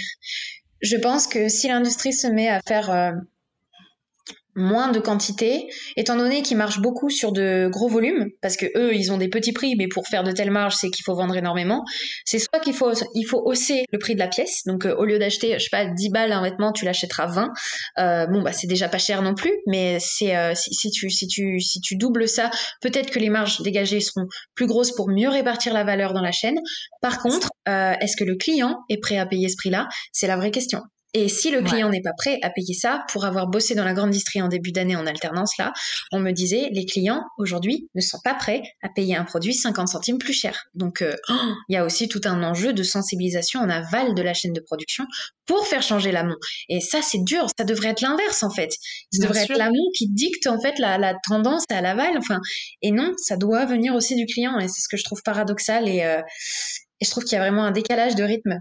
je 0.81 0.97
pense 0.97 1.27
que 1.27 1.49
si 1.49 1.67
l'industrie 1.67 2.13
se 2.13 2.27
met 2.27 2.49
à 2.49 2.61
faire 2.67 2.89
euh, 2.89 3.11
moins 4.57 4.91
de 4.91 4.99
quantité, 4.99 5.67
étant 5.95 6.17
donné 6.17 6.41
qu'ils 6.41 6.57
marchent 6.57 6.81
beaucoup 6.81 7.09
sur 7.09 7.31
de 7.31 7.69
gros 7.71 7.87
volumes, 7.87 8.29
parce 8.41 8.57
que 8.57 8.65
eux, 8.75 8.93
ils 8.93 9.11
ont 9.11 9.17
des 9.17 9.29
petits 9.29 9.53
prix, 9.53 9.75
mais 9.77 9.87
pour 9.87 10.07
faire 10.07 10.23
de 10.23 10.31
telles 10.31 10.51
marges, 10.51 10.75
c'est 10.75 10.89
qu'il 10.89 11.03
faut 11.05 11.15
vendre 11.15 11.37
énormément. 11.37 11.85
C'est 12.25 12.39
soit 12.39 12.59
qu'il 12.59 12.73
faut, 12.73 12.91
il 13.13 13.23
faut 13.23 13.41
hausser 13.45 13.85
le 13.91 13.99
prix 13.99 14.15
de 14.15 14.19
la 14.19 14.27
pièce, 14.27 14.63
donc 14.65 14.85
euh, 14.85 14.95
au 14.95 15.05
lieu 15.05 15.19
d'acheter, 15.19 15.53
je 15.53 15.63
sais 15.63 15.69
pas, 15.71 15.85
10 15.85 16.09
balles 16.09 16.31
un 16.31 16.41
vêtement, 16.41 16.71
tu 16.73 16.83
l'achèteras 16.83 17.27
20. 17.27 17.53
Euh, 17.99 18.25
bon, 18.27 18.41
bah 18.41 18.51
c'est 18.51 18.67
déjà 18.67 18.89
pas 18.89 18.97
cher 18.97 19.21
non 19.21 19.35
plus, 19.35 19.53
mais 19.67 19.97
c'est 19.99 20.35
euh, 20.35 20.53
si, 20.55 20.73
si, 20.73 20.89
tu 20.91 21.09
si 21.09 21.27
tu 21.27 21.59
si 21.59 21.79
tu 21.79 21.95
doubles 21.95 22.27
ça, 22.27 22.49
peut-être 22.81 23.11
que 23.11 23.19
les 23.19 23.29
marges 23.29 23.61
dégagées 23.61 23.99
seront 23.99 24.25
plus 24.55 24.65
grosses 24.65 24.91
pour 24.91 25.09
mieux 25.09 25.29
répartir 25.29 25.73
la 25.73 25.83
valeur 25.83 26.13
dans 26.13 26.21
la 26.21 26.31
chaîne. 26.31 26.59
Par 27.01 27.19
contre, 27.19 27.49
euh, 27.67 27.93
est-ce 28.01 28.17
que 28.17 28.23
le 28.23 28.35
client 28.35 28.79
est 28.89 29.01
prêt 29.01 29.17
à 29.17 29.25
payer 29.25 29.49
ce 29.49 29.55
prix-là? 29.57 29.87
C'est 30.11 30.27
la 30.27 30.37
vraie 30.37 30.51
question. 30.51 30.81
Et 31.13 31.29
si 31.29 31.51
le 31.51 31.61
client 31.61 31.89
n'est 31.89 32.01
pas 32.01 32.13
prêt 32.17 32.37
à 32.43 32.49
payer 32.49 32.73
ça, 32.73 33.05
pour 33.11 33.25
avoir 33.25 33.47
bossé 33.47 33.75
dans 33.75 33.85
la 33.85 33.93
grande 33.93 34.11
distrie 34.11 34.41
en 34.41 34.49
début 34.49 34.71
d'année 34.71 34.95
en 34.95 35.07
alternance, 35.07 35.57
là, 35.57 35.71
on 36.11 36.19
me 36.19 36.31
disait, 36.31 36.69
les 36.73 36.85
clients 36.85 37.23
aujourd'hui 37.37 37.89
ne 37.95 38.01
sont 38.01 38.19
pas 38.23 38.33
prêts 38.33 38.61
à 38.83 38.89
payer 38.89 39.15
un 39.15 39.23
produit 39.23 39.53
50 39.53 39.87
centimes 39.87 40.17
plus 40.17 40.33
cher. 40.33 40.65
Donc, 40.73 41.01
euh, 41.01 41.15
il 41.69 41.73
y 41.73 41.77
a 41.77 41.85
aussi 41.85 42.09
tout 42.09 42.21
un 42.25 42.43
enjeu 42.43 42.73
de 42.73 42.83
sensibilisation 42.83 43.61
en 43.61 43.69
aval 43.69 44.15
de 44.15 44.21
la 44.21 44.33
chaîne 44.33 44.53
de 44.53 44.59
production 44.59 45.05
pour 45.45 45.65
faire 45.65 45.81
changer 45.81 46.11
l'amont. 46.11 46.35
Et 46.67 46.81
ça, 46.81 47.01
c'est 47.01 47.23
dur. 47.23 47.47
Ça 47.57 47.63
devrait 47.63 47.89
être 47.89 48.01
l'inverse, 48.01 48.43
en 48.43 48.49
fait. 48.49 48.73
Ça 49.13 49.25
devrait 49.25 49.43
être 49.43 49.57
l'amont 49.57 49.89
qui 49.95 50.09
dicte, 50.09 50.45
en 50.47 50.59
fait, 50.59 50.77
la, 50.77 51.15
tendance 51.27 51.63
à 51.71 51.81
l'aval. 51.81 52.17
Enfin, 52.17 52.41
et 52.81 52.91
non, 52.91 53.13
ça 53.17 53.37
doit 53.37 53.65
venir 53.65 53.95
aussi 53.95 54.15
du 54.15 54.25
client. 54.25 54.59
Et 54.59 54.67
c'est 54.67 54.81
ce 54.81 54.89
que 54.89 54.97
je 54.97 55.05
trouve 55.05 55.21
paradoxal. 55.23 55.87
Et, 55.87 56.03
euh, 56.03 56.21
et 56.99 57.05
je 57.05 57.09
trouve 57.09 57.23
qu'il 57.23 57.33
y 57.33 57.39
a 57.39 57.41
vraiment 57.41 57.63
un 57.63 57.71
décalage 57.71 58.15
de 58.15 58.23
rythme 58.23 58.59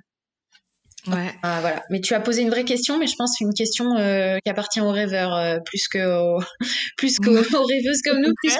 Ouais. 1.06 1.30
Ah, 1.42 1.60
voilà. 1.60 1.82
Mais 1.90 2.00
tu 2.00 2.14
as 2.14 2.20
posé 2.20 2.42
une 2.42 2.50
vraie 2.50 2.64
question, 2.64 2.98
mais 2.98 3.06
je 3.06 3.14
pense 3.16 3.38
une 3.40 3.54
question 3.54 3.96
euh, 3.96 4.38
qui 4.44 4.50
appartient 4.50 4.80
aux 4.80 4.90
rêveurs 4.90 5.34
euh, 5.34 5.58
plus 5.64 5.86
que 5.88 5.98
plus 6.96 7.18
qu'aux 7.18 7.32
rêveuses 7.66 8.02
comme 8.04 8.20
nous, 8.20 8.32
plus 8.42 8.56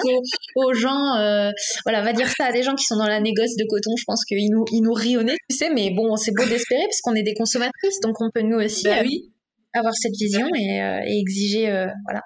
qu'aux 0.55 0.73
gens. 0.73 1.15
Euh, 1.15 1.51
voilà, 1.85 2.01
va 2.01 2.13
dire 2.13 2.29
ça 2.29 2.45
à 2.45 2.51
des 2.51 2.63
gens 2.63 2.75
qui 2.75 2.85
sont 2.85 2.97
dans 2.97 3.07
la 3.07 3.19
négoce 3.19 3.55
de 3.57 3.65
coton. 3.69 3.95
Je 3.97 4.03
pense 4.05 4.23
qu'ils 4.25 4.49
nous 4.49 4.65
ils 4.71 4.81
nous 4.81 4.93
rient 4.93 5.17
au 5.17 5.23
nez, 5.23 5.37
tu 5.49 5.55
sais. 5.55 5.69
Mais 5.73 5.91
bon, 5.91 6.15
c'est 6.15 6.31
beau 6.35 6.45
d'espérer 6.45 6.83
parce 6.83 7.01
qu'on 7.01 7.15
est 7.15 7.23
des 7.23 7.33
consommatrices, 7.33 7.99
donc 8.01 8.21
on 8.21 8.29
peut 8.33 8.41
nous 8.41 8.57
aussi 8.57 8.83
bah 8.85 9.01
oui. 9.01 9.31
avoir 9.73 9.93
cette 9.93 10.15
vision 10.19 10.47
et, 10.55 10.79
et 11.07 11.19
exiger 11.19 11.65
voilà. 12.05 12.21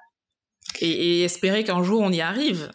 Et, 0.79 1.19
et 1.19 1.23
espérer 1.23 1.63
qu'un 1.63 1.83
jour 1.83 2.01
on 2.01 2.11
y 2.11 2.21
arrive 2.21 2.71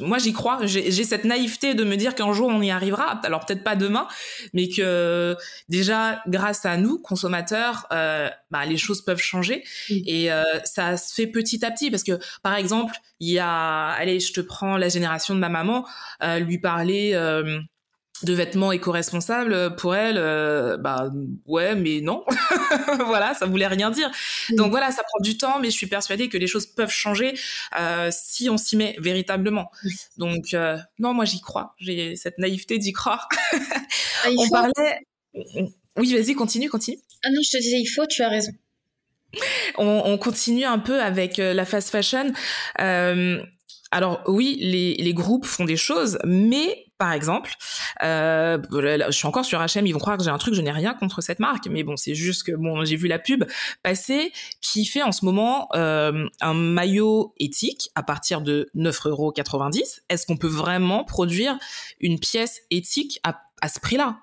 moi 0.00 0.18
j'y 0.18 0.32
crois, 0.32 0.60
j'ai 0.64 1.04
cette 1.04 1.24
naïveté 1.24 1.74
de 1.74 1.84
me 1.84 1.96
dire 1.96 2.14
qu'un 2.14 2.32
jour 2.32 2.48
on 2.48 2.62
y 2.62 2.70
arrivera, 2.70 3.20
alors 3.24 3.44
peut-être 3.44 3.64
pas 3.64 3.76
demain, 3.76 4.06
mais 4.52 4.68
que 4.68 5.36
déjà 5.68 6.22
grâce 6.28 6.64
à 6.64 6.76
nous 6.76 6.98
consommateurs, 6.98 7.86
euh, 7.92 8.28
bah, 8.50 8.64
les 8.64 8.76
choses 8.76 9.02
peuvent 9.02 9.20
changer. 9.20 9.64
Et 9.88 10.32
euh, 10.32 10.42
ça 10.64 10.96
se 10.96 11.14
fait 11.14 11.26
petit 11.26 11.64
à 11.64 11.70
petit. 11.70 11.90
Parce 11.90 12.04
que 12.04 12.18
par 12.42 12.54
exemple 12.54 12.94
il 13.18 13.30
y 13.30 13.38
a, 13.38 13.88
allez 13.88 14.20
je 14.20 14.32
te 14.32 14.40
prends 14.40 14.76
la 14.76 14.88
génération 14.88 15.34
de 15.34 15.40
ma 15.40 15.48
maman, 15.48 15.86
euh, 16.22 16.38
lui 16.38 16.58
parler 16.58 17.12
euh, 17.14 17.60
de 18.24 18.32
vêtements 18.32 18.72
éco-responsables 18.72 19.52
euh, 19.52 19.70
pour 19.70 19.94
elle 19.94 20.16
euh, 20.18 20.76
bah 20.76 21.10
ouais 21.46 21.74
mais 21.74 22.00
non. 22.00 22.24
Voilà 23.06 23.34
ça 23.34 23.46
voulait 23.46 23.66
rien 23.66 23.90
dire. 23.90 24.10
Donc 24.50 24.70
voilà 24.70 24.90
ça 24.92 25.02
prend 25.02 25.20
du 25.20 25.36
temps 25.36 25.58
mais 25.60 25.70
je 25.70 25.76
suis 25.76 25.86
persuadée 25.86 26.28
que 26.28 26.38
les 26.38 26.46
choses 26.46 26.66
peuvent 26.66 26.90
changer 26.90 27.34
euh, 27.78 28.10
si 28.12 28.48
on 28.48 28.56
s'y 28.56 28.76
met 28.76 28.96
véritablement. 28.98 29.70
Donc 30.16 30.54
euh, 30.54 30.78
non 30.98 31.14
moi 31.14 31.24
j'y 31.24 31.40
crois. 31.40 31.74
J'ai 31.78 32.16
cette 32.16 32.38
naïveté 32.38 32.78
d'y 32.78 32.92
croire. 32.92 33.28
Ah, 33.52 34.28
on 34.38 34.48
parlait 34.48 35.00
oui 35.96 36.14
vas-y 36.14 36.34
continue 36.34 36.68
continue. 36.68 36.98
Ah 37.24 37.28
non 37.30 37.40
je 37.42 37.56
te 37.56 37.62
disais 37.62 37.78
il 37.78 37.86
faut 37.86 38.06
tu 38.06 38.22
as 38.22 38.28
raison. 38.28 38.52
On, 39.78 40.02
on 40.04 40.18
continue 40.18 40.64
un 40.64 40.78
peu 40.78 41.00
avec 41.00 41.38
la 41.38 41.64
fast 41.64 41.90
fashion. 41.90 42.32
Alors 43.92 44.22
oui, 44.26 44.56
les, 44.58 44.94
les, 44.94 45.12
groupes 45.12 45.44
font 45.44 45.66
des 45.66 45.76
choses, 45.76 46.18
mais 46.24 46.86
par 47.02 47.14
exemple, 47.14 47.56
euh, 48.04 48.58
je 48.70 49.10
suis 49.10 49.26
encore 49.26 49.44
sur 49.44 49.58
H&M, 49.58 49.84
ils 49.84 49.92
vont 49.92 49.98
croire 49.98 50.16
que 50.16 50.22
j'ai 50.22 50.30
un 50.30 50.38
truc, 50.38 50.54
je 50.54 50.60
n'ai 50.60 50.70
rien 50.70 50.94
contre 50.94 51.20
cette 51.20 51.40
marque, 51.40 51.66
mais 51.66 51.82
bon, 51.82 51.96
c'est 51.96 52.14
juste 52.14 52.44
que 52.44 52.52
bon, 52.52 52.84
j'ai 52.84 52.94
vu 52.94 53.08
la 53.08 53.18
pub 53.18 53.42
passer 53.82 54.32
qui 54.60 54.84
fait 54.84 55.02
en 55.02 55.10
ce 55.10 55.24
moment 55.24 55.66
euh, 55.74 56.28
un 56.40 56.54
maillot 56.54 57.34
éthique 57.40 57.90
à 57.96 58.04
partir 58.04 58.40
de 58.40 58.70
9,90€. 58.76 60.02
Est-ce 60.10 60.26
qu'on 60.26 60.36
peut 60.36 60.46
vraiment 60.46 61.02
produire 61.02 61.58
une 61.98 62.20
pièce 62.20 62.60
éthique 62.70 63.18
à, 63.24 63.40
à 63.60 63.68
ce 63.68 63.80
prix-là? 63.80 64.18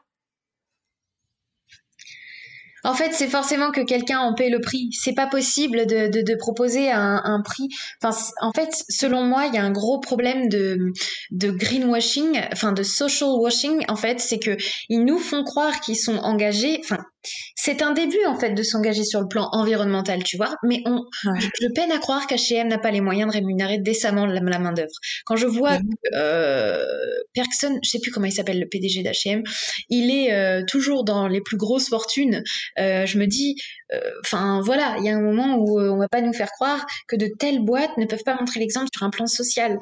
En 2.84 2.94
fait, 2.94 3.12
c'est 3.13 3.28
forcément 3.28 3.72
que 3.72 3.82
quelqu'un 3.82 4.20
en 4.20 4.34
paie 4.34 4.50
le 4.50 4.62
prix. 4.62 4.89
C'est 4.92 5.13
pas 5.13 5.28
possible 5.28 5.86
de, 5.86 6.08
de, 6.08 6.22
de 6.22 6.36
proposer 6.36 6.92
un, 6.92 7.22
un, 7.24 7.42
prix. 7.42 7.70
Enfin, 8.02 8.18
en 8.42 8.52
fait, 8.52 8.70
selon 8.89 9.24
moi, 9.24 9.46
il 9.48 9.56
y 9.56 9.58
a 9.58 9.63
un 9.63 9.72
gros 9.72 10.00
problème 10.00 10.50
de, 10.50 10.94
de 11.32 11.52
greenwashing, 11.52 12.42
enfin 12.52 12.72
de 12.72 12.84
social 12.84 13.30
washing. 13.32 13.84
En 13.88 13.96
fait, 13.96 14.20
c'est 14.20 14.39
que 14.39 14.58
ils 14.89 15.04
nous 15.04 15.20
font 15.20 15.44
croire 15.44 15.80
qu'ils 15.82 15.98
sont 15.98 16.18
engagés. 16.18 16.80
Enfin, 16.84 17.04
c'est 17.55 17.82
un 17.82 17.91
début 17.91 18.23
en 18.25 18.38
fait 18.39 18.51
de 18.51 18.63
s'engager 18.63 19.03
sur 19.03 19.21
le 19.21 19.27
plan 19.27 19.49
environnemental, 19.51 20.23
tu 20.23 20.38
vois. 20.38 20.55
Mais 20.63 20.82
on, 20.86 21.03
je 21.23 21.67
peine 21.73 21.91
à 21.91 21.97
croire 21.97 22.27
qu'H&M 22.27 22.67
n'a 22.67 22.77
pas 22.77 22.91
les 22.91 23.01
moyens 23.01 23.32
de 23.32 23.38
rémunérer 23.38 23.77
décemment 23.77 24.25
la, 24.25 24.41
main 24.41 24.71
d'œuvre. 24.71 24.93
Quand 25.25 25.36
je 25.36 25.47
vois 25.47 25.77
euh, 26.15 26.86
Perkson, 27.34 27.77
je 27.84 27.89
sais 27.89 27.99
plus 27.99 28.12
comment 28.12 28.25
il 28.25 28.32
s'appelle 28.32 28.60
le 28.60 28.67
PDG 28.67 29.03
d'H&M, 29.03 29.43
il 29.89 30.12
est 30.12 30.34
euh, 30.34 30.63
toujours 30.65 31.03
dans 31.03 31.27
les 31.27 31.41
plus 31.41 31.58
grosses 31.58 31.89
fortunes. 31.89 32.43
Euh, 32.79 33.05
je 33.05 33.17
me 33.17 33.25
dis, 33.25 33.55
euh, 33.93 33.99
enfin 34.23 34.62
voilà, 34.63 34.95
il 34.99 35.05
y 35.05 35.10
a 35.10 35.15
un 35.15 35.21
moment 35.21 35.58
où 35.58 35.79
on 35.79 35.97
va 35.97 36.08
pas 36.08 36.21
nous 36.21 36.34
faire 36.34 36.51
croire 36.51 36.86
que 37.08 37.15
de 37.15 37.27
telles 37.39 37.63
boîtes 37.63 37.95
ne 37.97 38.05
peuvent 38.05 38.23
pas 38.25 38.36
montrer 38.36 38.60
l'exemple 38.60 38.88
sur 38.93 39.05
un 39.05 39.10
plan 39.10 39.27
social. 39.27 39.77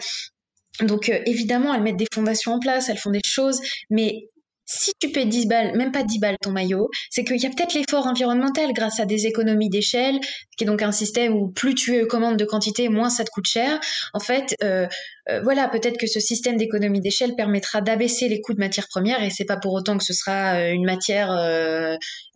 donc 0.81 1.09
évidemment, 1.25 1.73
elles 1.73 1.81
mettent 1.81 1.97
des 1.97 2.07
fondations 2.13 2.53
en 2.53 2.59
place, 2.59 2.89
elles 2.89 2.97
font 2.97 3.11
des 3.11 3.21
choses, 3.25 3.61
mais 3.89 4.29
si 4.67 4.91
tu 4.99 5.11
payes 5.11 5.25
10 5.25 5.47
balles, 5.47 5.77
même 5.77 5.91
pas 5.91 6.03
10 6.03 6.19
balles 6.19 6.37
ton 6.41 6.51
maillot, 6.51 6.89
c'est 7.09 7.23
qu'il 7.23 7.41
y 7.41 7.45
a 7.45 7.49
peut-être 7.49 7.73
l'effort 7.73 8.05
environnemental 8.05 8.73
grâce 8.73 8.99
à 8.99 9.05
des 9.05 9.25
économies 9.25 9.69
d'échelle, 9.69 10.19
qui 10.57 10.65
est 10.65 10.67
donc 10.67 10.81
un 10.81 10.91
système 10.91 11.33
où 11.33 11.49
plus 11.49 11.73
tu 11.73 12.05
commandes 12.05 12.37
de 12.37 12.45
quantité, 12.45 12.89
moins 12.89 13.09
ça 13.09 13.23
te 13.23 13.29
coûte 13.31 13.47
cher. 13.47 13.79
En 14.13 14.19
fait, 14.19 14.55
euh, 14.63 14.85
euh, 15.29 15.41
voilà, 15.41 15.69
peut-être 15.69 15.97
que 15.97 16.07
ce 16.07 16.19
système 16.19 16.57
d'économie 16.57 16.99
d'échelle 16.99 17.35
permettra 17.35 17.79
d'abaisser 17.81 18.27
les 18.27 18.41
coûts 18.41 18.53
de 18.53 18.59
matières 18.59 18.87
premières 18.89 19.23
et 19.23 19.29
c'est 19.29 19.45
pas 19.45 19.57
pour 19.57 19.73
autant 19.73 19.97
que 19.97 20.03
ce 20.03 20.13
sera 20.13 20.55
euh, 20.55 20.71
une 20.73 20.85
matière, 20.85 21.31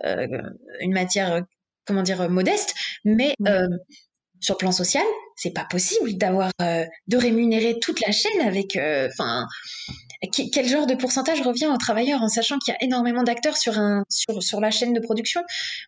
une 0.04 0.94
matière, 0.94 1.44
comment 1.86 2.04
dire, 2.04 2.30
modeste, 2.30 2.74
mais 3.04 3.36
sur 4.40 4.56
le 4.56 4.58
plan 4.58 4.72
social, 4.72 5.06
c'est 5.42 5.54
pas 5.54 5.66
possible 5.66 6.14
d'avoir 6.14 6.52
de 6.60 7.18
rémunérer 7.18 7.80
toute 7.80 8.00
la 8.02 8.12
chaîne 8.12 8.42
avec, 8.42 8.78
enfin 9.10 9.48
quel 10.30 10.68
genre 10.68 10.86
de 10.86 10.94
pourcentage 10.94 11.42
revient 11.42 11.68
aux 11.68 11.78
travailleurs 11.78 12.22
en 12.22 12.28
sachant 12.28 12.60
qu'il 12.60 12.74
y 12.74 12.76
a 12.76 12.84
énormément 12.84 13.24
d'acteurs 13.24 13.58
sur, 13.58 13.80
un, 13.80 14.04
sur, 14.10 14.42
sur 14.44 14.62
la 14.62 14.70
chaîne 14.70 14.94
de 14.94 15.00
production 15.00 15.42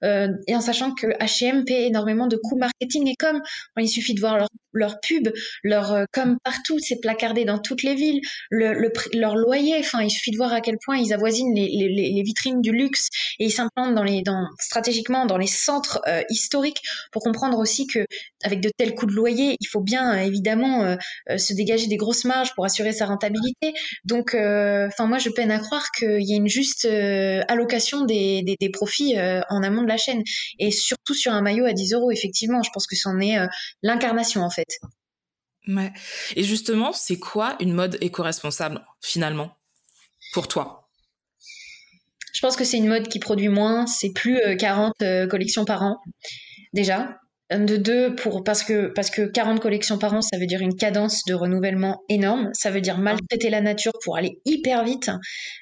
euh, 0.04 0.28
et 0.48 0.56
en 0.56 0.62
sachant 0.62 0.94
que 0.94 1.08
H&M 1.24 1.66
paie 1.66 1.86
énormément 1.86 2.28
de 2.28 2.38
coûts 2.38 2.58
marketing 2.58 3.08
et 3.08 3.16
comme 3.16 3.42
il 3.78 3.88
suffit 3.88 4.16
de 4.16 4.20
voir 4.20 4.38
leur, 4.38 4.50
leur 4.72 5.00
pub, 5.02 5.30
leur 5.64 5.94
euh, 5.94 6.06
comme 6.12 6.38
partout, 6.44 6.80
c'est 6.80 7.00
placardé 7.00 7.46
dans 7.46 7.60
toutes 7.60 7.84
les 7.84 7.94
villes, 7.94 8.22
le, 8.50 8.74
le, 8.74 8.92
leur 9.14 9.36
loyer, 9.36 9.78
enfin 9.80 10.02
il 10.02 10.10
suffit 10.10 10.32
de 10.32 10.38
voir 10.38 10.52
à 10.52 10.62
quel 10.62 10.78
point 10.84 10.98
ils 10.98 11.14
avoisinent 11.14 11.54
les, 11.54 11.68
les, 11.68 11.90
les 11.90 12.24
vitrines 12.24 12.62
du 12.62 12.72
luxe 12.72 13.10
et 13.40 13.46
ils 13.46 13.52
s'implantent 13.52 13.94
dans 13.94 14.04
les 14.04 14.24
dans 14.24 14.48
stratégiquement 14.60 15.28
dans 15.28 15.38
les 15.38 15.48
centres 15.48 16.02
euh, 16.08 16.24
historiques 16.30 16.82
pour 17.12 17.22
comprendre 17.22 17.60
aussi 17.60 17.86
que 17.86 18.06
avec 18.44 18.62
de 18.62 18.72
tels 18.76 18.96
coûts 18.96 19.06
de 19.06 19.14
loyer, 19.14 19.43
il 19.60 19.68
faut 19.68 19.82
bien 19.82 20.14
évidemment 20.14 20.98
se 21.38 21.54
dégager 21.54 21.88
des 21.88 21.98
grosses 21.98 22.26
marges 22.26 22.54
pour 22.56 22.66
assurer 22.66 22.92
sa 22.92 23.06
rentabilité. 23.06 23.74
Donc 24.06 24.34
euh, 24.34 24.88
enfin, 24.88 25.08
moi, 25.08 25.18
je 25.18 25.30
peine 25.30 25.52
à 25.52 25.60
croire 25.60 25.92
qu'il 25.92 26.22
y 26.22 26.34
ait 26.34 26.38
une 26.38 26.48
juste 26.48 26.86
euh, 26.86 27.42
allocation 27.48 28.06
des, 28.06 28.44
des, 28.60 28.70
profits 28.70 29.18
euh, 29.18 29.42
en 29.50 29.64
amont 29.64 29.84
de 29.84 29.88
la 29.88 29.98
chaîne. 29.98 30.24
Et 30.60 30.72
surtout 30.72 31.14
sur 31.14 31.34
un 31.34 31.42
maillot 31.42 31.66
à 31.66 31.74
10 31.74 31.94
euros, 31.94 32.12
effectivement, 32.12 32.62
je 32.64 32.70
pense 32.74 32.88
que 32.88 32.96
c'en 32.96 33.20
est 33.20 33.38
l'incarnation, 33.82 34.42
en 34.42 34.50
fait. 34.50 34.68
Ouais. 35.68 35.92
Et 36.36 36.44
justement, 36.44 36.92
c'est 36.94 37.20
quoi 37.20 37.56
une 37.60 37.74
mode 37.74 37.98
éco-responsable, 38.02 38.84
finalement, 39.02 39.56
pour 40.34 40.48
toi? 40.48 40.90
Je 42.34 42.42
pense 42.42 42.56
que 42.56 42.64
c'est 42.64 42.78
une 42.78 42.88
mode 42.88 43.08
qui 43.08 43.20
produit 43.20 43.48
moins, 43.48 43.86
c'est 43.86 44.12
plus 44.12 44.40
40 44.58 44.94
collections 45.30 45.66
par 45.66 45.84
an, 45.84 46.00
déjà 46.74 47.20
de 47.52 47.78
deux 47.78 48.16
pour 48.16 48.44
parce 48.44 48.64
que 48.64 48.88
parce 48.96 49.10
que 49.10 49.22
40 49.22 49.60
collections 49.60 49.98
par 49.98 50.14
an 50.14 50.22
ça 50.22 50.38
veut 50.38 50.46
dire 50.46 50.62
une 50.62 50.76
cadence 50.76 51.22
de 51.28 51.34
renouvellement 51.34 52.02
énorme. 52.10 52.50
Ça 52.54 52.72
veut 52.72 52.82
dire 52.82 52.98
maltraiter 52.98 53.50
la 53.50 53.62
nature 53.62 53.92
pour 54.04 54.18
aller 54.18 54.40
hyper 54.46 54.84
vite 54.84 55.12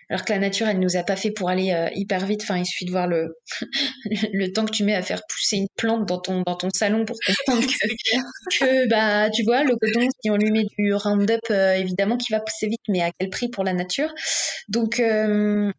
alors 0.10 0.24
que 0.24 0.32
la 0.32 0.40
nature 0.40 0.68
elle 0.68 0.80
nous 0.80 0.96
a 0.96 1.04
pas 1.04 1.16
fait 1.16 1.32
pour 1.32 1.50
aller 1.50 1.72
euh, 1.72 1.90
hyper 1.96 2.26
vite. 2.26 2.42
Enfin 2.44 2.58
il 2.58 2.66
suffit 2.66 2.86
de 2.86 2.92
voir 2.92 3.08
le 3.08 3.36
le 4.34 4.48
temps 4.54 4.66
que 4.66 4.72
tu 4.72 4.84
mets 4.84 4.96
à 4.96 5.02
faire 5.02 5.22
pousser 5.28 5.58
une 5.58 5.68
plante 5.76 6.06
dans 6.08 6.20
ton 6.20 6.44
dans 6.46 6.56
ton 6.56 6.70
salon 6.70 7.04
pour 7.06 7.18
comprendre 7.26 7.68
que, 8.60 8.90
bah 8.90 9.30
tu 9.30 9.44
vois 9.44 9.64
le 9.64 9.76
coton 9.76 10.08
si 10.24 10.30
on 10.30 10.38
lui 10.38 10.52
met 10.52 10.66
du 10.78 10.94
Roundup 10.94 11.42
euh, 11.50 11.74
évidemment 11.74 12.18
qui 12.18 12.32
va 12.32 12.40
pousser 12.40 12.68
vite 12.68 12.82
mais 12.88 13.02
à 13.02 13.12
quel 13.18 13.30
prix 13.30 13.50
pour 13.50 13.64
la 13.64 13.74
nature? 13.74 14.14
Donc 14.70 15.00
euh, 15.00 15.72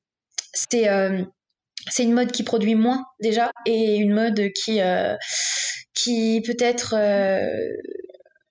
c'est 0.52 0.88
c'est 1.90 2.04
une 2.04 2.12
mode 2.12 2.32
qui 2.32 2.42
produit 2.42 2.74
moins 2.74 3.04
déjà 3.20 3.50
et 3.66 3.96
une 3.96 4.14
mode 4.14 4.50
qui 4.52 4.80
qui 5.94 6.42
peut-être, 6.44 6.94
euh, 6.96 7.46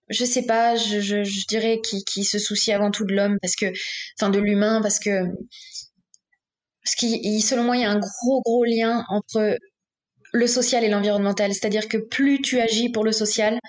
je 0.09 0.25
sais 0.25 0.45
pas, 0.45 0.75
je, 0.75 0.99
je, 0.99 1.23
je 1.23 1.45
dirais 1.47 1.79
qui, 1.83 2.03
qui, 2.03 2.23
se 2.23 2.39
soucie 2.39 2.71
avant 2.71 2.91
tout 2.91 3.05
de 3.05 3.13
l'homme 3.13 3.37
parce 3.41 3.55
que, 3.55 3.71
enfin 4.19 4.29
de 4.29 4.39
l'humain 4.39 4.81
parce 4.81 4.99
que, 4.99 5.23
parce 6.83 6.95
qu'il, 6.95 7.43
selon 7.43 7.63
moi, 7.63 7.77
il 7.77 7.81
y 7.81 7.85
a 7.85 7.91
un 7.91 7.99
gros 7.99 8.41
gros 8.41 8.63
lien 8.65 9.03
entre 9.09 9.57
le 10.33 10.47
social 10.47 10.83
et 10.83 10.89
l'environnemental. 10.89 11.53
C'est-à-dire 11.53 11.87
que 11.87 11.97
plus 11.97 12.41
tu 12.41 12.59
agis 12.59 12.89
pour 12.89 13.03
le 13.03 13.11
social, 13.11 13.59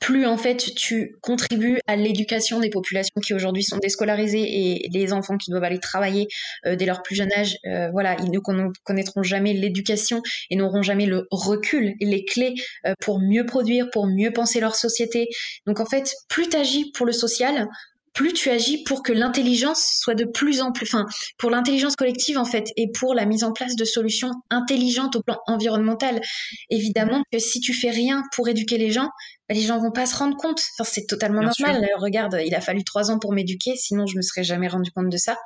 plus 0.00 0.26
en 0.26 0.36
fait 0.36 0.56
tu 0.74 1.16
contribues 1.20 1.78
à 1.86 1.96
l'éducation 1.96 2.60
des 2.60 2.70
populations 2.70 3.20
qui 3.20 3.34
aujourd'hui 3.34 3.62
sont 3.62 3.78
déscolarisées 3.78 4.44
et 4.44 4.88
les 4.90 5.12
enfants 5.12 5.36
qui 5.36 5.50
doivent 5.50 5.64
aller 5.64 5.78
travailler 5.78 6.28
euh, 6.66 6.76
dès 6.76 6.86
leur 6.86 7.02
plus 7.02 7.16
jeune 7.16 7.32
âge, 7.32 7.56
euh, 7.66 7.90
voilà, 7.90 8.16
ils 8.20 8.30
ne 8.30 8.38
connaîtront 8.84 9.22
jamais 9.22 9.52
l'éducation 9.52 10.22
et 10.50 10.56
n'auront 10.56 10.82
jamais 10.82 11.06
le 11.06 11.26
recul 11.30 11.94
et 12.00 12.06
les 12.06 12.24
clés 12.24 12.54
euh, 12.86 12.94
pour 13.00 13.20
mieux 13.20 13.46
produire, 13.46 13.88
pour 13.90 14.06
mieux 14.06 14.32
penser 14.32 14.60
leur 14.60 14.74
société. 14.74 15.28
Donc 15.66 15.80
en 15.80 15.86
fait, 15.86 16.14
plus 16.28 16.48
tu 16.48 16.56
agis 16.56 16.90
pour 16.92 17.06
le 17.06 17.12
social, 17.12 17.68
plus 18.16 18.32
tu 18.32 18.50
agis 18.50 18.82
pour 18.82 19.02
que 19.02 19.12
l'intelligence 19.12 19.84
soit 20.00 20.14
de 20.14 20.24
plus 20.24 20.62
en 20.62 20.72
plus, 20.72 20.86
enfin, 20.86 21.04
pour 21.38 21.50
l'intelligence 21.50 21.94
collective 21.96 22.38
en 22.38 22.46
fait, 22.46 22.70
et 22.76 22.90
pour 22.90 23.14
la 23.14 23.26
mise 23.26 23.44
en 23.44 23.52
place 23.52 23.76
de 23.76 23.84
solutions 23.84 24.30
intelligentes 24.50 25.16
au 25.16 25.22
plan 25.22 25.38
environnemental. 25.46 26.20
Évidemment 26.70 27.22
que 27.30 27.38
si 27.38 27.60
tu 27.60 27.74
fais 27.74 27.90
rien 27.90 28.22
pour 28.34 28.48
éduquer 28.48 28.78
les 28.78 28.90
gens, 28.90 29.10
bah, 29.48 29.54
les 29.54 29.60
gens 29.60 29.78
vont 29.78 29.92
pas 29.92 30.06
se 30.06 30.16
rendre 30.16 30.36
compte. 30.36 30.60
Enfin, 30.78 30.90
c'est 30.90 31.06
totalement 31.06 31.42
normal. 31.42 31.86
Regarde, 31.98 32.40
il 32.44 32.54
a 32.54 32.60
fallu 32.62 32.82
trois 32.84 33.10
ans 33.10 33.18
pour 33.18 33.32
m'éduquer, 33.32 33.76
sinon 33.76 34.06
je 34.06 34.16
me 34.16 34.22
serais 34.22 34.44
jamais 34.44 34.68
rendu 34.68 34.90
compte 34.90 35.10
de 35.10 35.18
ça. 35.18 35.36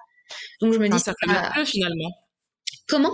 Donc 0.61 0.73
je 0.73 0.79
me 0.79 0.89
dis. 0.89 0.99
C'est 0.99 1.11
un 1.11 1.15
cercle 1.15 1.29
vertueux 1.29 1.65
finalement. 1.65 2.11
Comment? 2.89 3.13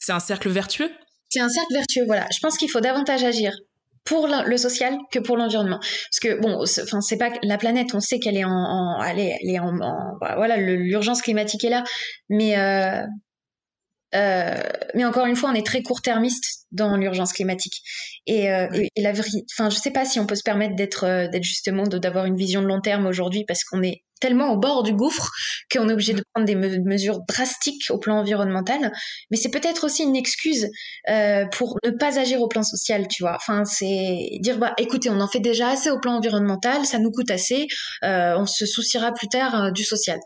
C'est 0.00 0.12
un 0.12 0.20
cercle 0.20 0.48
vertueux? 0.48 0.90
C'est 1.28 1.40
un 1.40 1.48
cercle 1.48 1.72
vertueux, 1.72 2.04
voilà. 2.06 2.26
Je 2.34 2.40
pense 2.40 2.56
qu'il 2.58 2.70
faut 2.70 2.80
davantage 2.80 3.22
agir 3.22 3.52
pour 4.08 4.26
le 4.26 4.56
social 4.56 4.96
que 5.12 5.18
pour 5.18 5.36
l'environnement. 5.36 5.78
Parce 5.78 6.20
que 6.20 6.40
bon, 6.40 6.62
enfin 6.62 7.00
c'est 7.02 7.18
pas 7.18 7.30
la 7.42 7.58
planète, 7.58 7.88
on 7.94 8.00
sait 8.00 8.18
qu'elle 8.18 8.36
est 8.36 8.44
en, 8.44 8.50
en, 8.50 9.02
elle 9.02 9.18
est, 9.18 9.38
elle 9.42 9.50
est 9.50 9.58
en, 9.58 9.72
bah, 10.18 10.34
voilà, 10.36 10.56
l'urgence 10.56 11.20
climatique 11.20 11.62
est 11.64 11.70
là, 11.70 11.84
mais 12.30 12.58
euh, 12.58 13.02
euh, 14.14 14.60
mais 14.94 15.04
encore 15.04 15.26
une 15.26 15.36
fois, 15.36 15.50
on 15.50 15.54
est 15.54 15.66
très 15.66 15.82
court-termiste 15.82 16.66
dans 16.72 16.96
l'urgence 16.96 17.32
climatique. 17.32 17.82
Et, 18.26 18.50
euh, 18.50 18.68
et, 18.72 19.02
la 19.02 19.12
enfin, 19.12 19.70
je 19.70 19.76
sais 19.76 19.90
pas 19.90 20.04
si 20.04 20.20
on 20.20 20.26
peut 20.26 20.34
se 20.34 20.42
permettre 20.42 20.76
d'être, 20.76 21.04
euh, 21.04 21.28
d'être 21.28 21.44
justement, 21.44 21.84
d'avoir 21.84 22.24
une 22.24 22.36
vision 22.36 22.62
de 22.62 22.66
long 22.66 22.80
terme 22.80 23.06
aujourd'hui 23.06 23.44
parce 23.46 23.64
qu'on 23.64 23.82
est 23.82 24.02
tellement 24.20 24.52
au 24.52 24.56
bord 24.56 24.82
du 24.82 24.92
gouffre 24.92 25.30
qu'on 25.72 25.88
est 25.88 25.92
obligé 25.92 26.12
de 26.12 26.22
prendre 26.34 26.44
des 26.44 26.56
mesures 26.56 27.20
drastiques 27.28 27.84
au 27.90 27.98
plan 27.98 28.18
environnemental. 28.18 28.92
Mais 29.30 29.36
c'est 29.36 29.50
peut-être 29.50 29.84
aussi 29.84 30.02
une 30.02 30.16
excuse 30.16 30.68
euh, 31.08 31.46
pour 31.52 31.78
ne 31.84 31.90
pas 31.90 32.18
agir 32.18 32.40
au 32.40 32.48
plan 32.48 32.64
social, 32.64 33.06
tu 33.08 33.22
vois. 33.22 33.36
Enfin, 33.36 33.64
c'est 33.64 34.38
dire, 34.40 34.58
bah, 34.58 34.74
écoutez, 34.78 35.08
on 35.08 35.20
en 35.20 35.28
fait 35.28 35.38
déjà 35.38 35.68
assez 35.68 35.90
au 35.90 36.00
plan 36.00 36.16
environnemental, 36.16 36.84
ça 36.84 36.98
nous 36.98 37.12
coûte 37.12 37.30
assez, 37.30 37.68
on 38.02 38.46
se 38.46 38.66
souciera 38.66 39.12
plus 39.12 39.28
tard 39.28 39.70
du 39.72 39.84
social. 39.84 40.18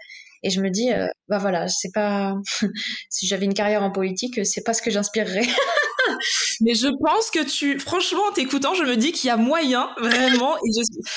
Et 0.43 0.51
je 0.51 0.61
me 0.61 0.71
dis, 0.71 0.93
euh, 0.93 1.07
bah 1.29 1.39
voilà, 1.39 1.69
c'est 1.69 1.93
pas. 1.93 2.35
si 3.11 3.27
j'avais 3.27 3.45
une 3.45 3.55
carrière 3.55 3.83
en 3.83 3.91
politique, 3.91 4.45
c'est 4.45 4.65
pas 4.65 4.75
ce 4.75 4.83
que 4.83 4.91
j'inspirerais. 4.91 5.47
Mais 6.61 6.75
je 6.75 6.89
pense 7.03 7.31
que 7.31 7.45
tu, 7.45 7.79
franchement, 7.79 8.23
en 8.29 8.33
t'écoutant, 8.33 8.75
je 8.75 8.85
me 8.85 8.97
dis 8.97 9.13
qu'il 9.13 9.29
y 9.29 9.31
a 9.31 9.37
moyen, 9.37 9.91
vraiment. 9.99 10.57
Et 10.59 10.71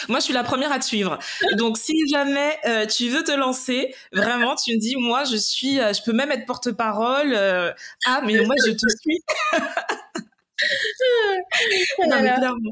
moi, 0.09 0.19
je 0.19 0.25
suis 0.25 0.33
la 0.33 0.43
première 0.43 0.71
à 0.71 0.79
te 0.79 0.85
suivre. 0.85 1.19
Donc, 1.57 1.77
si 1.77 1.93
jamais 2.11 2.57
euh, 2.65 2.85
tu 2.85 3.09
veux 3.09 3.23
te 3.23 3.31
lancer, 3.31 3.93
vraiment, 4.11 4.55
tu 4.55 4.73
me 4.73 4.79
dis, 4.79 4.95
moi, 4.95 5.23
je 5.23 5.37
suis, 5.37 5.79
euh, 5.79 5.93
je 5.93 6.01
peux 6.03 6.13
même 6.13 6.31
être 6.31 6.45
porte-parole. 6.45 7.35
ah, 8.05 8.21
mais 8.25 8.43
moi, 8.45 8.55
je 8.65 8.71
te 8.71 8.87
suis. 9.01 9.21
non, 12.07 12.21
mais 12.21 12.33
clairement. 12.35 12.71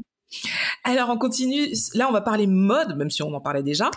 Alors, 0.84 1.10
on 1.10 1.18
continue. 1.18 1.68
Là, 1.94 2.08
on 2.08 2.12
va 2.12 2.20
parler 2.20 2.46
mode, 2.46 2.96
même 2.96 3.10
si 3.10 3.22
on 3.22 3.34
en 3.34 3.40
parlait 3.40 3.62
déjà. 3.62 3.90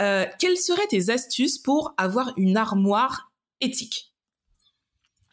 Euh, 0.00 0.26
quelles 0.38 0.56
seraient 0.56 0.86
tes 0.88 1.10
astuces 1.10 1.58
pour 1.58 1.94
avoir 1.96 2.32
une 2.36 2.56
armoire 2.56 3.32
éthique? 3.60 4.12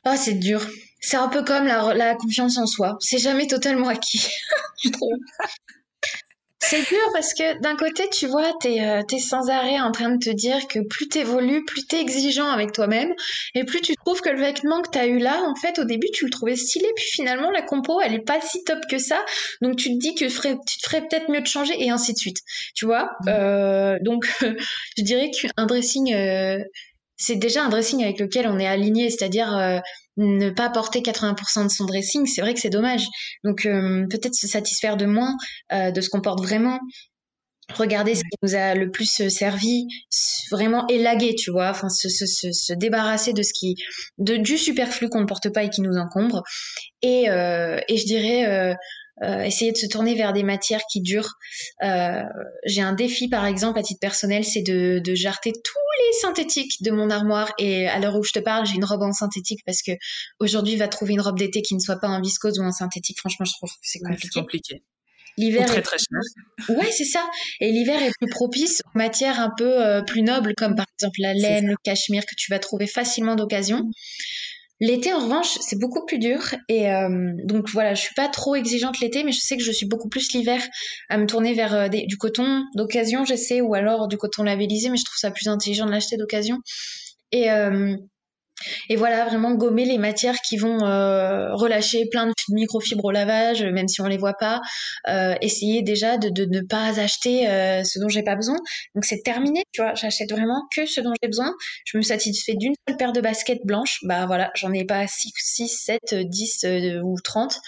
Ah, 0.04 0.18
c'est 0.18 0.36
dur. 0.36 0.66
C'est 1.02 1.18
un 1.18 1.28
peu 1.28 1.44
comme 1.44 1.66
la, 1.66 2.16
confiance 2.16 2.58
en 2.58 2.66
soi. 2.66 2.98
C'est 3.00 3.20
jamais 3.20 3.48
totalement 3.48 3.88
acquis. 3.90 4.28
C'est 6.60 6.82
dur 6.88 7.10
parce 7.14 7.34
que 7.34 7.62
d'un 7.62 7.76
côté, 7.76 8.10
tu 8.12 8.26
vois, 8.26 8.52
t'es 8.60 8.82
euh, 8.82 9.04
es 9.12 9.20
sans 9.20 9.50
arrêt 9.50 9.80
en 9.80 9.92
train 9.92 10.10
de 10.10 10.18
te 10.18 10.32
dire 10.32 10.68
que 10.68 10.80
plus 10.80 11.08
t'évolues, 11.08 11.64
plus 11.66 11.86
t'es 11.86 12.02
exigeant 12.02 12.48
avec 12.48 12.72
toi-même, 12.72 13.14
et 13.54 13.64
plus 13.64 13.80
tu 13.82 13.96
trouves 13.96 14.22
que 14.22 14.30
le 14.30 14.40
vêtement 14.40 14.82
que 14.82 14.90
t'as 14.90 15.06
eu 15.06 15.20
là, 15.20 15.44
en 15.44 15.56
fait, 15.56 15.78
au 15.78 15.84
début, 15.84 16.08
tu 16.12 16.26
le 16.26 16.32
trouvais 16.32 16.56
stylé, 16.56 16.88
puis 16.96 17.06
finalement, 17.06 17.52
la 17.52 17.62
compo, 17.62 18.02
elle 18.02 18.16
est 18.16 18.26
pas 18.26 18.42
si 18.42 18.64
top 18.64 18.80
que 18.90 18.98
ça, 18.98 19.24
donc 19.62 19.76
tu 19.76 19.90
te 19.90 20.00
dis 20.00 20.16
que 20.16 20.26
tu 20.26 20.80
te 20.80 20.84
ferais 20.90 21.02
peut-être 21.02 21.30
mieux 21.30 21.42
de 21.42 21.48
changer, 21.48 21.74
et 21.78 21.92
ainsi 21.92 22.14
de 22.14 22.18
suite. 22.18 22.40
Tu 22.74 22.86
vois 22.86 23.04
mmh. 23.22 23.30
euh, 23.30 23.98
Donc, 24.02 24.28
je 24.98 25.04
dirais 25.04 25.30
qu'un 25.30 25.68
dressing, 25.68 26.14
euh, 26.14 26.58
c'est 27.18 27.36
déjà 27.36 27.64
un 27.64 27.70
dressing 27.70 28.04
avec 28.04 28.20
lequel 28.20 28.48
on 28.48 28.60
est 28.60 28.68
aligné, 28.68 29.10
c'est-à-dire 29.10 29.56
euh, 29.56 29.80
ne 30.18 30.50
pas 30.50 30.70
porter 30.70 31.02
80% 31.02 31.64
de 31.64 31.70
son 31.70 31.86
dressing, 31.86 32.26
c'est 32.28 32.42
vrai 32.42 32.54
que 32.54 32.60
c'est 32.60 32.70
dommage. 32.70 33.06
Donc 33.44 33.66
euh, 33.66 34.06
peut-être 34.10 34.36
se 34.36 34.48
satisfaire 34.48 34.98
de 34.98 35.06
moins, 35.06 35.36
euh, 35.74 35.92
de 35.92 36.02
ce 36.02 36.10
qu'on 36.10 36.22
porte 36.22 36.42
vraiment. 36.42 36.80
Regarder 37.74 38.16
ce 38.16 38.22
qui 38.22 38.38
nous 38.44 38.56
a 38.56 38.76
le 38.76 38.92
plus 38.92 39.28
servi, 39.28 39.88
vraiment 40.52 40.88
élaguer, 40.88 41.36
tu 41.36 41.52
vois, 41.52 41.70
enfin 41.70 41.90
se, 41.90 42.08
se, 42.08 42.26
se, 42.26 42.74
débarrasser 42.74 43.34
de 43.34 43.44
ce 43.44 43.52
qui, 43.52 43.76
de 44.20 44.38
du 44.38 44.58
superflu 44.58 45.10
qu'on 45.10 45.20
ne 45.20 45.26
porte 45.26 45.50
pas 45.50 45.64
et 45.64 45.70
qui 45.70 45.82
nous 45.82 45.98
encombre. 45.98 46.44
Et, 47.02 47.24
et 47.26 47.98
je 47.98 48.06
dirais 48.06 48.74
euh, 49.24 49.42
essayer 49.42 49.72
de 49.72 49.78
se 49.78 49.88
tourner 49.88 50.14
vers 50.14 50.32
des 50.32 50.44
matières 50.44 50.84
qui 50.92 51.02
durent. 51.02 51.34
Euh, 51.84 52.22
j'ai 52.66 52.82
un 52.82 52.94
défi, 52.94 53.28
par 53.30 53.46
exemple, 53.46 53.80
à 53.80 53.84
titre 53.84 54.00
personnel, 54.00 54.44
c'est 54.44 54.62
de, 54.62 55.00
de 55.00 55.16
jarter 55.16 55.54
tous 55.54 55.87
les 56.08 56.20
synthétiques 56.20 56.82
de 56.82 56.92
mon 56.92 57.10
armoire. 57.10 57.52
Et 57.58 57.88
à 57.88 58.00
l'heure 58.00 58.16
où 58.18 58.24
je 58.24 58.32
te 58.32 58.40
parle, 58.40 58.66
j'ai 58.66 58.76
une 58.76 58.86
robe 58.86 59.02
en 59.02 59.14
synthétique 59.14 59.62
parce 59.66 59.82
que 59.82 59.92
aujourd'hui, 60.40 60.76
va 60.76 60.88
trouver 60.88 61.14
une 61.14 61.22
robe 61.22 61.38
d'été 61.38 61.62
qui 61.62 61.76
ne 61.76 61.80
soit 61.80 61.98
pas 61.98 62.08
en 62.08 62.22
viscose 62.22 62.60
ou 62.60 62.64
en 62.64 62.72
synthétique. 62.72 63.20
Franchement, 63.20 63.46
je 63.46 63.54
trouve 63.54 63.70
que 63.70 63.78
c'est 63.82 64.00
compliqué. 64.00 64.40
compliqué. 64.40 64.84
L'hiver 65.38 65.68
très 65.68 65.78
est... 65.78 65.82
très 65.84 65.98
cher. 65.98 66.76
Ouais, 66.76 66.92
c'est 66.92 67.06
ça. 67.06 67.24
Et 67.60 67.72
l'hiver 67.72 68.02
est 68.02 68.12
plus 68.20 68.30
propice 68.30 68.82
aux 68.86 68.98
matières 68.98 69.40
un 69.40 69.52
peu 69.56 69.86
euh, 69.86 70.02
plus 70.02 70.24
nobles, 70.24 70.54
comme 70.58 70.76
par 70.76 70.88
exemple 70.98 71.18
la 71.20 71.34
laine, 71.36 71.68
le 71.68 71.76
cachemire, 71.84 72.26
que 72.26 72.36
tu 72.36 72.52
vas 72.52 72.58
trouver 72.58 72.88
facilement 72.88 73.36
d'occasion. 73.36 73.84
L'été, 74.80 75.12
en 75.12 75.20
revanche, 75.20 75.58
c'est 75.62 75.80
beaucoup 75.80 76.06
plus 76.06 76.20
dur. 76.20 76.40
Et 76.70 76.92
euh, 76.92 77.32
donc 77.44 77.70
voilà, 77.70 77.96
je 77.96 78.02
suis 78.02 78.14
pas 78.14 78.28
trop 78.28 78.56
exigeante 78.56 79.00
l'été, 79.00 79.24
mais 79.24 79.32
je 79.32 79.40
sais 79.40 79.58
que 79.58 79.64
je 79.64 79.72
suis 79.72 79.88
beaucoup 79.88 80.10
plus 80.10 80.32
l'hiver 80.34 80.62
à 81.10 81.18
me 81.18 81.26
tourner 81.26 81.54
vers 81.54 81.74
euh, 81.74 81.88
du 81.88 82.18
coton 82.18 82.64
d'occasion, 82.76 83.26
j'essaie, 83.26 83.62
ou 83.62 83.74
alors 83.74 84.08
du 84.08 84.18
coton 84.18 84.44
labellisé, 84.44 84.90
mais 84.90 84.98
je 84.98 85.06
trouve 85.06 85.18
ça 85.18 85.32
plus 85.32 85.48
intelligent 85.48 85.86
de 85.86 85.92
l'acheter 85.92 86.18
d'occasion. 86.18 86.60
Et, 87.32 87.52
euh, 87.52 87.96
et 88.90 88.96
voilà, 88.96 89.26
vraiment 89.26 89.54
gommer 89.54 89.86
les 89.86 89.98
matières 89.98 90.42
qui 90.42 90.58
vont 90.58 90.84
euh, 90.84 91.54
relâcher 91.54 92.08
plein 92.10 92.28
de 92.28 92.34
microfibres 92.50 93.06
au 93.06 93.12
lavage, 93.12 93.64
même 93.64 93.88
si 93.88 94.02
on 94.02 94.08
les 94.08 94.18
voit 94.18 94.34
pas. 94.34 94.62
Euh, 95.08 95.36
essayer 95.42 95.82
déjà 95.84 96.18
de, 96.18 96.46
ne 96.46 96.62
pas 96.62 97.00
acheter 97.00 97.48
euh, 97.50 97.84
ce 97.84 98.00
dont 98.00 98.10
j'ai 98.10 98.24
pas 98.24 98.36
besoin. 98.36 98.58
Donc 98.96 99.06
c'est 99.06 99.22
terminé, 99.24 99.64
tu 99.72 99.82
vois. 99.82 99.94
J'achète 99.96 100.32
vraiment 100.32 100.64
que 100.76 100.86
ce 100.86 101.02
dont 101.02 101.14
j'ai 101.22 101.28
besoin. 101.28 101.54
Je 101.86 101.98
me 101.98 102.02
satisfais 102.02 102.56
d'une 102.56 102.74
seule 102.88 102.98
paire 102.98 103.14
de 103.14 103.22
baskets 103.22 103.66
blanches. 103.66 104.00
Bah 104.04 104.26
voilà, 104.26 104.52
j'en 104.56 104.74
ai 104.74 104.86
pas 104.86 105.06
6, 105.08 105.32
6 105.36 105.68
7, 105.68 106.16
10 106.16 106.66
ou 107.04 107.16
30. 107.24 107.60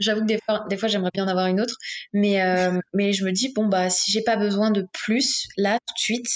J'avoue 0.00 0.22
que 0.22 0.26
des 0.26 0.38
fois, 0.44 0.64
des 0.68 0.76
fois 0.76 0.88
j'aimerais 0.88 1.10
bien 1.14 1.24
en 1.24 1.28
avoir 1.28 1.46
une 1.46 1.60
autre, 1.60 1.76
mais 2.12 2.40
mais 2.92 3.12
je 3.12 3.24
me 3.24 3.30
dis 3.30 3.52
bon 3.54 3.66
bah 3.66 3.90
si 3.90 4.10
j'ai 4.10 4.22
pas 4.22 4.36
besoin 4.36 4.72
de 4.72 4.84
plus 4.92 5.46
là 5.56 5.78
tout 5.86 5.94
de 5.94 6.00
suite, 6.00 6.26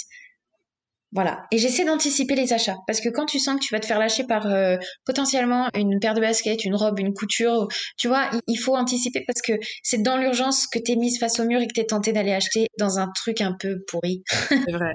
voilà. 1.13 1.47
Et 1.53 1.59
j'essaie 1.59 1.85
d'anticiper 1.85 2.35
les 2.35 2.53
achats. 2.53 2.77
Parce 2.87 3.01
que 3.01 3.09
quand 3.09 3.25
tu 3.25 3.39
sens 3.39 3.59
que 3.59 3.65
tu 3.65 3.75
vas 3.75 3.81
te 3.81 3.87
faire 3.87 3.99
lâcher 3.99 4.25
par 4.25 4.47
euh, 4.47 4.77
potentiellement 5.07 5.69
une 5.75 5.99
paire 6.01 6.15
de 6.15 6.21
baskets, 6.21 6.65
une 6.65 6.75
robe, 6.75 6.99
une 6.99 7.15
couture, 7.15 7.69
tu 7.97 8.09
vois, 8.09 8.31
il, 8.47 8.57
faut 8.57 8.77
anticiper 8.77 9.25
parce 9.27 9.41
que 9.41 9.53
c'est 9.83 10.03
dans 10.03 10.19
l'urgence 10.19 10.67
que 10.67 10.79
t'es 10.79 10.97
mise 10.97 11.19
face 11.19 11.41
au 11.41 11.45
mur 11.45 11.61
et 11.61 11.67
que 11.67 11.73
t'es 11.73 11.87
tenté 11.87 12.13
d'aller 12.13 12.33
acheter 12.33 12.67
dans 12.79 12.99
un 12.99 13.11
truc 13.15 13.41
un 13.41 13.55
peu 13.59 13.79
pourri. 13.87 14.23
C'est 14.49 14.73
vrai. 14.73 14.93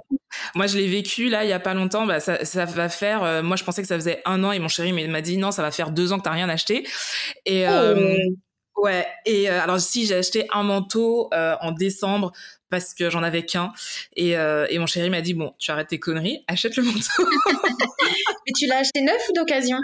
Moi, 0.56 0.68
je 0.68 0.78
l'ai 0.78 0.88
vécu 0.88 1.30
là 1.30 1.44
il 1.44 1.50
y 1.50 1.54
a 1.54 1.60
pas 1.60 1.74
longtemps. 1.74 2.06
Bah, 2.06 2.20
ça, 2.20 2.44
ça 2.46 2.66
va 2.66 2.90
faire. 2.90 3.24
Euh, 3.24 3.42
moi, 3.42 3.56
je 3.56 3.64
pensais 3.64 3.82
que 3.82 3.88
ça 3.88 3.96
faisait 3.96 4.22
un 4.26 4.44
an 4.44 4.52
et 4.52 4.60
mon 4.60 4.68
chéri 4.68 4.94
m'a 4.94 5.22
dit 5.22 5.38
non, 5.38 5.52
ça 5.52 5.62
va 5.62 5.72
faire 5.72 5.92
deux 5.92 6.12
ans 6.12 6.18
que 6.20 6.24
t'as 6.24 6.32
rien 6.32 6.50
acheté. 6.50 6.86
Et 7.46 7.68
euh, 7.68 8.16
ouais. 8.78 9.08
Et 9.26 9.50
euh, 9.50 9.62
alors 9.62 9.80
si 9.80 10.06
j'ai 10.06 10.16
acheté 10.16 10.48
un 10.52 10.64
manteau 10.64 11.30
euh, 11.34 11.56
en 11.62 11.72
décembre 11.72 12.32
parce 12.74 12.96
que 12.96 13.12
j'en 13.12 13.22
avais 13.22 13.46
qu'un. 13.46 13.72
Et, 14.16 14.36
euh, 14.36 14.66
et, 14.68 14.80
mon 14.80 14.88
chéri 14.88 15.12
m'a 15.12 15.22
dit 15.22 15.36
bon, 15.36 15.54
tu 15.60 15.70
arrêtes 15.70 15.90
tes 15.90 16.00
conneries, 16.00 16.44
achète 16.48 16.76
le 16.76 16.82
manteau. 16.82 17.00
Mais 18.48 18.52
tu 18.58 18.66
l'as 18.66 18.80
acheté 18.80 19.02
neuf 19.02 19.22
ou 19.30 19.34
d'occasion? 19.34 19.78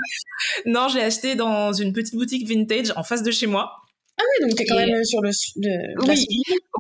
Non, 0.66 0.88
j'ai 0.88 1.04
acheté 1.04 1.36
dans 1.36 1.72
une 1.72 1.94
petite 1.94 2.16
boutique 2.16 2.48
vintage 2.48 2.92
en 2.96 3.04
face 3.04 3.22
de 3.22 3.30
chez 3.30 3.46
moi. 3.46 3.76
Ah 4.18 4.24
oui, 4.24 4.48
donc 4.48 4.58
t'es 4.58 4.66
quand 4.66 4.80
et... 4.80 4.88
même 4.88 5.06
sur 5.06 5.22
le. 5.22 5.30
De, 5.30 6.10
oui, 6.10 6.26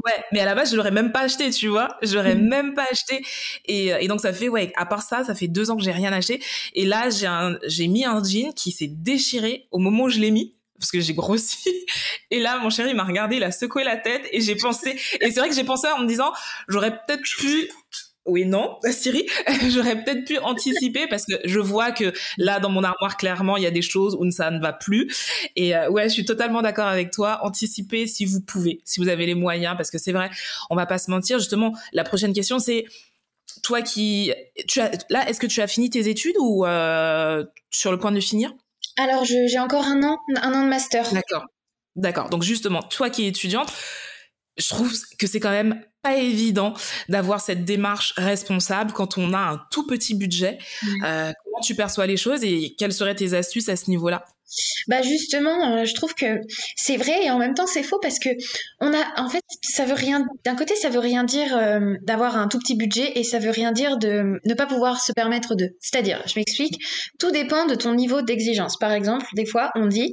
ouais, 0.03 0.24
mais 0.32 0.39
à 0.39 0.45
la 0.45 0.55
base, 0.55 0.72
je 0.72 0.78
l'aurais 0.78 0.89
même 0.89 1.12
pas 1.12 1.22
acheté, 1.22 1.51
tu 1.51 1.68
vois. 1.68 1.95
Je 2.01 2.16
l'aurais 2.16 2.34
mmh. 2.34 2.49
même 2.49 2.74
pas 2.74 2.88
acheté. 2.91 3.24
Et, 3.66 3.89
et, 3.89 4.07
donc, 4.07 4.20
ça 4.20 4.34
fait, 4.34 4.49
ouais, 4.49 4.74
à 4.78 4.88
part 4.88 5.03
ça, 5.03 5.24
ça 5.24 5.36
fait 5.36 5.47
deux 5.47 5.70
ans 5.70 5.78
que 5.78 5.84
j'ai 5.84 5.91
rien 5.91 6.12
acheté. 6.12 6.41
Et 6.74 6.88
là, 6.88 7.10
j'ai 7.68 7.88
mis 7.88 8.03
un 8.03 8.24
jean 8.24 8.51
qui 8.53 8.72
s'est 8.72 8.89
déchiré 8.91 9.68
au 9.70 9.78
moment 9.78 10.05
où 10.05 10.10
je 10.10 10.20
l'ai 10.20 10.32
mis 10.32 10.55
parce 10.80 10.91
que 10.91 10.99
j'ai 10.99 11.13
grossi. 11.13 11.69
Et 12.32 12.39
là, 12.39 12.57
mon 12.59 12.69
chéri 12.69 12.93
m'a 12.93 13.03
regardé, 13.03 13.36
il 13.38 13.43
a 13.43 13.51
secoué 13.51 13.84
la 13.84 13.97
tête 13.97 14.27
et 14.32 14.41
j'ai 14.41 14.55
pensé, 14.55 14.99
et 15.19 15.32
c'est 15.32 15.39
vrai 15.39 15.49
que 15.49 15.55
j'ai 15.55 15.63
pensé 15.63 15.88
en 15.88 15.99
me 15.99 16.07
disant, 16.07 16.32
j'aurais 16.67 16.91
peut-être 16.91 17.23
pu 17.23 17.69
oui, 18.30 18.45
non, 18.45 18.77
Siri, 18.91 19.25
j'aurais 19.69 20.03
peut-être 20.03 20.25
pu 20.25 20.38
anticiper 20.39 21.07
parce 21.07 21.25
que 21.25 21.34
je 21.43 21.59
vois 21.59 21.91
que 21.91 22.13
là, 22.38 22.59
dans 22.59 22.69
mon 22.69 22.84
armoire, 22.84 23.17
clairement, 23.17 23.57
il 23.57 23.63
y 23.63 23.67
a 23.67 23.71
des 23.71 23.82
choses 23.82 24.15
où 24.19 24.30
ça 24.32 24.51
ne 24.51 24.59
va 24.59 24.73
plus. 24.73 25.13
Et 25.55 25.75
euh, 25.75 25.89
ouais, 25.89 26.03
je 26.03 26.13
suis 26.13 26.25
totalement 26.25 26.61
d'accord 26.61 26.88
avec 26.88 27.11
toi. 27.11 27.39
Anticiper 27.43 28.07
si 28.07 28.25
vous 28.25 28.41
pouvez, 28.41 28.82
si 28.86 28.99
vous 28.99 29.09
avez 29.09 29.25
les 29.25 29.36
moyens, 29.36 29.75
parce 29.75 29.91
que 29.91 29.97
c'est 29.97 30.11
vrai, 30.11 30.30
on 30.69 30.75
va 30.75 30.86
pas 30.86 30.97
se 30.97 31.09
mentir. 31.09 31.39
Justement, 31.39 31.73
la 31.93 32.03
prochaine 32.03 32.34
question, 32.34 32.59
c'est 32.59 32.86
toi 33.63 33.82
qui, 33.82 34.32
tu 34.67 34.80
as, 34.80 34.91
là, 35.09 35.27
est-ce 35.27 35.39
que 35.39 35.47
tu 35.47 35.61
as 35.61 35.67
fini 35.67 35.89
tes 35.89 36.07
études 36.07 36.36
ou 36.39 36.65
euh, 36.65 37.43
sur 37.71 37.91
le 37.91 37.97
point 37.97 38.11
de 38.11 38.19
finir? 38.19 38.53
Alors, 39.00 39.26
j'ai 39.26 39.60
encore 39.60 39.86
un 39.86 40.04
an, 40.04 40.18
un 40.41 40.54
an 40.54 40.64
de 40.64 40.70
master. 40.70 41.12
D'accord. 41.14 41.45
D'accord. 41.95 42.30
Donc, 42.30 42.43
justement, 42.43 42.82
toi 42.82 43.10
qui 43.10 43.26
es 43.26 43.28
étudiante, 43.28 43.72
je 44.58 44.68
trouve 44.68 44.93
que 45.18 45.28
c'est 45.28 45.39
quand 45.39 45.52
même 45.52 45.82
pas 46.02 46.16
évident 46.18 46.74
d'avoir 47.10 47.41
cette 47.41 47.66
démarche 47.66 48.14
responsable 48.18 48.93
quand 48.93 49.18
on 49.18 49.34
a 49.34 49.39
un 49.39 49.62
tout 49.72 49.86
petit 49.86 50.16
budget. 50.16 50.58
Mmh. 50.82 51.06
Euh, 51.06 51.34
comment 51.43 51.60
tu 51.62 51.76
perçois 51.76 52.08
les 52.08 52.18
choses 52.18 52.43
et 52.43 52.76
quelles 52.78 52.93
seraient 52.93 53.16
tes 53.16 53.34
astuces 53.34 53.70
à 53.70 53.76
ce 53.76 53.89
niveau-là? 53.89 54.26
Bah 54.88 55.02
justement, 55.02 55.78
euh, 55.78 55.86
je 55.86 55.93
trouve 55.93 56.14
que 56.14 56.41
c'est 56.76 56.97
vrai 56.97 57.26
et 57.26 57.32
en 57.32 57.38
même 57.38 57.54
temps 57.54 57.68
c'est 57.68 57.84
faux 57.84 58.00
parce 58.02 58.20
que 58.20 58.30
on 58.80 58.93
a, 58.93 59.22
en 59.22 59.30
fait, 59.30 59.43
ça 59.62 59.86
veut 59.86 59.93
rien. 59.93 60.26
D'un 60.45 60.56
côté, 60.56 60.76
ça 60.76 60.89
veut 60.89 61.00
rien 61.00 61.24
dire 61.24 61.56
euh, 61.56 61.95
d'avoir 62.04 62.38
un 62.38 62.47
tout 62.47 62.60
petit 62.60 62.76
budget 62.76 63.12
et 63.16 63.24
ça 63.24 63.39
veut 63.39 63.52
rien 63.52 63.72
dire 63.72 63.97
de 63.97 64.39
ne 64.43 64.54
pas 64.54 64.66
pouvoir 64.66 65.02
se 65.02 65.12
permettre 65.12 65.56
de. 65.56 65.76
C'est-à-dire, 65.80 66.22
je 66.26 66.34
m'explique. 66.38 66.84
Tout 67.20 67.32
dépend 67.32 67.66
de 67.66 67.76
ton 67.76 67.93
niveau 67.93 68.22
d'exigence. 68.22 68.78
Par 68.78 68.91
exemple, 68.91 69.26
des 69.36 69.45
fois, 69.45 69.72
on 69.76 69.88
dit 69.88 70.12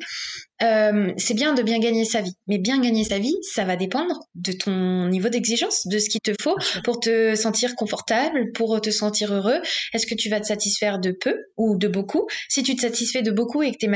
euh, 0.62 1.12
c'est 1.18 1.34
bien 1.34 1.52
de 1.52 1.62
bien 1.62 1.78
gagner 1.78 2.04
sa 2.04 2.22
vie, 2.22 2.34
mais 2.46 2.58
bien 2.58 2.80
gagner 2.80 3.04
sa 3.04 3.18
vie, 3.18 3.34
ça 3.42 3.64
va 3.64 3.76
dépendre 3.76 4.20
de 4.34 4.52
ton 4.52 5.08
niveau 5.08 5.28
d'exigence, 5.28 5.86
de 5.86 5.98
ce 5.98 6.08
qu'il 6.08 6.20
te 6.22 6.32
faut 6.40 6.56
pour 6.82 7.00
te 7.00 7.34
sentir 7.34 7.74
confortable, 7.74 8.52
pour 8.52 8.80
te 8.80 8.90
sentir 8.90 9.34
heureux. 9.34 9.60
Est-ce 9.92 10.06
que 10.06 10.14
tu 10.14 10.30
vas 10.30 10.40
te 10.40 10.46
satisfaire 10.46 10.98
de 10.98 11.10
peu 11.10 11.36
ou 11.58 11.76
de 11.76 11.88
beaucoup? 11.88 12.26
Si 12.48 12.62
tu 12.62 12.74
te 12.74 12.80
satisfais 12.80 13.22
de 13.22 13.30
beaucoup 13.30 13.62
et 13.62 13.72
que 13.72 13.76
tu 13.78 13.86
es 13.86 13.88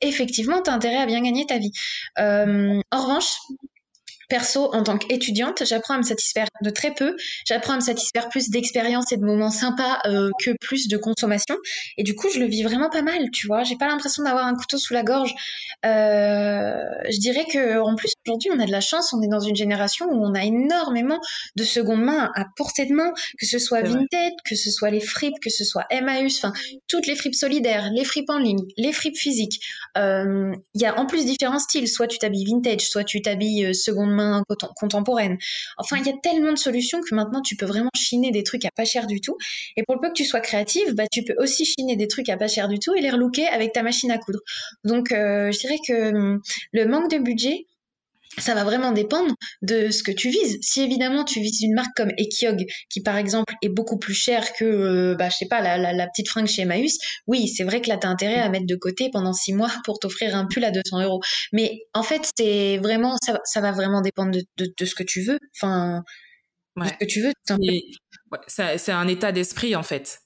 effectivement, 0.00 0.62
tu 0.62 0.70
as 0.70 0.74
intérêt 0.74 0.96
à 0.96 1.06
bien 1.06 1.20
gagner 1.22 1.46
ta 1.46 1.58
vie. 1.58 1.72
Euh, 2.18 2.80
en 2.90 3.02
revanche, 3.02 3.36
Perso, 4.28 4.74
en 4.74 4.82
tant 4.82 4.98
qu'étudiante, 4.98 5.62
j'apprends 5.64 5.94
à 5.94 5.98
me 5.98 6.02
satisfaire 6.02 6.46
de 6.62 6.70
très 6.70 6.92
peu. 6.92 7.16
J'apprends 7.46 7.74
à 7.74 7.76
me 7.76 7.80
satisfaire 7.80 8.28
plus 8.28 8.50
d'expériences 8.50 9.10
et 9.12 9.16
de 9.16 9.24
moments 9.24 9.50
sympas 9.50 9.98
euh, 10.06 10.30
que 10.44 10.50
plus 10.60 10.88
de 10.88 10.98
consommation. 10.98 11.56
Et 11.96 12.02
du 12.02 12.14
coup, 12.14 12.28
je 12.32 12.38
le 12.38 12.46
vis 12.46 12.62
vraiment 12.62 12.90
pas 12.90 13.02
mal, 13.02 13.30
tu 13.32 13.46
vois. 13.46 13.64
J'ai 13.64 13.76
pas 13.76 13.86
l'impression 13.86 14.22
d'avoir 14.22 14.46
un 14.46 14.54
couteau 14.54 14.76
sous 14.76 14.92
la 14.92 15.02
gorge. 15.02 15.34
Euh, 15.86 16.76
je 17.10 17.18
dirais 17.18 17.46
que 17.50 17.80
en 17.80 17.94
plus 17.94 18.12
aujourd'hui, 18.26 18.50
on 18.54 18.60
a 18.60 18.66
de 18.66 18.72
la 18.72 18.80
chance. 18.80 19.14
On 19.14 19.22
est 19.22 19.28
dans 19.28 19.40
une 19.40 19.56
génération 19.56 20.06
où 20.06 20.24
on 20.24 20.34
a 20.34 20.44
énormément 20.44 21.20
de 21.56 21.64
seconde 21.64 22.02
main 22.02 22.30
à 22.34 22.44
portée 22.56 22.84
de 22.84 22.92
main, 22.92 23.12
que 23.38 23.46
ce 23.46 23.58
soit 23.58 23.80
Vinted, 23.80 24.34
que 24.44 24.56
ce 24.56 24.70
soit 24.70 24.90
les 24.90 25.00
fripes, 25.00 25.40
que 25.42 25.50
ce 25.50 25.64
soit 25.64 25.86
Emmaüs, 25.90 26.44
enfin 26.44 26.52
toutes 26.86 27.06
les 27.06 27.16
fripes 27.16 27.34
solidaires, 27.34 27.90
les 27.94 28.04
fripes 28.04 28.28
en 28.28 28.38
ligne, 28.38 28.64
les 28.76 28.92
fripes 28.92 29.16
physiques. 29.16 29.60
Il 29.96 30.02
euh, 30.02 30.52
y 30.74 30.84
a 30.84 30.98
en 30.98 31.06
plus 31.06 31.24
différents 31.24 31.58
styles. 31.58 31.88
Soit 31.88 32.08
tu 32.08 32.18
t'habilles 32.18 32.44
vintage, 32.44 32.82
soit 32.82 33.04
tu 33.04 33.22
t'habilles 33.22 33.74
seconde 33.74 34.10
main 34.10 34.17
contemporaine. 34.76 35.38
Enfin, 35.76 35.96
il 35.98 36.06
y 36.06 36.10
a 36.10 36.16
tellement 36.22 36.52
de 36.52 36.58
solutions 36.58 37.00
que 37.00 37.14
maintenant 37.14 37.42
tu 37.42 37.56
peux 37.56 37.66
vraiment 37.66 37.90
chiner 37.94 38.30
des 38.30 38.42
trucs 38.42 38.64
à 38.64 38.70
pas 38.70 38.84
cher 38.84 39.06
du 39.06 39.20
tout. 39.20 39.36
Et 39.76 39.82
pour 39.84 39.96
le 39.96 40.00
peu 40.00 40.08
que 40.08 40.14
tu 40.14 40.24
sois 40.24 40.40
créative, 40.40 40.94
bah, 40.94 41.04
tu 41.10 41.24
peux 41.24 41.34
aussi 41.38 41.64
chiner 41.64 41.96
des 41.96 42.08
trucs 42.08 42.28
à 42.28 42.36
pas 42.36 42.48
cher 42.48 42.68
du 42.68 42.78
tout 42.78 42.94
et 42.94 43.00
les 43.00 43.10
relooker 43.10 43.46
avec 43.48 43.72
ta 43.72 43.82
machine 43.82 44.10
à 44.10 44.18
coudre. 44.18 44.40
Donc, 44.84 45.12
euh, 45.12 45.50
je 45.52 45.58
dirais 45.58 45.78
que 45.86 46.14
hum, 46.14 46.40
le 46.72 46.86
manque 46.86 47.10
de 47.10 47.18
budget, 47.18 47.66
ça 48.40 48.54
va 48.54 48.64
vraiment 48.64 48.92
dépendre 48.92 49.34
de 49.62 49.90
ce 49.90 50.02
que 50.02 50.12
tu 50.12 50.30
vises. 50.30 50.58
Si 50.60 50.80
évidemment 50.80 51.24
tu 51.24 51.40
vises 51.40 51.62
une 51.62 51.74
marque 51.74 51.96
comme 51.96 52.10
Ekiog, 52.16 52.64
qui 52.90 53.02
par 53.02 53.16
exemple 53.16 53.54
est 53.62 53.68
beaucoup 53.68 53.98
plus 53.98 54.14
chère 54.14 54.52
que, 54.54 54.64
euh, 54.64 55.14
bah, 55.14 55.28
je 55.28 55.36
sais 55.36 55.48
pas, 55.48 55.60
la, 55.60 55.78
la, 55.78 55.92
la, 55.92 56.06
petite 56.08 56.28
fringue 56.28 56.46
chez 56.46 56.62
Emmaüs, 56.62 56.98
oui, 57.26 57.48
c'est 57.48 57.64
vrai 57.64 57.80
que 57.80 57.88
là, 57.88 57.96
tu 57.98 58.06
as 58.06 58.10
intérêt 58.10 58.36
à 58.40 58.48
mettre 58.48 58.66
de 58.66 58.76
côté 58.76 59.10
pendant 59.10 59.32
six 59.32 59.52
mois 59.52 59.70
pour 59.84 59.98
t'offrir 59.98 60.34
un 60.36 60.46
pull 60.46 60.64
à 60.64 60.70
200 60.70 61.02
euros. 61.02 61.20
Mais 61.52 61.82
en 61.94 62.02
fait, 62.02 62.30
c'est 62.36 62.78
vraiment, 62.78 63.16
ça, 63.24 63.40
ça, 63.44 63.60
va 63.60 63.72
vraiment 63.72 64.00
dépendre 64.00 64.32
de, 64.32 64.42
de, 64.56 64.72
de, 64.76 64.84
ce 64.84 64.94
que 64.94 65.02
tu 65.02 65.22
veux. 65.22 65.38
Enfin, 65.56 66.02
ouais. 66.76 66.86
de 66.86 66.90
ce 66.90 66.96
que 66.96 67.04
tu 67.04 67.20
veux. 67.22 67.32
Ouais, 68.30 68.38
c'est 68.46 68.92
un 68.92 69.08
état 69.08 69.32
d'esprit, 69.32 69.74
en 69.74 69.82
fait. 69.82 70.20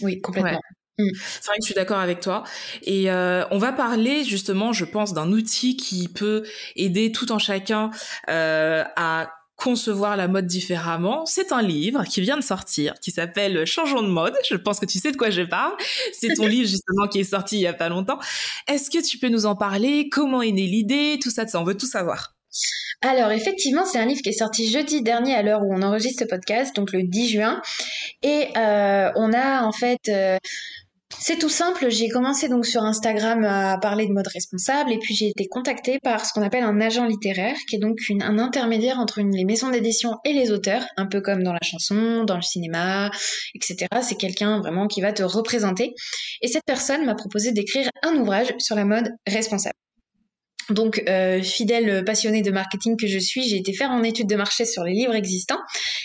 Oui, 0.00 0.20
complètement. 0.20 0.52
Ouais. 0.52 0.58
C'est 0.98 1.46
vrai 1.46 1.56
que 1.58 1.62
je 1.62 1.66
suis 1.66 1.74
d'accord 1.74 1.98
avec 1.98 2.20
toi. 2.20 2.44
Et 2.82 3.10
euh, 3.10 3.44
on 3.50 3.58
va 3.58 3.72
parler 3.72 4.24
justement, 4.24 4.72
je 4.72 4.84
pense, 4.84 5.14
d'un 5.14 5.32
outil 5.32 5.76
qui 5.76 6.08
peut 6.08 6.44
aider 6.76 7.12
tout 7.12 7.32
en 7.32 7.38
chacun 7.38 7.90
euh, 8.28 8.84
à 8.96 9.30
concevoir 9.56 10.16
la 10.16 10.28
mode 10.28 10.46
différemment. 10.46 11.24
C'est 11.24 11.52
un 11.52 11.62
livre 11.62 12.04
qui 12.04 12.20
vient 12.20 12.36
de 12.36 12.42
sortir, 12.42 12.94
qui 13.00 13.10
s'appelle 13.10 13.64
Changeons 13.64 14.02
de 14.02 14.08
mode. 14.08 14.34
Je 14.48 14.56
pense 14.56 14.80
que 14.80 14.86
tu 14.86 14.98
sais 14.98 15.12
de 15.12 15.16
quoi 15.16 15.30
je 15.30 15.42
parle. 15.42 15.72
C'est 16.12 16.34
ton 16.34 16.46
livre 16.48 16.68
justement 16.68 17.06
qui 17.06 17.20
est 17.20 17.24
sorti 17.24 17.56
il 17.56 17.62
y 17.62 17.66
a 17.66 17.72
pas 17.72 17.88
longtemps. 17.88 18.18
Est-ce 18.68 18.90
que 18.90 19.02
tu 19.02 19.18
peux 19.18 19.28
nous 19.28 19.46
en 19.46 19.54
parler? 19.54 20.08
Comment 20.10 20.42
est 20.42 20.52
née 20.52 20.66
l'idée? 20.66 21.18
Tout 21.22 21.30
ça, 21.30 21.46
ça, 21.46 21.60
on 21.60 21.64
veut 21.64 21.76
tout 21.76 21.86
savoir. 21.86 22.34
Alors 23.00 23.32
effectivement, 23.32 23.84
c'est 23.84 23.98
un 23.98 24.06
livre 24.06 24.22
qui 24.22 24.28
est 24.28 24.38
sorti 24.38 24.70
jeudi 24.70 25.02
dernier 25.02 25.34
à 25.34 25.42
l'heure 25.42 25.62
où 25.62 25.74
on 25.74 25.82
enregistre 25.82 26.24
ce 26.24 26.28
podcast, 26.28 26.74
donc 26.76 26.92
le 26.92 27.02
10 27.02 27.28
juin. 27.28 27.62
Et 28.22 28.48
euh, 28.56 29.10
on 29.16 29.32
a 29.32 29.62
en 29.62 29.72
fait... 29.72 30.00
Euh 30.08 30.38
c'est 31.18 31.38
tout 31.38 31.48
simple. 31.48 31.88
J'ai 31.88 32.08
commencé 32.08 32.48
donc 32.48 32.66
sur 32.66 32.82
Instagram 32.82 33.44
à 33.44 33.78
parler 33.78 34.06
de 34.06 34.12
mode 34.12 34.26
responsable 34.26 34.92
et 34.92 34.98
puis 34.98 35.14
j'ai 35.14 35.28
été 35.28 35.46
contactée 35.46 35.98
par 36.02 36.24
ce 36.24 36.32
qu'on 36.32 36.42
appelle 36.42 36.64
un 36.64 36.80
agent 36.80 37.06
littéraire, 37.06 37.56
qui 37.68 37.76
est 37.76 37.78
donc 37.78 37.98
un 38.20 38.38
intermédiaire 38.38 38.98
entre 38.98 39.20
les 39.20 39.44
maisons 39.44 39.70
d'édition 39.70 40.16
et 40.24 40.32
les 40.32 40.50
auteurs, 40.50 40.84
un 40.96 41.06
peu 41.06 41.20
comme 41.20 41.42
dans 41.42 41.52
la 41.52 41.62
chanson, 41.62 42.24
dans 42.24 42.36
le 42.36 42.42
cinéma, 42.42 43.10
etc. 43.54 43.86
C'est 44.02 44.16
quelqu'un 44.16 44.58
vraiment 44.60 44.86
qui 44.86 45.00
va 45.00 45.12
te 45.12 45.22
représenter. 45.22 45.94
Et 46.40 46.48
cette 46.48 46.64
personne 46.64 47.04
m'a 47.04 47.14
proposé 47.14 47.52
d'écrire 47.52 47.88
un 48.02 48.16
ouvrage 48.16 48.52
sur 48.58 48.74
la 48.74 48.84
mode 48.84 49.12
responsable. 49.26 49.76
Donc, 50.70 51.02
euh, 51.08 51.42
fidèle 51.42 52.04
passionnée 52.04 52.42
de 52.42 52.50
marketing 52.50 52.96
que 52.96 53.06
je 53.06 53.18
suis, 53.18 53.42
j'ai 53.48 53.56
été 53.56 53.72
faire 53.72 53.90
en 53.90 54.02
étude 54.02 54.28
de 54.28 54.36
marché 54.36 54.64
sur 54.64 54.84
les 54.84 54.92
livres 54.92 55.14
existants 55.14 55.58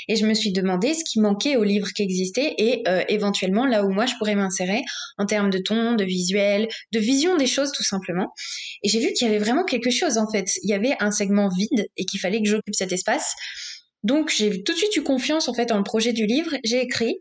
et 0.07 0.15
je 0.15 0.25
me 0.25 0.33
suis 0.33 0.51
demandé 0.51 0.93
ce 0.93 1.03
qui 1.03 1.19
manquait 1.19 1.55
aux 1.55 1.63
livres 1.63 1.89
qui 1.95 2.01
existaient 2.01 2.55
et 2.57 2.83
euh, 2.87 3.03
éventuellement 3.07 3.65
là 3.65 3.83
où 3.83 3.91
moi 3.91 4.05
je 4.05 4.15
pourrais 4.17 4.35
m'insérer 4.35 4.81
en 5.17 5.25
termes 5.25 5.49
de 5.49 5.59
ton, 5.59 5.93
de 5.93 6.03
visuel, 6.03 6.67
de 6.91 6.99
vision 6.99 7.37
des 7.37 7.47
choses 7.47 7.71
tout 7.71 7.83
simplement. 7.83 8.33
Et 8.83 8.89
j'ai 8.89 8.99
vu 8.99 9.13
qu'il 9.13 9.27
y 9.27 9.29
avait 9.29 9.39
vraiment 9.39 9.63
quelque 9.63 9.91
chose 9.91 10.17
en 10.17 10.29
fait. 10.29 10.49
Il 10.63 10.69
y 10.69 10.73
avait 10.73 10.95
un 10.99 11.11
segment 11.11 11.49
vide 11.49 11.87
et 11.95 12.05
qu'il 12.05 12.19
fallait 12.19 12.41
que 12.41 12.49
j'occupe 12.49 12.75
cet 12.75 12.91
espace. 12.91 13.33
Donc, 14.03 14.31
j'ai 14.35 14.63
tout 14.63 14.73
de 14.73 14.77
suite 14.77 14.95
eu 14.95 15.03
confiance 15.03 15.49
en 15.49 15.53
fait 15.53 15.71
en 15.71 15.77
le 15.77 15.83
projet 15.83 16.13
du 16.13 16.25
livre. 16.25 16.55
J'ai 16.63 16.81
écrit 16.81 17.17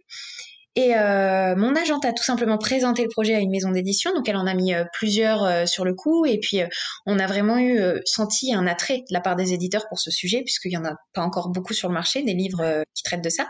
et 0.76 0.94
euh, 0.94 1.56
mon 1.56 1.74
agente 1.74 2.04
a 2.04 2.12
tout 2.12 2.22
simplement 2.22 2.58
présenté 2.58 3.02
le 3.02 3.08
projet 3.08 3.34
à 3.34 3.40
une 3.40 3.50
maison 3.50 3.70
d'édition, 3.70 4.12
donc 4.14 4.28
elle 4.28 4.36
en 4.36 4.46
a 4.46 4.52
mis 4.52 4.74
euh, 4.74 4.84
plusieurs 4.92 5.42
euh, 5.42 5.64
sur 5.64 5.86
le 5.86 5.94
coup, 5.94 6.26
et 6.26 6.38
puis 6.38 6.60
on 7.06 7.18
a 7.18 7.26
vraiment 7.26 7.58
eu 7.58 7.80
senti 8.04 8.52
un 8.52 8.66
attrait 8.66 8.98
de 8.98 9.14
la 9.14 9.20
part 9.20 9.36
des 9.36 9.54
éditeurs 9.54 9.86
pour 9.88 9.98
ce 9.98 10.10
sujet, 10.10 10.42
puisqu'il 10.42 10.72
y 10.72 10.76
en 10.76 10.84
a 10.84 10.94
pas 11.14 11.22
encore 11.22 11.48
beaucoup 11.48 11.72
sur 11.72 11.88
le 11.88 11.94
marché, 11.94 12.22
des 12.22 12.34
livres 12.34 12.84
qui 12.94 13.02
traitent 13.02 13.24
de 13.24 13.30
ça. 13.30 13.46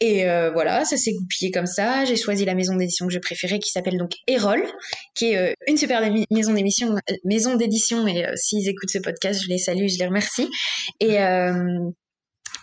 Et 0.00 0.24
voilà, 0.52 0.84
ça 0.84 0.96
s'est 0.96 1.12
goupillé 1.12 1.50
comme 1.50 1.66
ça. 1.66 2.04
J'ai 2.04 2.16
choisi 2.16 2.44
la 2.44 2.54
maison 2.54 2.76
d'édition 2.76 3.06
que 3.06 3.12
je 3.12 3.18
préférais, 3.18 3.58
qui 3.58 3.70
s'appelle 3.70 3.98
donc 3.98 4.12
Erol, 4.28 4.62
qui 5.14 5.32
est 5.32 5.54
une 5.66 5.76
super 5.76 6.00
maison 6.30 6.52
d'édition. 6.52 6.94
Maison 7.24 7.56
d'édition, 7.56 8.06
et 8.06 8.26
s'ils 8.36 8.68
écoutent 8.68 8.90
ce 8.90 8.98
podcast, 8.98 9.40
je 9.42 9.48
les 9.48 9.58
salue, 9.58 9.88
je 9.88 9.98
les 9.98 10.06
remercie. 10.06 10.48
Et 11.00 11.18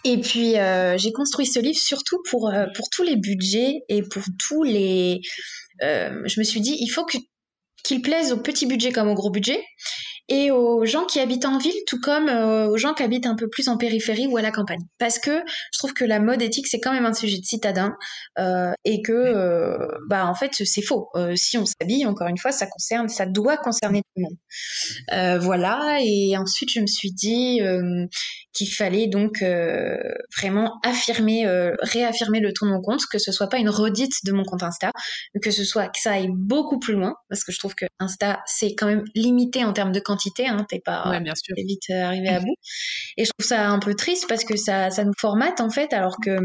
et 0.06 0.20
puis 0.20 0.58
euh, 0.58 0.98
j'ai 0.98 1.12
construit 1.12 1.48
ce 1.48 1.60
livre 1.60 1.80
surtout 1.80 2.22
pour 2.30 2.50
euh, 2.50 2.68
pour 2.76 2.90
tous 2.90 3.04
les 3.04 3.16
budgets 3.16 3.82
et 3.90 4.04
pour 4.04 4.24
tous 4.40 4.64
les. 4.64 5.20
Euh, 5.82 6.22
je 6.26 6.40
me 6.40 6.44
suis 6.44 6.62
dit 6.62 6.78
il 6.80 6.88
faut 6.88 7.06
que 7.06 7.18
qu'il 7.84 8.02
plaise 8.02 8.32
au 8.32 8.38
petit 8.38 8.66
budget 8.66 8.92
comme 8.92 9.10
au 9.10 9.14
gros 9.14 9.30
budget 9.30 9.64
et 10.28 10.50
aux 10.50 10.86
gens 10.86 11.06
qui 11.06 11.20
habitent 11.20 11.46
en 11.46 11.60
ville, 11.60 11.76
tout 11.86 12.00
comme 12.02 12.30
aux 12.30 12.78
gens 12.78 12.96
qui 12.96 13.04
habitent 13.04 13.28
un 13.28 13.36
peu 13.36 13.48
plus 13.48 13.68
en 13.68 13.78
périphérie 13.78 14.26
ou 14.26 14.38
à 14.38 14.42
la 14.42 14.50
campagne. 14.50 14.80
Parce 14.98 15.20
que 15.20 15.44
je 15.72 15.78
trouve 15.78 15.94
que 15.94 16.04
la 16.04 16.20
mode 16.20 16.42
éthique, 16.42 16.66
c'est 16.66 16.80
quand 16.80 16.92
même 16.94 17.06
un 17.06 17.14
sujet 17.14 17.38
de 17.38 17.46
citadin 17.46 17.96
euh, 18.40 18.72
et 18.86 19.04
que, 19.04 19.12
euh, 19.12 19.78
bah, 20.10 20.26
en 20.26 20.34
fait, 20.34 20.50
c'est 20.56 20.82
faux. 20.82 21.12
si 21.36 21.60
on 21.60 21.66
s'habille, 21.68 22.08
encore 22.08 22.28
une 22.28 22.40
fois, 22.40 22.52
ça 22.52 22.66
concerne, 22.66 23.08
ça 23.08 23.28
doit 23.28 23.58
concerner 23.58 24.02
tout 24.02 24.24
le 24.24 24.24
monde. 24.24 25.42
voilà. 25.44 26.00
Et 26.02 26.36
ensuite, 26.38 26.72
je 26.72 26.80
me 26.80 26.88
suis 26.88 27.12
dit 27.12 27.62
qu'il 28.56 28.72
fallait 28.72 29.08
donc 29.08 29.44
vraiment 30.38 30.80
affirmer, 30.84 31.46
réaffirmer 31.82 32.40
le 32.40 32.54
ton 32.54 32.66
de 32.66 32.72
mon 32.72 32.82
compte, 32.82 33.02
que 33.12 33.20
ce 33.20 33.32
soit 33.32 33.48
pas 33.48 33.58
une 33.58 33.70
redite 33.70 34.14
de 34.26 34.32
mon 34.32 34.44
compte 34.44 34.64
Insta, 34.64 34.92
que 35.42 35.52
ce 35.52 35.64
soit 35.64 35.88
que 35.88 36.00
ça 36.00 36.14
aille 36.14 36.30
beaucoup 36.32 36.80
plus 36.80 36.94
loin, 36.94 37.14
parce 37.30 37.44
que 37.44 37.52
je 37.52 37.60
trouve 37.60 37.76
que 37.76 37.86
Insta, 38.00 38.42
c'est 38.46 38.76
quand 38.76 38.88
même 38.88 39.04
limité 39.14 39.64
en 39.64 39.74
termes 39.74 39.92
de 39.92 40.00
quantité 40.00 40.46
hein, 40.48 40.66
t'es 40.68 40.80
pas 40.80 41.20
bien 41.20 41.34
sûr. 41.36 41.56
vite 41.58 41.90
euh, 41.90 42.04
arrivé 42.04 42.30
à 42.30 42.40
bout. 42.40 42.56
Et 43.18 43.26
je 43.26 43.32
trouve 43.38 43.48
ça 43.48 43.70
un 43.70 43.80
peu 43.80 43.96
triste 43.96 44.26
parce 44.28 44.44
que 44.44 44.56
ça, 44.56 44.90
ça 44.90 45.04
nous 45.04 45.14
formate 45.20 45.62
en 45.62 45.70
fait, 45.70 45.94
alors 45.94 46.18
que 46.24 46.38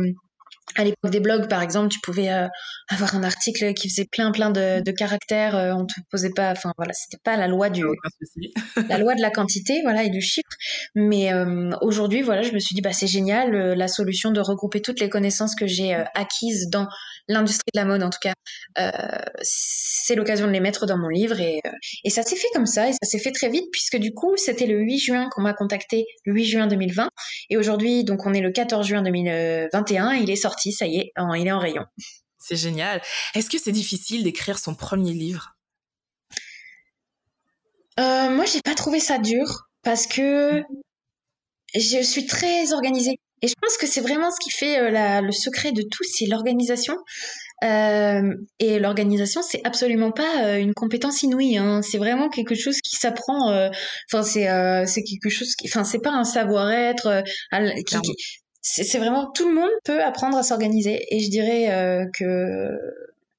à 0.76 0.84
l'époque 0.84 1.10
des 1.10 1.20
blogs, 1.20 1.48
par 1.48 1.62
exemple, 1.62 1.88
tu 1.88 1.98
pouvais 2.00 2.30
euh, 2.30 2.46
avoir 2.88 3.14
un 3.14 3.22
article 3.22 3.74
qui 3.74 3.88
faisait 3.88 4.06
plein 4.10 4.30
plein 4.32 4.50
de, 4.50 4.82
de 4.82 4.92
caractères, 4.92 5.56
euh, 5.56 5.72
on 5.72 5.86
te 5.86 5.94
posait 6.10 6.30
pas, 6.30 6.52
enfin 6.52 6.72
voilà, 6.76 6.92
c'était 6.92 7.20
pas 7.22 7.36
la 7.36 7.48
loi 7.48 7.70
du, 7.70 7.84
la 8.88 8.98
loi 8.98 9.14
de 9.14 9.20
la 9.20 9.30
quantité, 9.30 9.80
voilà, 9.82 10.04
et 10.04 10.10
du 10.10 10.20
chiffre. 10.20 10.48
Mais 10.94 11.32
euh, 11.32 11.70
aujourd'hui, 11.80 12.22
voilà, 12.22 12.42
je 12.42 12.52
me 12.52 12.58
suis 12.58 12.74
dit, 12.74 12.80
bah 12.80 12.92
c'est 12.92 13.06
génial, 13.06 13.50
la 13.50 13.88
solution 13.88 14.30
de 14.30 14.40
regrouper 14.40 14.80
toutes 14.80 15.00
les 15.00 15.08
connaissances 15.08 15.54
que 15.54 15.66
j'ai 15.66 15.94
acquises 16.14 16.68
dans 16.70 16.86
l'industrie 17.28 17.70
de 17.74 17.78
la 17.78 17.84
mode, 17.84 18.02
en 18.02 18.10
tout 18.10 18.18
cas, 18.20 18.34
c'est 19.42 20.14
l'occasion 20.14 20.46
de 20.46 20.52
les 20.52 20.60
mettre 20.60 20.86
dans 20.86 20.98
mon 20.98 21.08
livre 21.08 21.40
et, 21.40 21.60
et 22.04 22.10
ça 22.10 22.22
s'est 22.22 22.36
fait 22.36 22.48
comme 22.52 22.66
ça 22.66 22.88
et 22.88 22.92
ça 22.92 23.08
s'est 23.08 23.18
fait 23.18 23.32
très 23.32 23.48
vite 23.48 23.66
puisque 23.70 23.96
du 23.96 24.12
coup, 24.12 24.36
c'était 24.36 24.66
le 24.66 24.78
8 24.80 24.98
juin 24.98 25.28
qu'on 25.30 25.42
m'a 25.42 25.52
contacté, 25.52 26.06
le 26.24 26.34
8 26.34 26.44
juin 26.44 26.66
2020, 26.66 27.08
et 27.50 27.56
aujourd'hui, 27.56 28.04
donc 28.04 28.26
on 28.26 28.32
est 28.32 28.40
le 28.40 28.50
14 28.50 28.86
juin 28.86 29.02
2021, 29.02 30.12
il 30.12 30.30
est 30.30 30.36
sorti 30.36 30.59
ça 30.72 30.86
y 30.86 30.98
est, 30.98 31.12
il 31.16 31.46
est 31.46 31.52
en 31.52 31.58
rayon. 31.58 31.84
C'est 32.38 32.56
génial. 32.56 33.02
Est-ce 33.34 33.50
que 33.50 33.58
c'est 33.58 33.72
difficile 33.72 34.24
d'écrire 34.24 34.58
son 34.58 34.74
premier 34.74 35.12
livre? 35.12 35.56
Euh, 37.98 38.30
Moi, 38.30 38.44
j'ai 38.46 38.62
pas 38.62 38.74
trouvé 38.74 38.98
ça 38.98 39.18
dur 39.18 39.68
parce 39.82 40.06
que 40.06 40.62
je 41.74 42.02
suis 42.02 42.26
très 42.26 42.72
organisée. 42.72 43.18
Et 43.42 43.48
je 43.48 43.54
pense 43.60 43.78
que 43.78 43.86
c'est 43.86 44.02
vraiment 44.02 44.30
ce 44.30 44.38
qui 44.38 44.50
fait 44.50 44.78
euh, 44.78 45.20
le 45.22 45.32
secret 45.32 45.72
de 45.72 45.82
tout, 45.82 46.04
c'est 46.04 46.26
l'organisation. 46.26 46.94
Euh, 47.64 48.34
et 48.58 48.78
l'organisation, 48.78 49.42
c'est 49.42 49.62
absolument 49.64 50.12
pas 50.12 50.44
euh, 50.44 50.58
une 50.58 50.74
compétence 50.74 51.22
inouïe. 51.22 51.56
Hein. 51.56 51.80
C'est 51.82 51.96
vraiment 51.98 52.28
quelque 52.28 52.54
chose 52.54 52.80
qui 52.82 52.96
s'apprend. 52.96 53.50
Enfin, 54.12 54.22
c'est 54.22 54.46
c'est 54.86 55.02
quelque 55.02 55.30
chose 55.30 55.54
qui. 55.54 55.68
Enfin, 55.68 55.84
c'est 55.84 56.00
pas 56.00 56.12
un 56.12 56.24
savoir-être. 56.24 57.22
qui, 57.86 57.96
c'est 58.62 58.98
vraiment 58.98 59.30
tout 59.32 59.48
le 59.48 59.54
monde 59.54 59.70
peut 59.84 60.02
apprendre 60.02 60.36
à 60.36 60.42
s'organiser. 60.42 61.06
Et 61.10 61.20
je 61.20 61.30
dirais 61.30 61.70
euh, 61.72 62.04
que 62.18 62.78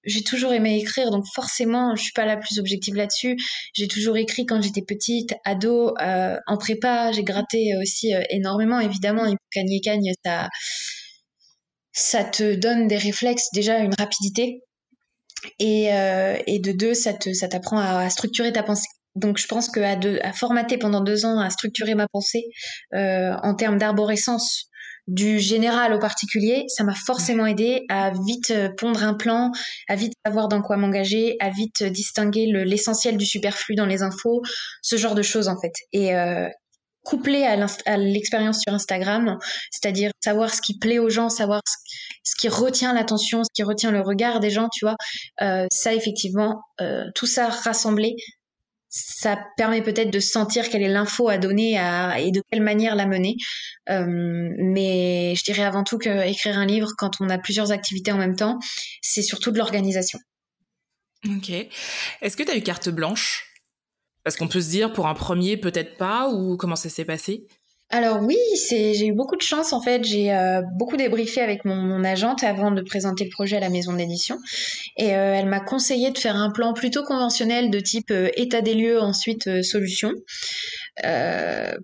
j'ai 0.04 0.24
toujours 0.24 0.52
aimé 0.52 0.80
écrire 0.80 1.12
donc 1.12 1.26
forcément 1.36 1.96
je 1.96 2.02
suis 2.02 2.14
pas 2.14 2.26
la 2.26 2.38
plus 2.38 2.60
objective 2.60 2.96
là-dessus. 2.96 3.38
J'ai 3.74 3.88
toujours 3.88 4.18
écrit 4.18 4.46
quand 4.46 4.62
j'étais 4.62 4.82
petite 4.82 5.36
ado 5.46 5.96
euh, 6.02 6.38
en 6.48 6.58
prépa. 6.58 7.12
J'ai 7.12 7.24
gratté 7.24 7.74
aussi 7.82 8.16
euh, 8.16 8.22
énormément. 8.30 8.80
Évidemment 8.80 9.26
et 9.26 9.36
cagne 9.52 9.80
cagne 9.84 10.12
ça 10.26 10.50
ça 11.94 12.24
te 12.24 12.56
donne 12.56 12.88
des 12.88 12.98
réflexes 12.98 13.50
déjà 13.54 13.80
une 13.80 13.94
rapidité. 13.98 14.62
Et, 15.58 15.86
et 15.88 16.60
de 16.60 16.72
deux 16.72 16.94
ça 16.94 17.14
t'apprend 17.14 17.80
à, 17.80 18.10
structurer 18.12 18.54
ta 18.54 18.62
pensée. 18.64 18.88
Donc 19.16 19.40
je 19.40 19.48
pense 19.48 19.70
que 19.70 19.80
à, 19.80 19.98
à 20.24 20.34
formater 20.34 20.78
pendant 20.78 21.02
deux 21.02 21.26
ans 21.26 21.40
à 21.40 21.50
structurer 21.50 21.96
ma 21.96 22.08
pensée 22.08 22.44
en 22.94 23.56
termes 23.56 23.78
d'arborescence 23.78 24.71
du 25.08 25.40
général 25.40 25.94
au 25.94 26.00
particulier, 26.00 26.66
ça 26.68 26.84
m'a 26.84 26.94
forcément 26.94 27.46
aidé 27.46 27.86
à 27.90 28.12
vite 28.28 28.52
euh, 28.52 28.70
pondre 28.78 29.04
un 29.04 29.14
plan, 29.14 29.52
à 29.90 29.96
vite 29.96 30.14
savoir 30.26 30.48
dans 30.48 30.62
quoi 30.62 30.78
m'engager, 30.78 31.36
à 31.40 31.50
vite 31.50 31.84
distinguer 31.84 32.46
l'essentiel 32.46 33.18
du 33.18 33.26
superflu 33.26 33.76
dans 33.76 33.86
les 33.86 34.04
infos, 34.04 34.42
ce 34.82 34.96
genre 34.96 35.16
de 35.16 35.22
choses 35.24 35.48
en 35.48 35.60
fait. 35.60 35.74
Et 35.92 36.16
euh, 36.16 36.48
couplé 37.04 37.44
à 37.44 37.98
l'expérience 37.98 38.62
sur 38.62 38.74
Instagram, 38.74 39.38
c'est-à-dire 39.72 40.12
savoir 40.24 40.54
ce 40.54 40.62
qui 40.62 40.78
plaît 40.78 41.00
aux 41.00 41.10
gens, 41.10 41.30
savoir 41.30 41.62
ce, 42.24 42.36
qui 42.36 42.48
retient 42.48 42.94
l'attention, 42.94 43.44
ce 43.44 43.50
qui 43.54 43.64
retient 43.64 43.92
le 43.92 44.02
regard 44.02 44.40
des 44.40 44.52
gens, 44.52 44.70
tu 44.72 44.86
vois, 44.86 44.96
euh, 45.42 45.66
ça 45.72 45.94
effectivement, 45.94 46.62
euh, 46.80 47.06
tout 47.16 47.26
ça 47.26 47.50
rassemblé, 47.50 48.16
ça 48.92 49.42
permet 49.56 49.82
peut-être 49.82 50.12
de 50.12 50.20
sentir 50.20 50.70
quelle 50.70 50.84
est 50.84 50.90
l'info 50.90 51.30
à 51.30 51.38
donner 51.38 51.76
et 52.20 52.32
de 52.32 52.44
quelle 52.52 52.62
manière 52.62 52.96
la 52.96 53.08
mener. 53.08 53.38
Euh, 53.90 54.06
mais 54.06 55.34
je 55.36 55.44
dirais 55.46 55.64
avant 55.64 55.84
tout 55.84 55.98
qu'écrire 55.98 56.58
un 56.58 56.66
livre, 56.66 56.90
quand 56.98 57.22
on 57.22 57.30
a 57.30 57.38
plusieurs 57.38 57.72
activités 57.72 58.12
en 58.12 58.18
même 58.18 58.36
temps, 58.36 58.60
c'est 59.02 59.24
surtout 59.24 59.52
de 59.52 59.58
l'organisation. 59.58 60.20
Ok. 61.26 61.52
Est-ce 62.22 62.36
que 62.36 62.44
tu 62.44 62.52
as 62.52 62.58
eu 62.58 62.62
carte 62.62 62.90
blanche? 62.90 63.48
Parce 64.24 64.36
qu'on 64.36 64.48
peut 64.48 64.62
se 64.62 64.70
dire 64.70 64.92
pour 64.92 65.08
un 65.08 65.14
premier, 65.14 65.56
peut-être 65.56 65.98
pas, 65.98 66.30
ou 66.30 66.58
comment 66.58 66.76
ça 66.76 66.90
s'est 66.90 67.06
passé? 67.06 67.48
Alors 67.92 68.22
oui, 68.22 68.38
j'ai 68.70 69.06
eu 69.06 69.14
beaucoup 69.14 69.36
de 69.36 69.42
chance 69.42 69.74
en 69.74 69.82
fait. 69.82 70.04
J'ai 70.04 70.34
euh, 70.34 70.62
beaucoup 70.78 70.98
débriefé 70.98 71.42
avec 71.42 71.66
mon, 71.66 72.04
agente 72.04 72.44
avant 72.44 72.72
de 72.72 72.82
présenter 72.82 73.26
le 73.26 73.30
projet 73.30 73.58
à 73.58 73.60
la 73.60 73.70
maison 73.70 73.94
d'édition, 73.94 74.38
et 74.98 75.16
euh, 75.16 75.34
elle 75.36 75.46
m'a 75.46 75.60
conseillé 75.60 76.12
de 76.12 76.18
faire 76.18 76.36
un 76.36 76.52
plan 76.52 76.74
plutôt 76.74 77.04
conventionnel 77.04 77.70
de 77.70 77.80
type 77.80 78.12
euh, 78.12 78.30
état 78.36 78.62
des 78.62 78.74
lieux, 78.74 79.00
ensuite 79.00 79.62
solution, 79.64 80.12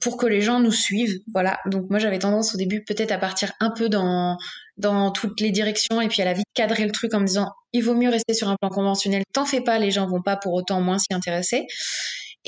pour 0.01 0.17
que 0.17 0.25
les 0.25 0.41
gens 0.41 0.59
nous 0.59 0.71
suivent. 0.71 1.19
Voilà. 1.33 1.59
Donc 1.65 1.89
moi 1.89 1.99
j'avais 1.99 2.19
tendance 2.19 2.55
au 2.55 2.57
début 2.57 2.83
peut-être 2.83 3.11
à 3.11 3.17
partir 3.17 3.51
un 3.59 3.71
peu 3.71 3.89
dans 3.89 4.37
dans 4.77 5.11
toutes 5.11 5.41
les 5.41 5.49
directions 5.51 6.01
et 6.01 6.07
puis 6.07 6.21
à 6.21 6.25
la 6.25 6.33
vite 6.33 6.45
cadrer 6.53 6.85
le 6.85 6.91
truc 6.91 7.13
en 7.13 7.19
me 7.19 7.25
disant 7.25 7.51
il 7.73 7.83
vaut 7.83 7.95
mieux 7.95 8.09
rester 8.09 8.33
sur 8.33 8.47
un 8.49 8.55
plan 8.61 8.69
conventionnel. 8.69 9.23
T'en 9.33 9.45
fais 9.45 9.61
pas, 9.61 9.79
les 9.79 9.91
gens 9.91 10.07
vont 10.07 10.21
pas 10.21 10.37
pour 10.37 10.53
autant 10.53 10.81
moins 10.81 10.99
s'y 10.99 11.13
intéresser. 11.13 11.65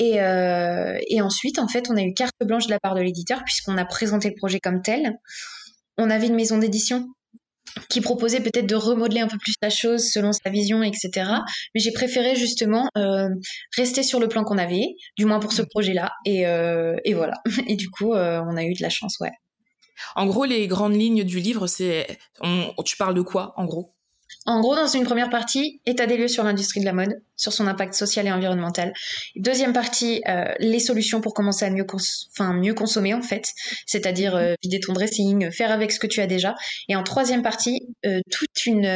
Et, 0.00 0.20
euh, 0.22 0.98
et, 1.08 1.20
ensuite, 1.20 1.58
en 1.58 1.68
fait, 1.68 1.90
on 1.90 1.96
a 1.96 2.02
eu 2.02 2.14
carte 2.14 2.34
blanche 2.42 2.66
de 2.66 2.70
la 2.70 2.80
part 2.80 2.94
de 2.94 3.02
l'éditeur 3.02 3.44
puisqu'on 3.44 3.76
a 3.76 3.84
présenté 3.84 4.30
le 4.30 4.34
projet 4.34 4.58
comme 4.58 4.80
tel. 4.80 5.18
On 5.98 6.08
avait 6.08 6.26
une 6.26 6.34
maison 6.34 6.56
d'édition 6.56 7.06
qui 7.90 8.00
proposait 8.00 8.40
peut-être 8.40 8.66
de 8.66 8.74
remodeler 8.74 9.20
un 9.20 9.28
peu 9.28 9.36
plus 9.36 9.52
la 9.62 9.68
chose 9.68 10.10
selon 10.10 10.32
sa 10.32 10.48
vision, 10.48 10.82
etc. 10.82 11.10
Mais 11.74 11.80
j'ai 11.80 11.92
préféré 11.92 12.34
justement 12.34 12.88
euh, 12.96 13.28
rester 13.76 14.02
sur 14.02 14.18
le 14.18 14.26
plan 14.26 14.42
qu'on 14.42 14.56
avait, 14.56 14.96
du 15.18 15.26
moins 15.26 15.38
pour 15.38 15.52
ce 15.52 15.62
projet-là. 15.62 16.10
Et, 16.24 16.46
euh, 16.46 16.96
et, 17.04 17.12
voilà. 17.12 17.34
Et 17.68 17.76
du 17.76 17.90
coup, 17.90 18.14
on 18.14 18.56
a 18.56 18.64
eu 18.64 18.72
de 18.72 18.82
la 18.82 18.90
chance, 18.90 19.18
ouais. 19.20 19.32
En 20.16 20.24
gros, 20.26 20.46
les 20.46 20.66
grandes 20.66 20.96
lignes 20.96 21.24
du 21.24 21.40
livre, 21.40 21.66
c'est, 21.66 22.18
tu 22.86 22.96
parles 22.96 23.14
de 23.14 23.20
quoi, 23.20 23.52
en 23.56 23.66
gros? 23.66 23.92
En 24.46 24.60
gros, 24.60 24.74
dans 24.74 24.86
une 24.86 25.04
première 25.04 25.30
partie, 25.30 25.80
état 25.86 26.06
des 26.06 26.16
lieux 26.16 26.28
sur 26.28 26.44
l'industrie 26.44 26.80
de 26.80 26.84
la 26.84 26.92
mode, 26.92 27.20
sur 27.36 27.52
son 27.52 27.66
impact 27.66 27.94
social 27.94 28.26
et 28.26 28.32
environnemental. 28.32 28.92
Deuxième 29.36 29.72
partie, 29.72 30.22
euh, 30.28 30.44
les 30.58 30.78
solutions 30.78 31.20
pour 31.20 31.34
commencer 31.34 31.64
à 31.64 31.70
mieux, 31.70 31.86
mieux 32.54 32.74
consommer 32.74 33.14
en 33.14 33.22
fait, 33.22 33.50
c'est-à-dire 33.86 34.36
euh, 34.36 34.54
vider 34.62 34.80
ton 34.80 34.92
dressing, 34.92 35.50
faire 35.50 35.70
avec 35.70 35.92
ce 35.92 35.98
que 35.98 36.06
tu 36.06 36.20
as 36.20 36.26
déjà. 36.26 36.54
Et 36.88 36.96
en 36.96 37.02
troisième 37.02 37.42
partie, 37.42 37.80
euh, 38.06 38.20
toute 38.30 38.66
une 38.66 38.86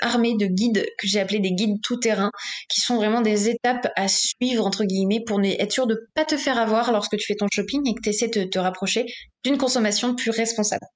armée 0.00 0.36
de 0.36 0.46
guides 0.46 0.84
que 0.98 1.06
j'ai 1.06 1.20
appelé 1.20 1.40
des 1.40 1.52
guides 1.52 1.80
tout 1.82 1.98
terrain, 1.98 2.30
qui 2.68 2.80
sont 2.80 2.96
vraiment 2.96 3.20
des 3.20 3.48
étapes 3.48 3.88
à 3.96 4.08
suivre 4.08 4.66
entre 4.66 4.84
guillemets 4.84 5.22
pour 5.26 5.40
être 5.42 5.72
sûr 5.72 5.86
de 5.86 6.08
pas 6.14 6.24
te 6.24 6.36
faire 6.36 6.58
avoir 6.58 6.92
lorsque 6.92 7.16
tu 7.16 7.26
fais 7.26 7.36
ton 7.36 7.46
shopping 7.52 7.88
et 7.88 7.94
que 7.94 8.00
tu 8.02 8.10
essaies 8.10 8.28
de 8.28 8.44
te 8.44 8.58
rapprocher 8.58 9.06
d'une 9.44 9.58
consommation 9.58 10.14
plus 10.14 10.30
responsable. 10.30 10.86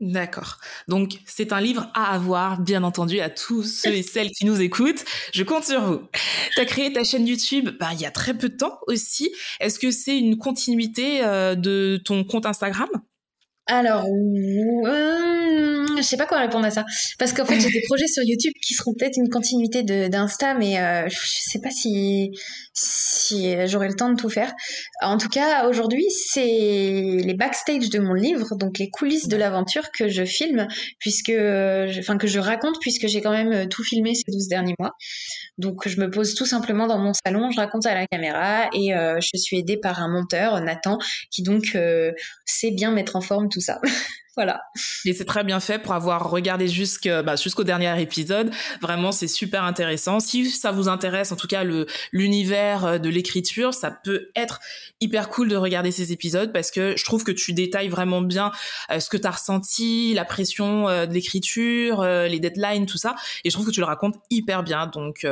D'accord. 0.00 0.56
Donc, 0.88 1.18
c'est 1.26 1.52
un 1.52 1.60
livre 1.60 1.90
à 1.92 2.14
avoir, 2.14 2.58
bien 2.58 2.84
entendu, 2.84 3.20
à 3.20 3.28
tous 3.28 3.64
ceux 3.64 3.92
et 3.92 4.02
celles 4.02 4.30
qui 4.30 4.46
nous 4.46 4.62
écoutent. 4.62 5.04
Je 5.34 5.42
compte 5.42 5.64
sur 5.64 5.82
vous. 5.82 6.02
Tu 6.54 6.60
as 6.60 6.64
créé 6.64 6.90
ta 6.90 7.04
chaîne 7.04 7.26
YouTube 7.26 7.68
bah, 7.78 7.90
il 7.92 8.00
y 8.00 8.06
a 8.06 8.10
très 8.10 8.32
peu 8.32 8.48
de 8.48 8.56
temps 8.56 8.78
aussi. 8.86 9.30
Est-ce 9.60 9.78
que 9.78 9.90
c'est 9.90 10.18
une 10.18 10.38
continuité 10.38 11.22
euh, 11.22 11.54
de 11.54 12.00
ton 12.02 12.24
compte 12.24 12.46
Instagram? 12.46 12.88
Alors, 13.70 14.04
euh, 14.04 15.86
je 15.96 16.02
sais 16.02 16.16
pas 16.16 16.26
quoi 16.26 16.38
répondre 16.38 16.66
à 16.66 16.70
ça. 16.70 16.84
Parce 17.18 17.32
qu'en 17.32 17.44
fait, 17.44 17.60
j'ai 17.60 17.70
des 17.70 17.82
projets 17.88 18.08
sur 18.08 18.22
YouTube 18.24 18.52
qui 18.66 18.74
seront 18.74 18.94
peut-être 18.98 19.16
une 19.16 19.28
continuité 19.28 19.82
d'Insta, 19.82 20.54
mais 20.54 20.80
euh, 20.80 21.08
je 21.08 21.16
sais 21.50 21.60
pas 21.60 21.70
si, 21.70 22.32
si 22.74 23.54
j'aurai 23.66 23.88
le 23.88 23.94
temps 23.94 24.10
de 24.10 24.16
tout 24.16 24.28
faire. 24.28 24.52
En 25.02 25.18
tout 25.18 25.28
cas, 25.28 25.68
aujourd'hui, 25.68 26.04
c'est 26.10 26.42
les 26.44 27.34
backstage 27.34 27.90
de 27.90 28.00
mon 28.00 28.14
livre, 28.14 28.56
donc 28.56 28.78
les 28.78 28.90
coulisses 28.90 29.28
de 29.28 29.36
l'aventure 29.36 29.90
que 29.92 30.08
je 30.08 30.24
filme, 30.24 30.66
puisque, 30.98 31.30
enfin, 31.30 32.18
que 32.18 32.26
je 32.26 32.38
raconte, 32.38 32.76
puisque 32.80 33.06
j'ai 33.06 33.20
quand 33.20 33.32
même 33.32 33.68
tout 33.68 33.84
filmé 33.84 34.14
ces 34.14 34.30
12 34.32 34.48
derniers 34.48 34.74
mois. 34.78 34.92
Donc, 35.58 35.86
je 35.86 36.00
me 36.00 36.10
pose 36.10 36.34
tout 36.34 36.46
simplement 36.46 36.86
dans 36.86 36.98
mon 36.98 37.12
salon, 37.12 37.50
je 37.50 37.60
raconte 37.60 37.86
à 37.86 37.94
la 37.94 38.06
caméra 38.06 38.68
et 38.74 38.94
euh, 38.94 39.18
je 39.20 39.38
suis 39.38 39.58
aidée 39.58 39.76
par 39.76 40.00
un 40.00 40.08
monteur, 40.08 40.60
Nathan, 40.60 40.98
qui 41.30 41.42
donc 41.42 41.72
euh, 41.74 42.12
sait 42.46 42.70
bien 42.70 42.90
mettre 42.90 43.16
en 43.16 43.20
forme 43.20 43.48
tout 43.48 43.59
ça. 43.60 43.80
voilà. 44.36 44.62
Et 45.04 45.12
c'est 45.12 45.24
très 45.24 45.44
bien 45.44 45.60
fait 45.60 45.78
pour 45.78 45.92
avoir 45.92 46.30
regardé 46.30 46.66
bah, 47.24 47.36
jusqu'au 47.36 47.64
dernier 47.64 48.00
épisode. 48.00 48.50
Vraiment, 48.80 49.12
c'est 49.12 49.28
super 49.28 49.64
intéressant. 49.64 50.20
Si 50.20 50.50
ça 50.50 50.72
vous 50.72 50.88
intéresse, 50.88 51.32
en 51.32 51.36
tout 51.36 51.46
cas, 51.46 51.64
l'univers 52.12 52.84
euh, 52.84 52.98
de 52.98 53.08
l'écriture, 53.08 53.74
ça 53.74 53.90
peut 53.90 54.30
être 54.36 54.60
hyper 55.00 55.28
cool 55.28 55.48
de 55.48 55.56
regarder 55.56 55.90
ces 55.90 56.12
épisodes 56.12 56.52
parce 56.52 56.70
que 56.70 56.94
je 56.96 57.04
trouve 57.04 57.24
que 57.24 57.32
tu 57.32 57.52
détailles 57.52 57.88
vraiment 57.88 58.22
bien 58.22 58.52
euh, 58.90 59.00
ce 59.00 59.08
que 59.08 59.16
tu 59.16 59.26
as 59.26 59.32
ressenti, 59.32 60.14
la 60.14 60.24
pression 60.24 60.88
euh, 60.88 61.06
de 61.06 61.12
l'écriture, 61.12 62.02
les 62.02 62.40
deadlines, 62.40 62.86
tout 62.86 62.98
ça. 62.98 63.14
Et 63.44 63.50
je 63.50 63.54
trouve 63.54 63.66
que 63.66 63.72
tu 63.72 63.80
le 63.80 63.86
racontes 63.86 64.16
hyper 64.30 64.62
bien. 64.62 64.86
Donc, 64.86 65.26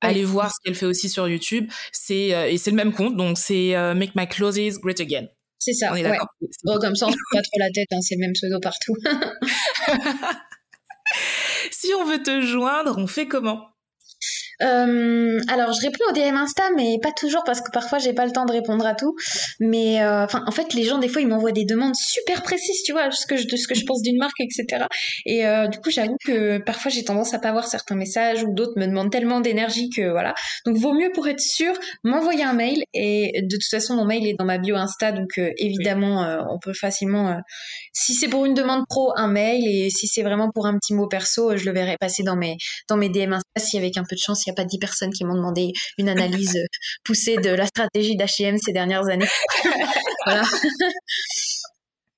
allez 0.00 0.24
voir 0.24 0.50
ce 0.52 0.56
qu'elle 0.64 0.74
fait 0.74 0.86
aussi 0.86 1.08
sur 1.08 1.28
YouTube. 1.28 1.70
C'est 1.92 2.28
et 2.28 2.58
c'est 2.58 2.70
le 2.70 2.76
même 2.76 2.92
compte, 2.92 3.16
donc 3.16 3.38
c'est 3.38 3.74
Make 3.94 4.14
My 4.14 4.26
Clothes 4.28 4.80
Great 4.80 5.00
Again. 5.00 5.28
C'est 5.58 5.72
ça. 5.72 5.92
On 5.92 5.96
est 5.96 6.08
ouais. 6.08 6.18
Oh, 6.66 6.78
comme 6.80 6.94
ça, 6.94 7.06
on 7.06 7.12
se 7.12 7.16
pas 7.32 7.42
trop 7.42 7.58
la 7.58 7.70
tête, 7.70 7.88
hein, 7.90 8.00
c'est 8.00 8.14
le 8.14 8.20
même 8.20 8.32
pseudo 8.32 8.60
partout. 8.60 8.94
si 11.70 11.92
on 11.94 12.04
veut 12.04 12.22
te 12.22 12.40
joindre, 12.40 12.96
on 12.98 13.06
fait 13.06 13.26
comment? 13.26 13.68
Euh, 14.62 15.38
alors, 15.48 15.72
je 15.72 15.80
réponds 15.86 16.04
au 16.08 16.12
DM 16.12 16.36
Insta, 16.36 16.64
mais 16.76 16.98
pas 17.00 17.12
toujours 17.12 17.44
parce 17.44 17.60
que 17.60 17.70
parfois 17.70 17.98
j'ai 17.98 18.12
pas 18.12 18.26
le 18.26 18.32
temps 18.32 18.44
de 18.44 18.52
répondre 18.52 18.84
à 18.86 18.94
tout. 18.94 19.14
Mais 19.60 20.02
euh, 20.02 20.26
en 20.46 20.50
fait, 20.50 20.74
les 20.74 20.84
gens 20.84 20.98
des 20.98 21.08
fois 21.08 21.22
ils 21.22 21.28
m'envoient 21.28 21.52
des 21.52 21.64
demandes 21.64 21.94
super 21.94 22.42
précises, 22.42 22.82
tu 22.82 22.92
vois, 22.92 23.10
ce 23.10 23.26
que 23.26 23.36
je, 23.36 23.46
de 23.46 23.56
ce 23.56 23.68
que 23.68 23.74
je 23.74 23.84
pense 23.84 24.02
d'une 24.02 24.18
marque, 24.18 24.40
etc. 24.40 24.86
Et 25.26 25.46
euh, 25.46 25.68
du 25.68 25.78
coup, 25.78 25.90
j'avoue 25.90 26.16
que 26.24 26.58
parfois 26.58 26.90
j'ai 26.90 27.04
tendance 27.04 27.34
à 27.34 27.38
pas 27.38 27.52
voir 27.52 27.66
certains 27.66 27.94
messages 27.94 28.42
ou 28.42 28.52
d'autres 28.52 28.78
me 28.78 28.86
demandent 28.86 29.12
tellement 29.12 29.40
d'énergie 29.40 29.90
que 29.90 30.10
voilà. 30.10 30.34
Donc, 30.66 30.76
vaut 30.76 30.92
mieux 30.92 31.10
pour 31.14 31.28
être 31.28 31.40
sûr 31.40 31.72
m'envoyer 32.04 32.42
un 32.44 32.52
mail. 32.52 32.82
Et 32.94 33.42
de 33.42 33.56
toute 33.56 33.70
façon, 33.70 33.94
mon 33.94 34.04
mail 34.04 34.26
est 34.26 34.34
dans 34.38 34.44
ma 34.44 34.58
bio 34.58 34.76
Insta, 34.76 35.12
donc 35.12 35.38
évidemment, 35.58 36.46
on 36.50 36.58
peut 36.58 36.72
facilement. 36.72 37.40
si 37.92 38.14
c'est 38.14 38.28
pour 38.28 38.44
une 38.44 38.54
demande 38.54 38.84
pro, 38.88 39.12
un 39.16 39.28
mail, 39.28 39.62
et 39.66 39.90
si 39.90 40.06
c'est 40.06 40.22
vraiment 40.22 40.50
pour 40.50 40.66
un 40.66 40.78
petit 40.78 40.94
mot 40.94 41.06
perso, 41.06 41.56
je 41.56 41.64
le 41.64 41.72
verrai 41.72 41.96
passer 42.00 42.22
dans 42.22 42.36
mes 42.36 42.56
dans 42.88 42.96
mes 42.96 43.08
DM 43.08 43.32
Insta 43.32 43.48
si 43.58 43.78
avec 43.78 43.96
un 43.96 44.04
peu 44.08 44.16
de 44.16 44.20
chance 44.20 44.47
il 44.48 44.52
n'y 44.52 44.60
a 44.60 44.62
pas 44.62 44.64
dix 44.64 44.78
personnes 44.78 45.12
qui 45.12 45.24
m'ont 45.24 45.34
demandé 45.34 45.72
une 45.98 46.08
analyse 46.08 46.56
euh, 46.56 46.66
poussée 47.04 47.36
de 47.36 47.50
la 47.50 47.66
stratégie 47.66 48.16
d'H&M 48.16 48.56
ces 48.58 48.72
dernières 48.72 49.06
années. 49.08 49.28
voilà. 50.24 50.42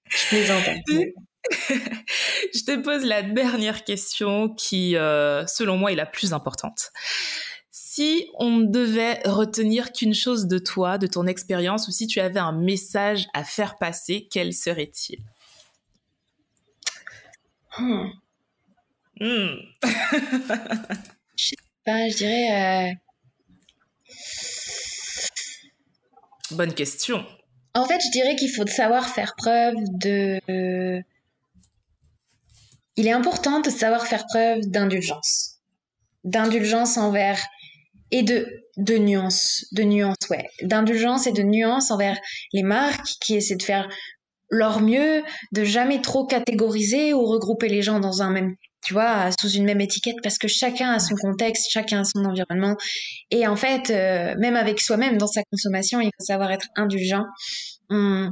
Je 0.08 0.28
plaisante. 0.28 0.64
Je 2.54 2.64
te 2.64 2.80
pose 2.82 3.04
la 3.04 3.22
dernière 3.22 3.82
question 3.84 4.48
qui, 4.48 4.96
euh, 4.96 5.44
selon 5.46 5.76
moi, 5.76 5.90
est 5.90 5.96
la 5.96 6.06
plus 6.06 6.32
importante. 6.32 6.90
Si 7.70 8.28
on 8.38 8.58
ne 8.58 8.66
devait 8.66 9.20
retenir 9.24 9.92
qu'une 9.92 10.14
chose 10.14 10.46
de 10.46 10.58
toi, 10.58 10.98
de 10.98 11.08
ton 11.08 11.26
expérience, 11.26 11.88
ou 11.88 11.90
si 11.90 12.06
tu 12.06 12.20
avais 12.20 12.38
un 12.38 12.52
message 12.52 13.26
à 13.34 13.42
faire 13.42 13.76
passer, 13.76 14.28
quel 14.30 14.54
serait-il? 14.54 15.18
Hmm. 17.78 18.10
Hmm. 21.86 22.08
je 22.10 22.16
dirais. 22.16 22.90
Euh, 22.90 22.94
Bonne 26.52 26.74
question. 26.74 27.24
En 27.74 27.86
fait, 27.86 28.00
je 28.00 28.10
dirais 28.10 28.36
qu'il 28.36 28.50
faut 28.50 28.66
savoir 28.66 29.08
faire 29.08 29.34
preuve 29.36 29.74
de. 30.00 31.02
Il 32.96 33.06
est 33.06 33.12
important 33.12 33.60
de 33.60 33.70
savoir 33.70 34.06
faire 34.06 34.26
preuve 34.26 34.60
d'indulgence. 34.66 35.60
D'indulgence 36.24 36.98
envers. 36.98 37.40
Et 38.12 38.24
de, 38.24 38.48
de 38.76 38.98
nuance. 38.98 39.66
De 39.70 39.84
nuance, 39.84 40.16
ouais. 40.30 40.50
D'indulgence 40.62 41.28
et 41.28 41.32
de 41.32 41.42
nuance 41.42 41.92
envers 41.92 42.18
les 42.52 42.64
marques 42.64 43.06
qui 43.20 43.36
essaient 43.36 43.54
de 43.54 43.62
faire 43.62 43.88
leur 44.50 44.80
mieux, 44.80 45.22
de 45.52 45.62
jamais 45.62 46.00
trop 46.00 46.26
catégoriser 46.26 47.14
ou 47.14 47.24
regrouper 47.24 47.68
les 47.68 47.82
gens 47.82 48.00
dans 48.00 48.20
un 48.20 48.30
même 48.30 48.56
tu 48.82 48.94
vois, 48.94 49.30
sous 49.38 49.50
une 49.50 49.64
même 49.64 49.80
étiquette 49.80 50.16
parce 50.22 50.38
que 50.38 50.48
chacun 50.48 50.92
a 50.92 50.98
son 50.98 51.14
contexte, 51.14 51.70
chacun 51.70 52.00
a 52.00 52.04
son 52.04 52.24
environnement. 52.24 52.76
Et 53.30 53.46
en 53.46 53.56
fait, 53.56 53.90
euh, 53.90 54.34
même 54.38 54.56
avec 54.56 54.80
soi-même 54.80 55.18
dans 55.18 55.26
sa 55.26 55.42
consommation, 55.50 56.00
il 56.00 56.06
faut 56.06 56.24
savoir 56.24 56.50
être 56.50 56.66
indulgent. 56.76 57.24
On 57.90 58.30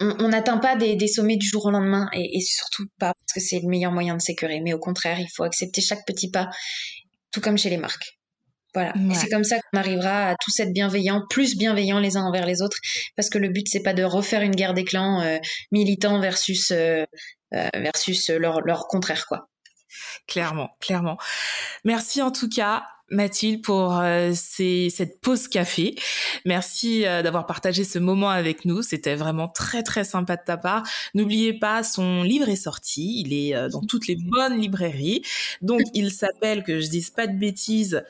n'atteint 0.00 0.58
pas 0.58 0.76
des, 0.76 1.06
sommets 1.06 1.36
du 1.36 1.46
jour 1.46 1.66
au 1.66 1.70
lendemain 1.70 2.08
et, 2.12 2.40
surtout 2.40 2.84
pas 2.98 3.12
parce 3.14 3.34
que 3.34 3.40
c'est 3.40 3.60
le 3.60 3.68
meilleur 3.68 3.92
moyen 3.92 4.16
de 4.16 4.22
s'écœurer. 4.22 4.60
Mais 4.60 4.72
au 4.72 4.78
contraire, 4.78 5.20
il 5.20 5.28
faut 5.34 5.44
accepter 5.44 5.80
chaque 5.80 6.04
petit 6.06 6.30
pas, 6.30 6.48
tout 7.30 7.40
comme 7.40 7.58
chez 7.58 7.70
les 7.70 7.78
marques. 7.78 8.18
Voilà. 8.74 8.94
Et 9.10 9.14
c'est 9.14 9.28
comme 9.28 9.44
ça 9.44 9.58
qu'on 9.58 9.78
arrivera 9.78 10.30
à 10.30 10.34
tous 10.40 10.58
être 10.60 10.72
bienveillants, 10.72 11.22
plus 11.28 11.58
bienveillants 11.58 12.00
les 12.00 12.16
uns 12.16 12.22
envers 12.22 12.46
les 12.46 12.62
autres, 12.62 12.78
parce 13.16 13.28
que 13.28 13.36
le 13.36 13.50
but 13.50 13.68
c'est 13.68 13.82
pas 13.82 13.92
de 13.92 14.02
refaire 14.02 14.40
une 14.40 14.54
guerre 14.54 14.72
des 14.72 14.84
clans 14.84 15.20
euh, 15.20 15.36
militants 15.72 16.20
versus 16.20 16.70
euh, 16.70 17.04
versus 17.74 18.30
leur, 18.30 18.60
leur 18.62 18.86
contraire, 18.88 19.26
quoi. 19.26 19.48
Clairement, 20.26 20.70
clairement. 20.80 21.18
Merci 21.84 22.22
en 22.22 22.30
tout 22.30 22.48
cas. 22.48 22.84
Mathilde 23.10 23.62
pour 23.62 23.98
euh, 23.98 24.32
cette 24.32 25.20
pause 25.20 25.46
café. 25.46 25.96
Merci 26.46 27.06
euh, 27.06 27.20
d'avoir 27.20 27.44
partagé 27.44 27.84
ce 27.84 27.98
moment 27.98 28.30
avec 28.30 28.64
nous. 28.64 28.80
C'était 28.80 29.16
vraiment 29.16 29.48
très 29.48 29.82
très 29.82 30.02
sympa 30.04 30.36
de 30.36 30.42
ta 30.46 30.56
part. 30.56 30.82
N'oubliez 31.12 31.52
pas, 31.52 31.82
son 31.82 32.22
livre 32.22 32.48
est 32.48 32.56
sorti. 32.56 33.20
Il 33.20 33.34
est 33.34 33.68
dans 33.68 33.82
toutes 33.82 34.06
les 34.06 34.16
bonnes 34.16 34.58
librairies. 34.58 35.22
Donc 35.60 35.82
il 35.92 36.10
s'appelle, 36.10 36.62
que 36.62 36.80
je 36.80 36.88
dise 36.88 37.10
pas 37.10 37.26
de 37.26 37.38
bêtises, 37.38 38.02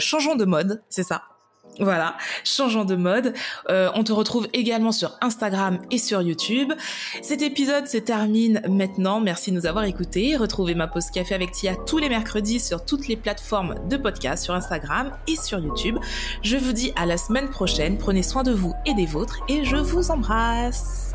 Changeons 0.00 0.36
de 0.36 0.46
mode, 0.46 0.82
c'est 0.88 1.02
ça 1.02 1.35
voilà, 1.78 2.16
changeons 2.44 2.84
de 2.84 2.96
mode. 2.96 3.34
Euh, 3.68 3.90
on 3.94 4.04
te 4.04 4.12
retrouve 4.12 4.48
également 4.52 4.92
sur 4.92 5.12
Instagram 5.20 5.78
et 5.90 5.98
sur 5.98 6.22
YouTube. 6.22 6.72
Cet 7.22 7.42
épisode 7.42 7.86
se 7.86 7.98
termine 7.98 8.62
maintenant. 8.68 9.20
Merci 9.20 9.50
de 9.50 9.56
nous 9.56 9.66
avoir 9.66 9.84
écoutés. 9.84 10.36
Retrouvez 10.36 10.74
ma 10.74 10.86
pause 10.86 11.10
café 11.10 11.34
avec 11.34 11.52
Tia 11.52 11.74
tous 11.86 11.98
les 11.98 12.08
mercredis 12.08 12.60
sur 12.60 12.84
toutes 12.84 13.08
les 13.08 13.16
plateformes 13.16 13.74
de 13.88 13.96
podcast, 13.96 14.44
sur 14.44 14.54
Instagram 14.54 15.10
et 15.26 15.36
sur 15.36 15.58
YouTube. 15.58 15.98
Je 16.42 16.56
vous 16.56 16.72
dis 16.72 16.92
à 16.96 17.06
la 17.06 17.16
semaine 17.16 17.50
prochaine. 17.50 17.98
Prenez 17.98 18.22
soin 18.22 18.42
de 18.42 18.52
vous 18.52 18.74
et 18.86 18.94
des 18.94 19.06
vôtres 19.06 19.40
et 19.48 19.64
je 19.64 19.76
vous 19.76 20.10
embrasse. 20.10 21.12